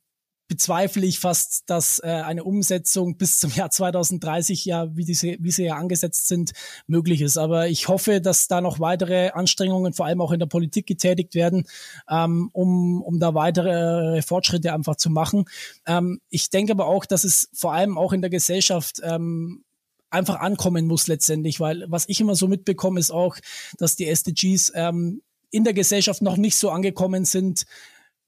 bezweifle 0.49 1.05
ich 1.07 1.19
fast, 1.19 1.69
dass 1.69 2.01
äh, 2.03 2.07
eine 2.07 2.43
Umsetzung 2.43 3.19
bis 3.19 3.39
zum 3.39 3.53
Jahr 3.53 3.71
2030 3.71 4.65
ja, 4.65 4.97
wie 4.97 5.05
diese, 5.05 5.37
wie 5.39 5.51
sie 5.51 5.65
ja 5.65 5.77
angesetzt 5.77 6.27
sind, 6.27 6.53
möglich 6.87 7.21
ist. 7.21 7.37
Aber 7.37 7.69
ich 7.69 7.87
hoffe, 7.87 8.21
dass 8.21 8.49
da 8.49 8.61
noch 8.61 8.81
weitere 8.81 9.29
Anstrengungen, 9.29 9.93
vor 9.93 10.07
allem 10.07 10.23
auch 10.23 10.33
in 10.33 10.41
der 10.41 10.47
Politik 10.47 10.87
getätigt 10.87 11.35
werden, 11.35 11.65
ähm, 12.09 12.49
um, 12.53 13.03
um 13.03 13.21
da 13.21 13.35
weitere 13.35 14.23
Fortschritte 14.23 14.73
einfach 14.73 14.97
zu 14.97 15.11
machen. 15.11 15.45
Ähm, 15.87 16.21
ich 16.31 16.51
denke 16.51 16.73
aber 16.73 16.87
auch, 16.87 17.05
dass 17.05 17.25
es 17.25 17.51
vor 17.53 17.75
allem 17.75 17.99
auch 17.99 18.15
in 18.15 18.23
der 18.23 18.31
Gesellschaft 18.31 19.01
ähm, 19.05 19.65
einfach 20.11 20.41
ankommen 20.41 20.87
muss 20.87 21.07
letztendlich, 21.07 21.61
weil 21.61 21.85
was 21.89 22.09
ich 22.09 22.21
immer 22.21 22.35
so 22.35 22.49
mitbekomme, 22.49 23.01
ist 23.01 23.11
auch, 23.11 23.37
dass 23.77 23.97
die 23.97 24.07
SDGs 24.07 24.73
ähm, 24.75 25.23
in 25.51 25.65
der 25.65 25.75
Gesellschaft 25.75 26.23
noch 26.23 26.37
nicht 26.37 26.57
so 26.57 26.71
angekommen 26.71 27.25
sind, 27.25 27.65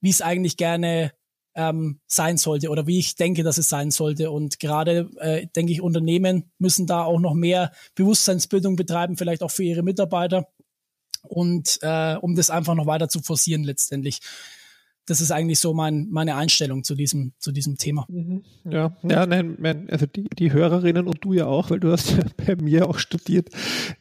wie 0.00 0.10
es 0.10 0.22
eigentlich 0.22 0.56
gerne 0.56 1.12
ähm, 1.54 2.00
sein 2.06 2.36
sollte 2.36 2.70
oder 2.70 2.86
wie 2.86 2.98
ich 2.98 3.16
denke, 3.16 3.42
dass 3.42 3.58
es 3.58 3.68
sein 3.68 3.90
sollte. 3.90 4.30
Und 4.30 4.60
gerade, 4.60 5.10
äh, 5.18 5.46
denke 5.54 5.72
ich, 5.72 5.82
Unternehmen 5.82 6.50
müssen 6.58 6.86
da 6.86 7.04
auch 7.04 7.20
noch 7.20 7.34
mehr 7.34 7.72
Bewusstseinsbildung 7.94 8.76
betreiben, 8.76 9.16
vielleicht 9.16 9.42
auch 9.42 9.50
für 9.50 9.64
ihre 9.64 9.82
Mitarbeiter 9.82 10.48
und 11.22 11.78
äh, 11.82 12.16
um 12.16 12.34
das 12.34 12.50
einfach 12.50 12.74
noch 12.74 12.86
weiter 12.86 13.08
zu 13.08 13.20
forcieren 13.20 13.64
letztendlich 13.64 14.20
das 15.06 15.20
ist 15.20 15.32
eigentlich 15.32 15.58
so 15.58 15.74
mein, 15.74 16.08
meine 16.10 16.36
Einstellung 16.36 16.84
zu 16.84 16.94
diesem, 16.94 17.32
zu 17.38 17.52
diesem 17.52 17.76
Thema. 17.76 18.06
Mhm. 18.08 18.42
Ja, 18.64 18.96
ja, 19.02 19.26
nein, 19.26 19.56
mein, 19.58 19.90
also 19.90 20.06
die, 20.06 20.28
die 20.38 20.52
Hörerinnen 20.52 21.06
und 21.06 21.24
du 21.24 21.32
ja 21.32 21.46
auch, 21.46 21.70
weil 21.70 21.80
du 21.80 21.90
hast 21.90 22.12
ja 22.12 22.24
bei 22.46 22.56
mir 22.56 22.88
auch 22.88 22.98
studiert, 22.98 23.50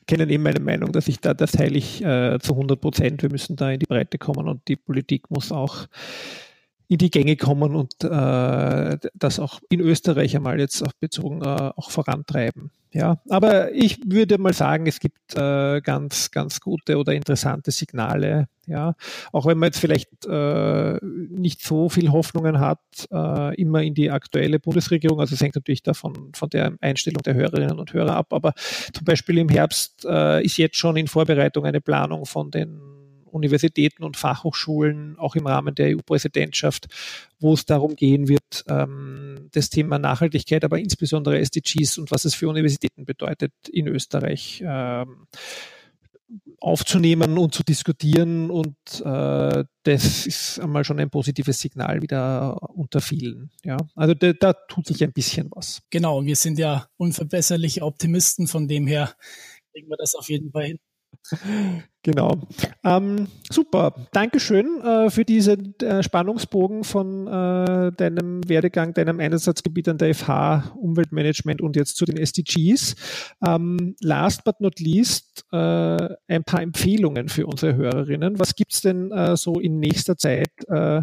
kennen 0.07 0.29
eben 0.29 0.43
meine 0.43 0.59
Meinung, 0.59 0.91
dass 0.91 1.07
ich 1.07 1.19
da, 1.19 1.33
das 1.33 1.53
teile 1.53 1.77
ich 1.77 2.03
äh, 2.03 2.38
zu 2.39 2.53
100 2.53 2.79
Prozent. 2.79 3.21
Wir 3.21 3.31
müssen 3.31 3.55
da 3.55 3.71
in 3.71 3.79
die 3.79 3.85
Breite 3.85 4.17
kommen 4.17 4.47
und 4.47 4.67
die 4.67 4.75
Politik 4.75 5.31
muss 5.31 5.51
auch 5.51 5.88
in 6.88 6.97
die 6.97 7.12
Gänge 7.12 7.38
kommen 7.38 7.75
und 7.75 8.03
äh, 8.03 8.97
das 9.13 9.39
auch 9.39 9.59
in 9.69 9.79
Österreich 9.79 10.35
einmal 10.35 10.59
jetzt 10.59 10.81
auch 10.81 10.93
bezogen 10.99 11.41
äh, 11.41 11.71
auch 11.75 11.91
vorantreiben. 11.91 12.71
Ja, 12.91 13.21
aber 13.30 13.71
ich 13.71 13.99
würde 14.06 14.39
mal 14.39 14.54
sagen, 14.54 14.88
es 14.88 14.99
gibt 14.99 15.36
äh, 15.36 15.80
ganz, 15.82 16.32
ganz 16.32 16.60
gute 16.60 16.97
oder 16.97 17.13
interessante 17.13 17.69
Signale. 17.69 18.47
Ja, 18.65 18.95
auch 19.32 19.45
wenn 19.45 19.60
man 19.60 19.67
jetzt 19.67 19.80
vielleicht 19.80 20.25
äh, 20.25 20.97
nicht 21.04 21.62
so 21.62 21.89
viel 21.89 22.12
Hoffnungen 22.12 22.60
hat, 22.60 22.80
äh, 23.12 23.56
immer 23.62 23.84
in 23.84 23.93
die 23.93 24.10
aktuelle 24.10 24.60
Bundesregierung. 24.60 25.19
Also 25.19 25.36
es 25.36 25.41
hängt 25.41 25.56
natürlich 25.56 25.84
davon 25.84 26.32
von 26.36 26.49
der 26.49 26.75
Einstellung 26.82 27.21
der 27.23 27.36
Hörerinnen 27.36 27.80
und 27.80 27.93
Hörer 27.93 28.15
ab. 28.15 28.34
Aber 28.34 28.54
zum 28.93 29.06
Beispiel 29.06 29.38
im 29.38 29.49
Herbst 29.49 30.06
äh, 30.06 30.43
ist 30.43 30.58
jetzt 30.58 30.78
schon 30.78 30.97
in 30.97 31.08
Vorbereitung 31.08 31.65
eine 31.65 31.82
Planung 31.82 32.25
von 32.25 32.49
den 32.49 32.98
Universitäten 33.33 34.03
und 34.03 34.17
Fachhochschulen, 34.17 35.17
auch 35.17 35.35
im 35.35 35.47
Rahmen 35.47 35.75
der 35.75 35.95
EU-Präsidentschaft, 35.95 36.87
wo 37.39 37.53
es 37.53 37.65
darum 37.65 37.95
gehen 37.95 38.27
wird, 38.27 38.65
ähm, 38.67 39.49
das 39.51 39.69
Thema 39.69 39.99
Nachhaltigkeit, 39.99 40.63
aber 40.63 40.79
insbesondere 40.79 41.39
SDGs 41.39 41.97
und 41.97 42.11
was 42.11 42.25
es 42.25 42.35
für 42.35 42.49
Universitäten 42.49 43.05
bedeutet 43.05 43.53
in 43.71 43.87
Österreich. 43.87 44.63
Ähm, 44.65 45.27
aufzunehmen 46.59 47.37
und 47.37 47.53
zu 47.53 47.63
diskutieren 47.63 48.51
und 48.51 48.75
äh, 49.03 49.63
das 49.83 50.27
ist 50.27 50.59
einmal 50.59 50.83
schon 50.83 50.99
ein 50.99 51.09
positives 51.09 51.59
Signal 51.59 52.01
wieder 52.01 52.69
unter 52.75 53.01
vielen. 53.01 53.49
Ja, 53.63 53.77
also 53.95 54.13
da, 54.13 54.33
da 54.33 54.53
tut 54.53 54.87
sich 54.87 55.03
ein 55.03 55.13
bisschen 55.13 55.49
was. 55.51 55.81
Genau, 55.89 56.23
wir 56.23 56.35
sind 56.35 56.59
ja 56.59 56.87
unverbesserliche 56.97 57.81
Optimisten, 57.81 58.47
von 58.47 58.67
dem 58.67 58.87
her 58.87 59.13
kriegen 59.71 59.89
wir 59.89 59.97
das 59.97 60.15
auf 60.15 60.29
jeden 60.29 60.51
Fall 60.51 60.65
hin. 60.65 60.79
Genau. 62.01 62.39
Ähm, 62.83 63.27
super. 63.51 63.93
Dankeschön 64.13 64.81
äh, 64.81 65.09
für 65.09 65.25
diesen 65.25 65.77
äh, 65.79 66.01
Spannungsbogen 66.01 66.85
von 66.85 67.27
äh, 67.27 67.91
deinem 67.91 68.47
Werdegang, 68.47 68.93
deinem 68.93 69.19
Einsatzgebiet 69.19 69.89
an 69.89 69.97
der 69.97 70.15
FH, 70.15 70.75
Umweltmanagement 70.77 71.61
und 71.61 71.75
jetzt 71.75 71.97
zu 71.97 72.05
den 72.05 72.17
SDGs. 72.17 72.95
Ähm, 73.45 73.95
last 73.99 74.45
but 74.45 74.61
not 74.61 74.79
least, 74.79 75.45
äh, 75.51 75.57
ein 75.57 76.43
paar 76.45 76.61
Empfehlungen 76.61 77.27
für 77.27 77.45
unsere 77.45 77.75
Hörerinnen. 77.75 78.39
Was 78.39 78.55
gibt 78.55 78.73
es 78.73 78.81
denn 78.81 79.11
äh, 79.11 79.35
so 79.35 79.59
in 79.59 79.79
nächster 79.79 80.17
Zeit 80.17 80.51
äh, 80.69 81.01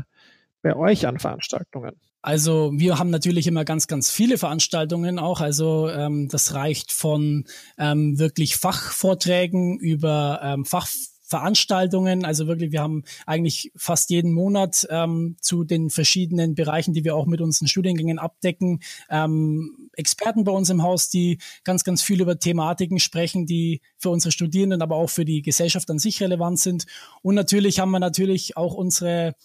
bei 0.62 0.74
euch 0.74 1.06
an 1.06 1.18
Veranstaltungen? 1.18 1.94
Also 2.26 2.72
wir 2.74 2.98
haben 2.98 3.10
natürlich 3.10 3.46
immer 3.46 3.64
ganz, 3.64 3.86
ganz 3.86 4.10
viele 4.10 4.36
Veranstaltungen 4.36 5.20
auch. 5.20 5.40
Also 5.40 5.88
ähm, 5.88 6.28
das 6.28 6.54
reicht 6.54 6.90
von 6.90 7.44
ähm, 7.78 8.18
wirklich 8.18 8.56
Fachvorträgen 8.56 9.78
über 9.78 10.40
ähm, 10.42 10.64
Fachveranstaltungen. 10.64 12.24
Also 12.24 12.48
wirklich, 12.48 12.72
wir 12.72 12.82
haben 12.82 13.04
eigentlich 13.26 13.70
fast 13.76 14.10
jeden 14.10 14.32
Monat 14.32 14.88
ähm, 14.90 15.36
zu 15.40 15.62
den 15.62 15.88
verschiedenen 15.88 16.56
Bereichen, 16.56 16.94
die 16.94 17.04
wir 17.04 17.14
auch 17.14 17.26
mit 17.26 17.40
unseren 17.40 17.68
Studiengängen 17.68 18.18
abdecken, 18.18 18.80
ähm, 19.08 19.88
Experten 19.92 20.42
bei 20.42 20.50
uns 20.50 20.68
im 20.68 20.82
Haus, 20.82 21.08
die 21.08 21.38
ganz, 21.62 21.84
ganz 21.84 22.02
viel 22.02 22.20
über 22.20 22.40
Thematiken 22.40 22.98
sprechen, 22.98 23.46
die 23.46 23.82
für 23.98 24.10
unsere 24.10 24.32
Studierenden, 24.32 24.82
aber 24.82 24.96
auch 24.96 25.10
für 25.10 25.24
die 25.24 25.42
Gesellschaft 25.42 25.88
an 25.92 26.00
sich 26.00 26.20
relevant 26.20 26.58
sind. 26.58 26.86
Und 27.22 27.36
natürlich 27.36 27.78
haben 27.78 27.92
wir 27.92 28.00
natürlich 28.00 28.56
auch 28.56 28.74
unsere 28.74 29.36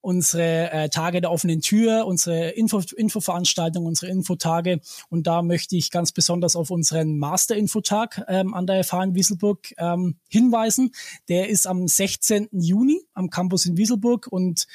unsere 0.00 0.70
äh, 0.70 0.88
Tage 0.88 1.20
der 1.20 1.30
offenen 1.30 1.60
Tür, 1.60 2.06
unsere 2.06 2.50
Info 2.50 2.80
Infoveranstaltung, 2.96 3.86
unsere 3.86 4.10
Infotage. 4.10 4.80
Und 5.08 5.26
da 5.26 5.42
möchte 5.42 5.76
ich 5.76 5.90
ganz 5.90 6.12
besonders 6.12 6.56
auf 6.56 6.70
unseren 6.70 7.18
Master-Infotag 7.18 8.24
ähm, 8.28 8.54
an 8.54 8.66
der 8.66 8.84
FH 8.84 9.04
in 9.04 9.14
Wieselburg 9.14 9.74
ähm, 9.78 10.16
hinweisen. 10.28 10.92
Der 11.28 11.48
ist 11.48 11.66
am 11.66 11.86
16. 11.86 12.48
Juni 12.52 13.00
am 13.14 13.30
Campus 13.30 13.66
in 13.66 13.76
Wieselburg 13.76 14.26
und 14.28 14.66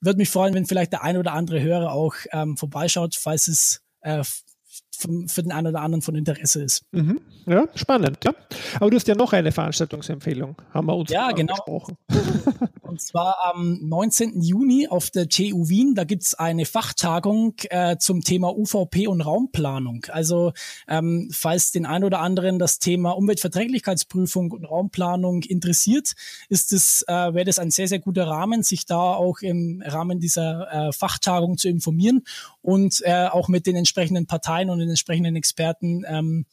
würde 0.00 0.18
mich 0.18 0.30
freuen, 0.30 0.54
wenn 0.54 0.66
vielleicht 0.66 0.92
der 0.92 1.02
ein 1.02 1.16
oder 1.16 1.32
andere 1.32 1.60
Hörer 1.60 1.92
auch 1.92 2.14
ähm, 2.32 2.56
vorbeischaut, 2.56 3.14
falls 3.14 3.48
es 3.48 3.82
äh, 4.00 4.22
für 5.26 5.42
den 5.42 5.52
einen 5.52 5.68
oder 5.68 5.80
anderen 5.80 6.02
von 6.02 6.14
Interesse 6.14 6.62
ist. 6.62 6.84
Mhm. 6.92 7.20
Ja, 7.46 7.68
spannend. 7.74 8.18
Ja. 8.24 8.32
Aber 8.76 8.90
du 8.90 8.96
hast 8.96 9.06
ja 9.08 9.14
noch 9.14 9.32
eine 9.32 9.52
Veranstaltungsempfehlung, 9.52 10.56
haben 10.72 10.86
wir 10.86 10.96
uns 10.96 11.10
ja, 11.10 11.30
genau. 11.32 11.86
Und 12.94 13.00
zwar 13.00 13.38
am 13.42 13.80
19. 13.82 14.40
Juni 14.40 14.86
auf 14.86 15.10
der 15.10 15.28
TU 15.28 15.68
Wien. 15.68 15.96
Da 15.96 16.04
gibt's 16.04 16.34
eine 16.34 16.64
Fachtagung 16.64 17.56
äh, 17.70 17.96
zum 17.96 18.20
Thema 18.20 18.56
UVP 18.56 19.08
und 19.08 19.20
Raumplanung. 19.20 20.06
Also 20.10 20.52
ähm, 20.86 21.28
falls 21.32 21.72
den 21.72 21.86
ein 21.86 22.04
oder 22.04 22.20
anderen 22.20 22.60
das 22.60 22.78
Thema 22.78 23.10
Umweltverträglichkeitsprüfung 23.16 24.52
und 24.52 24.64
Raumplanung 24.64 25.42
interessiert, 25.42 26.12
ist 26.48 26.72
es 26.72 27.02
äh, 27.08 27.34
wäre 27.34 27.44
das 27.44 27.58
ein 27.58 27.72
sehr 27.72 27.88
sehr 27.88 27.98
guter 27.98 28.28
Rahmen, 28.28 28.62
sich 28.62 28.86
da 28.86 29.14
auch 29.14 29.40
im 29.40 29.82
Rahmen 29.84 30.20
dieser 30.20 30.70
äh, 30.70 30.92
Fachtagung 30.92 31.58
zu 31.58 31.68
informieren 31.68 32.22
und 32.62 33.02
äh, 33.04 33.26
auch 33.26 33.48
mit 33.48 33.66
den 33.66 33.74
entsprechenden 33.74 34.26
Parteien 34.26 34.70
und 34.70 34.78
den 34.78 34.88
entsprechenden 34.88 35.34
Experten 35.34 36.04
ähm, 36.06 36.46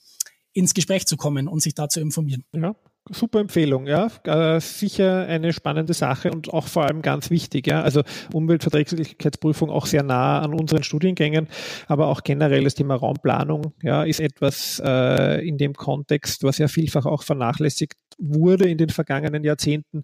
ins 0.53 0.73
Gespräch 0.73 1.05
zu 1.05 1.17
kommen 1.17 1.47
und 1.47 1.61
sich 1.61 1.75
da 1.75 1.87
zu 1.87 1.99
informieren. 1.99 2.43
Ja, 2.51 2.73
super 3.09 3.39
Empfehlung, 3.39 3.87
ja. 3.87 4.09
Äh, 4.23 4.59
sicher 4.59 5.25
eine 5.27 5.53
spannende 5.53 5.93
Sache 5.93 6.31
und 6.31 6.53
auch 6.53 6.67
vor 6.67 6.85
allem 6.85 7.01
ganz 7.01 7.29
wichtig, 7.29 7.67
ja. 7.67 7.81
Also 7.81 8.03
Umweltverträglichkeitsprüfung 8.33 9.69
auch 9.69 9.85
sehr 9.85 10.03
nah 10.03 10.39
an 10.39 10.53
unseren 10.53 10.83
Studiengängen, 10.83 11.47
aber 11.87 12.07
auch 12.07 12.23
generell 12.23 12.63
das 12.63 12.75
Thema 12.75 12.95
Raumplanung, 12.95 13.73
ja, 13.81 14.03
ist 14.03 14.19
etwas 14.19 14.81
äh, 14.83 15.45
in 15.47 15.57
dem 15.57 15.73
Kontext, 15.73 16.43
was 16.43 16.57
ja 16.57 16.67
vielfach 16.67 17.05
auch 17.05 17.23
vernachlässigt 17.23 17.95
wurde 18.17 18.69
in 18.69 18.77
den 18.77 18.89
vergangenen 18.89 19.43
Jahrzehnten, 19.43 20.03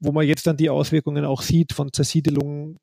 wo 0.00 0.12
man 0.12 0.26
jetzt 0.26 0.46
dann 0.46 0.56
die 0.56 0.70
Auswirkungen 0.70 1.24
auch 1.24 1.42
sieht 1.42 1.72
von 1.72 1.92
Zersiedelung 1.92 2.78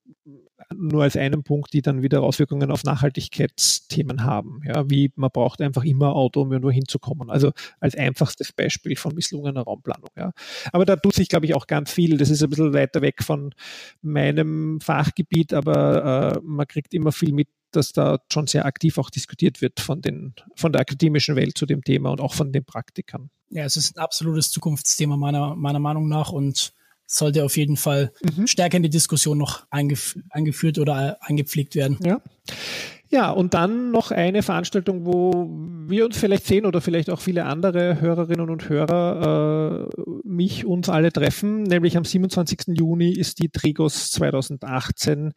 nur 0.76 1.04
als 1.04 1.16
einen 1.16 1.44
Punkt, 1.44 1.74
die 1.74 1.82
dann 1.82 2.02
wieder 2.02 2.22
Auswirkungen 2.22 2.72
auf 2.72 2.84
Nachhaltigkeitsthemen 2.84 4.24
haben. 4.24 4.62
Ja, 4.66 4.90
wie 4.90 5.12
man 5.16 5.30
braucht 5.32 5.62
einfach 5.62 5.84
immer 5.84 6.16
Auto, 6.16 6.42
um 6.42 6.52
irgendwo 6.52 6.72
hinzukommen. 6.72 7.30
Also 7.30 7.52
als 7.80 7.96
einfachstes 7.96 8.52
Beispiel 8.52 8.96
von 8.96 9.16
misslungener 9.16 9.62
Raumplanung. 9.62 10.10
Ja. 10.18 10.32
Aber 10.72 10.86
da 10.86 10.96
tut 10.96 11.14
sich, 11.14 11.30
glaube 11.30 11.46
ich, 11.46 11.54
auch 11.54 11.68
ganz 11.68 11.92
viel. 11.92 12.18
Das 12.18 12.30
ist 12.30 12.44
ein 12.44 12.50
bisschen 12.50 12.74
weiter 12.74 13.02
weg 13.02 13.24
von 13.24 13.54
meinem 14.02 14.80
Fachgebiet, 14.82 15.54
aber 15.54 16.36
äh, 16.36 16.40
man 16.44 16.68
kriegt 16.68 16.94
immer 16.94 17.12
viel 17.12 17.34
mit, 17.34 17.48
dass 17.72 17.94
da 17.94 18.20
schon 18.32 18.48
sehr 18.48 18.66
aktiv 18.66 18.98
auch 18.98 19.10
diskutiert 19.10 19.62
wird 19.62 19.80
von, 19.80 20.02
den, 20.02 20.34
von 20.56 20.72
der 20.72 20.82
akademischen 20.82 21.36
Welt 21.36 21.58
zu 21.58 21.66
dem 21.66 21.84
Thema 21.84 22.12
und 22.12 22.22
auch 22.22 22.34
von 22.34 22.52
den 22.52 22.66
Praktikern. 22.66 23.30
Ja, 23.50 23.66
es 23.66 23.78
ist 23.78 23.96
ein 23.96 24.00
absolutes 24.00 24.52
Zukunftsthema 24.52 25.18
meiner, 25.18 25.56
meiner 25.56 25.80
Meinung 25.80 26.08
nach 26.08 26.32
und 26.32 26.74
sollte 27.16 27.44
auf 27.44 27.58
jeden 27.58 27.78
Fall 27.78 28.14
mhm. 28.22 28.48
stärker 28.48 28.78
in 28.78 28.84
die 28.84 28.90
Diskussion 28.90 29.38
noch 29.38 29.66
eingef 29.70 30.18
eingeführt 30.30 30.80
oder 30.80 31.18
eingepflegt 31.22 31.76
werden. 31.76 31.98
Ja. 32.04 32.22
Ja, 33.14 33.30
und 33.30 33.54
dann 33.54 33.92
noch 33.92 34.12
eine 34.12 34.42
Veranstaltung, 34.42 35.06
wo 35.06 35.50
wir 35.86 36.06
uns 36.06 36.18
vielleicht 36.18 36.46
sehen 36.46 36.66
oder 36.66 36.80
vielleicht 36.80 37.10
auch 37.10 37.20
viele 37.20 37.44
andere 37.44 38.00
Hörerinnen 38.00 38.50
und 38.50 38.70
Hörer 38.70 39.90
äh, 39.98 40.02
mich, 40.24 40.66
uns 40.66 40.88
alle 40.88 41.12
treffen, 41.12 41.64
nämlich 41.64 41.98
am 41.98 42.06
27. 42.06 42.78
Juni 42.78 43.12
ist 43.12 43.40
die 43.40 43.50
Trigos 43.50 44.12
2018 44.12 45.34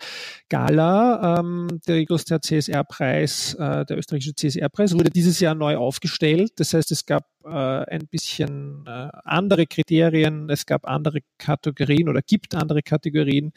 Gala. 0.48 1.40
Ähm, 1.40 1.66
der 1.88 1.96
Trigos, 1.96 2.24
der 2.24 2.40
CSR-Preis, 2.40 3.54
äh, 3.54 3.84
der 3.84 3.98
österreichische 3.98 4.36
CSR-Preis, 4.36 4.94
wurde 4.94 5.10
dieses 5.10 5.40
Jahr 5.40 5.56
neu 5.56 5.76
aufgestellt. 5.76 6.52
Das 6.60 6.74
heißt, 6.74 6.92
es 6.92 7.06
gab 7.06 7.26
äh, 7.44 7.48
ein 7.48 8.06
bisschen 8.06 8.84
äh, 8.86 9.08
andere 9.24 9.66
Kriterien, 9.66 10.48
es 10.48 10.64
gab 10.64 10.86
andere 10.86 11.18
Kategorien 11.38 12.08
oder 12.08 12.22
gibt 12.22 12.54
andere 12.54 12.82
Kategorien. 12.82 13.52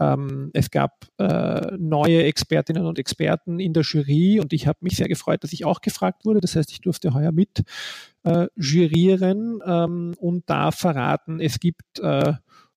Ähm, 0.00 0.50
es 0.52 0.70
gab 0.70 1.06
äh, 1.18 1.76
neue 1.78 2.22
Expertinnen 2.24 2.86
und 2.86 2.98
Experten 2.98 3.58
in 3.58 3.72
der 3.72 3.82
Jury 3.82 4.40
und 4.40 4.52
ich 4.52 4.66
habe 4.66 4.78
mich 4.82 4.96
sehr 4.96 5.08
gefreut, 5.08 5.42
dass 5.44 5.52
ich 5.52 5.64
auch 5.64 5.80
gefragt 5.80 6.24
wurde. 6.24 6.40
Das 6.40 6.56
heißt, 6.56 6.70
ich 6.70 6.80
durfte 6.80 7.14
heuer 7.14 7.32
mit 7.32 7.62
äh, 8.24 8.46
jurieren 8.56 9.60
ähm, 9.64 10.14
und 10.18 10.48
da 10.48 10.70
verraten, 10.70 11.40
es 11.40 11.58
gibt 11.60 11.98
äh, 12.00 12.34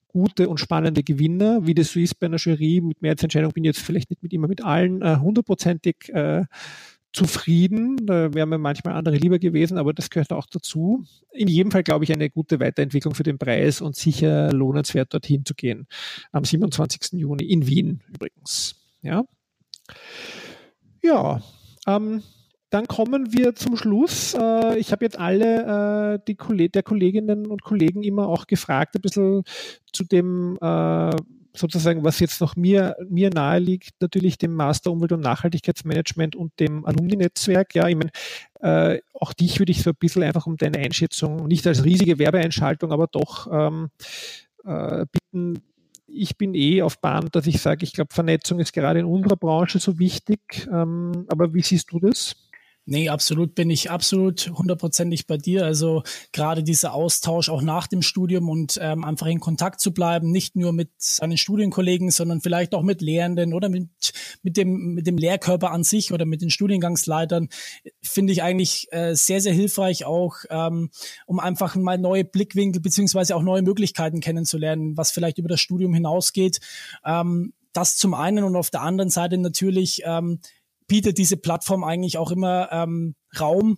gute 0.07 0.49
und 0.49 0.59
spannende 0.59 1.03
Gewinner, 1.03 1.65
wie 1.65 1.73
das 1.73 1.91
so 1.91 1.99
ist 1.99 2.15
bei 2.15 2.25
einer 2.25 2.37
Jury. 2.37 2.81
Mit 2.83 3.01
Mehrheitsentscheidung 3.01 3.53
bin 3.53 3.63
ich 3.63 3.69
jetzt 3.69 3.81
vielleicht 3.81 4.09
nicht 4.09 4.23
mit 4.23 4.33
immer 4.33 4.47
mit 4.47 4.63
allen 4.63 5.01
äh, 5.01 5.17
hundertprozentig 5.17 6.09
äh, 6.09 6.45
zufrieden. 7.13 8.05
Da 8.05 8.33
wären 8.33 8.49
mir 8.49 8.57
manchmal 8.57 8.95
andere 8.95 9.17
lieber 9.17 9.39
gewesen, 9.39 9.77
aber 9.77 9.93
das 9.93 10.09
gehört 10.09 10.31
auch 10.31 10.47
dazu. 10.47 11.03
In 11.31 11.47
jedem 11.47 11.71
Fall, 11.71 11.83
glaube 11.83 12.03
ich, 12.03 12.13
eine 12.13 12.29
gute 12.29 12.59
Weiterentwicklung 12.59 13.15
für 13.15 13.23
den 13.23 13.37
Preis 13.37 13.81
und 13.81 13.95
sicher 13.95 14.51
lohnenswert, 14.51 15.13
dorthin 15.13 15.45
zu 15.45 15.53
gehen. 15.53 15.87
Am 16.31 16.43
27. 16.43 17.19
Juni 17.19 17.45
in 17.45 17.67
Wien 17.67 18.01
übrigens. 18.13 18.75
Ja, 19.01 19.23
ja 21.01 21.41
ähm, 21.87 22.23
dann 22.71 22.87
kommen 22.87 23.33
wir 23.33 23.53
zum 23.53 23.75
Schluss. 23.75 24.33
Äh, 24.33 24.77
ich 24.79 24.93
habe 24.93 25.03
jetzt 25.03 25.19
alle 25.19 26.15
äh, 26.15 26.19
die 26.25 26.35
Kolleg 26.35 26.71
der 26.71 26.83
Kolleginnen 26.83 27.47
und 27.47 27.63
Kollegen 27.63 28.01
immer 28.01 28.27
auch 28.27 28.47
gefragt, 28.47 28.95
ein 28.95 29.01
bisschen 29.01 29.43
zu 29.91 30.05
dem 30.05 30.57
äh, 30.61 31.11
sozusagen, 31.53 32.03
was 32.03 32.19
jetzt 32.19 32.41
noch 32.41 32.55
mir, 32.55 32.95
mir 33.09 33.29
nahe 33.29 33.59
liegt, 33.59 34.01
natürlich 34.01 34.37
dem 34.37 34.53
Master 34.53 34.91
Umwelt- 34.91 35.11
und 35.11 35.21
Nachhaltigkeitsmanagement 35.21 36.35
und 36.35 36.59
dem 36.59 36.85
Alumni-Netzwerk. 36.85 37.75
Ja, 37.75 37.87
ich 37.87 37.95
meine, 37.95 38.11
äh, 38.61 39.01
auch 39.13 39.33
dich 39.33 39.59
würde 39.59 39.71
ich 39.71 39.83
so 39.83 39.91
ein 39.91 39.95
bisschen 39.97 40.23
einfach 40.23 40.47
um 40.47 40.57
deine 40.57 40.79
Einschätzung, 40.79 41.47
nicht 41.47 41.65
als 41.67 41.83
riesige 41.83 42.19
Werbeeinschaltung, 42.19 42.91
aber 42.91 43.07
doch 43.07 43.47
ähm, 43.51 43.89
äh, 44.65 45.05
bitten, 45.11 45.61
ich 46.07 46.37
bin 46.37 46.53
eh 46.55 46.81
auf 46.81 46.99
Bahn, 46.99 47.29
dass 47.31 47.47
ich 47.47 47.61
sage, 47.61 47.83
ich 47.83 47.93
glaube, 47.93 48.13
Vernetzung 48.13 48.59
ist 48.59 48.73
gerade 48.73 48.99
in 48.99 49.05
unserer 49.05 49.37
Branche 49.37 49.79
so 49.79 49.97
wichtig. 49.97 50.67
Ähm, 50.71 51.25
aber 51.29 51.53
wie 51.53 51.61
siehst 51.61 51.91
du 51.91 51.99
das? 51.99 52.35
Nee, 52.85 53.09
absolut 53.09 53.53
bin 53.53 53.69
ich 53.69 53.91
absolut 53.91 54.51
hundertprozentig 54.57 55.27
bei 55.27 55.37
dir. 55.37 55.65
Also 55.65 56.01
gerade 56.31 56.63
dieser 56.63 56.95
Austausch 56.95 57.47
auch 57.49 57.61
nach 57.61 57.85
dem 57.85 58.01
Studium 58.01 58.49
und 58.49 58.79
ähm, 58.81 59.03
einfach 59.03 59.27
in 59.27 59.39
Kontakt 59.39 59.79
zu 59.79 59.93
bleiben, 59.93 60.31
nicht 60.31 60.55
nur 60.55 60.73
mit 60.73 60.89
seinen 60.97 61.37
Studienkollegen, 61.37 62.09
sondern 62.09 62.41
vielleicht 62.41 62.73
auch 62.73 62.81
mit 62.81 63.01
Lehrenden 63.01 63.53
oder 63.53 63.69
mit, 63.69 63.89
mit, 64.41 64.57
dem, 64.57 64.95
mit 64.95 65.05
dem 65.05 65.19
Lehrkörper 65.19 65.69
an 65.69 65.83
sich 65.83 66.11
oder 66.11 66.25
mit 66.25 66.41
den 66.41 66.49
Studiengangsleitern, 66.49 67.49
finde 68.01 68.33
ich 68.33 68.41
eigentlich 68.41 68.87
äh, 68.91 69.13
sehr, 69.13 69.41
sehr 69.41 69.53
hilfreich 69.53 70.05
auch, 70.05 70.37
ähm, 70.49 70.89
um 71.27 71.39
einfach 71.39 71.75
mal 71.75 71.99
neue 71.99 72.25
Blickwinkel 72.25 72.81
beziehungsweise 72.81 73.35
auch 73.35 73.43
neue 73.43 73.61
Möglichkeiten 73.61 74.21
kennenzulernen, 74.21 74.97
was 74.97 75.11
vielleicht 75.11 75.37
über 75.37 75.49
das 75.49 75.61
Studium 75.61 75.93
hinausgeht. 75.93 76.59
Ähm, 77.05 77.53
das 77.73 77.95
zum 77.95 78.13
einen 78.13 78.43
und 78.43 78.55
auf 78.55 78.69
der 78.69 78.81
anderen 78.81 79.09
Seite 79.09 79.37
natürlich 79.37 80.01
ähm, 80.05 80.39
bietet 80.91 81.17
diese 81.17 81.37
Plattform 81.37 81.85
eigentlich 81.85 82.17
auch 82.17 82.31
immer 82.31 82.67
ähm, 82.69 83.15
Raum 83.39 83.77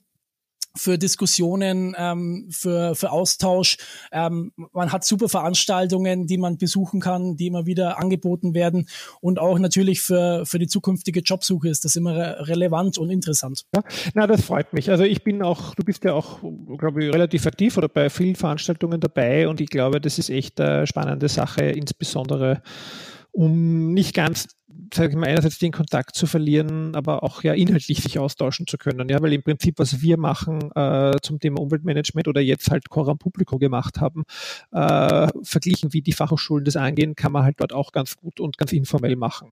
für 0.76 0.98
Diskussionen, 0.98 1.96
ähm, 1.96 2.50
für, 2.50 2.96
für 2.96 3.12
Austausch. 3.12 3.78
Ähm, 4.12 4.52
man 4.72 4.92
hat 4.92 5.06
super 5.06 5.30
Veranstaltungen, 5.30 6.26
die 6.26 6.40
man 6.40 6.58
besuchen 6.58 7.00
kann, 7.00 7.38
die 7.38 7.46
immer 7.46 7.68
wieder 7.68 8.00
angeboten 8.00 8.56
werden. 8.56 8.90
Und 9.22 9.38
auch 9.38 9.60
natürlich 9.60 10.02
für, 10.02 10.48
für 10.48 10.58
die 10.58 10.66
zukünftige 10.66 11.20
Jobsuche 11.20 11.70
ist 11.70 11.86
das 11.86 11.96
immer 11.96 12.16
re 12.16 12.48
relevant 12.48 12.98
und 12.98 13.12
interessant. 13.12 13.62
Ja, 13.76 13.84
na, 14.16 14.26
das 14.26 14.42
freut 14.42 14.74
mich. 14.74 14.90
Also 14.90 15.04
ich 15.04 15.24
bin 15.24 15.44
auch, 15.44 15.76
du 15.76 15.84
bist 15.84 16.04
ja 16.06 16.14
auch, 16.14 16.40
glaube 16.80 17.06
ich, 17.06 17.14
relativ 17.14 17.46
aktiv 17.46 17.78
oder 17.78 17.90
bei 17.90 18.10
vielen 18.10 18.36
Veranstaltungen 18.36 19.00
dabei 19.00 19.48
und 19.48 19.62
ich 19.62 19.70
glaube, 19.70 20.02
das 20.02 20.18
ist 20.18 20.32
echt 20.32 20.60
eine 20.60 20.88
spannende 20.88 21.30
Sache, 21.30 21.62
insbesondere 21.62 22.64
um 23.34 23.94
nicht 23.94 24.14
ganz 24.14 24.48
sage 24.94 25.10
ich 25.10 25.16
mal, 25.16 25.28
einerseits 25.28 25.58
den 25.58 25.72
Kontakt 25.72 26.16
zu 26.16 26.28
verlieren, 26.28 26.96
aber 26.96 27.24
auch 27.24 27.44
ja 27.44 27.54
inhaltlich 27.54 28.02
sich 28.02 28.20
austauschen 28.20 28.68
zu 28.68 28.78
können. 28.78 29.10
Ja, 29.10 29.22
weil 29.22 29.34
im 29.34 29.44
Prinzip, 29.44 29.80
was 29.80 30.02
wir 30.02 30.18
machen 30.18 30.72
äh, 30.76 31.16
zum 31.22 31.40
Thema 31.40 31.62
Umweltmanagement 31.62 32.28
oder 32.28 32.42
jetzt 32.42 32.70
halt 32.70 32.90
Coram 32.90 33.18
Publico 33.18 33.58
gemacht 33.58 34.00
haben, 34.00 34.24
äh, 34.72 35.28
verglichen 35.44 35.94
wie 35.94 36.02
die 36.02 36.14
Fachhochschulen 36.14 36.66
das 36.66 36.76
angehen, 36.76 37.16
kann 37.16 37.32
man 37.32 37.44
halt 37.44 37.60
dort 37.60 37.74
auch 37.74 37.92
ganz 37.92 38.16
gut 38.16 38.40
und 38.40 38.58
ganz 38.58 38.72
informell 38.72 39.16
machen. 39.16 39.50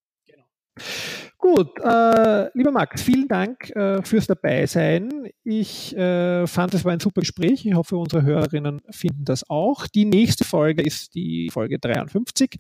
Gut, 1.38 1.80
äh, 1.80 2.55
lieber 2.55 2.72
Max, 2.72 3.01
vielen 3.01 3.28
Dank 3.28 3.72
äh, 3.72 4.03
fürs 4.03 4.28
Dabeisein. 4.28 5.28
Ich 5.43 5.95
äh, 5.97 6.45
fand, 6.45 6.76
es 6.76 6.86
war 6.86 6.91
ein 6.91 6.99
super 6.99 7.22
Gespräch. 7.22 7.65
Ich 7.65 7.74
hoffe, 7.74 7.97
unsere 7.97 8.22
Hörerinnen 8.22 8.80
finden 8.91 9.26
das 9.26 9.49
auch. 9.49 9.88
Die 9.88 10.05
nächste 10.05 10.43
Folge 10.43 10.84
ist 10.84 11.15
die 11.15 11.49
Folge 11.51 11.80
53. 11.80 12.59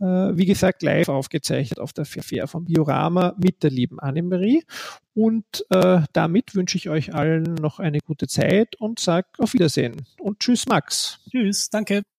Äh, 0.00 0.04
wie 0.04 0.44
gesagt, 0.44 0.82
live 0.82 1.08
aufgezeichnet 1.08 1.78
auf 1.78 1.92
der 1.92 2.04
Fair 2.04 2.48
vom 2.48 2.64
Biorama 2.64 3.34
mit 3.38 3.62
der 3.62 3.70
lieben 3.70 4.00
Annemarie. 4.00 4.64
Und 5.14 5.64
äh, 5.70 6.00
damit 6.12 6.56
wünsche 6.56 6.78
ich 6.78 6.90
euch 6.90 7.14
allen 7.14 7.54
noch 7.54 7.78
eine 7.78 8.00
gute 8.00 8.26
Zeit 8.26 8.74
und 8.80 8.98
sage 8.98 9.28
auf 9.38 9.54
Wiedersehen. 9.54 10.04
Und 10.18 10.40
tschüss, 10.40 10.66
Max. 10.66 11.20
Tschüss, 11.30 11.70
danke. 11.70 12.06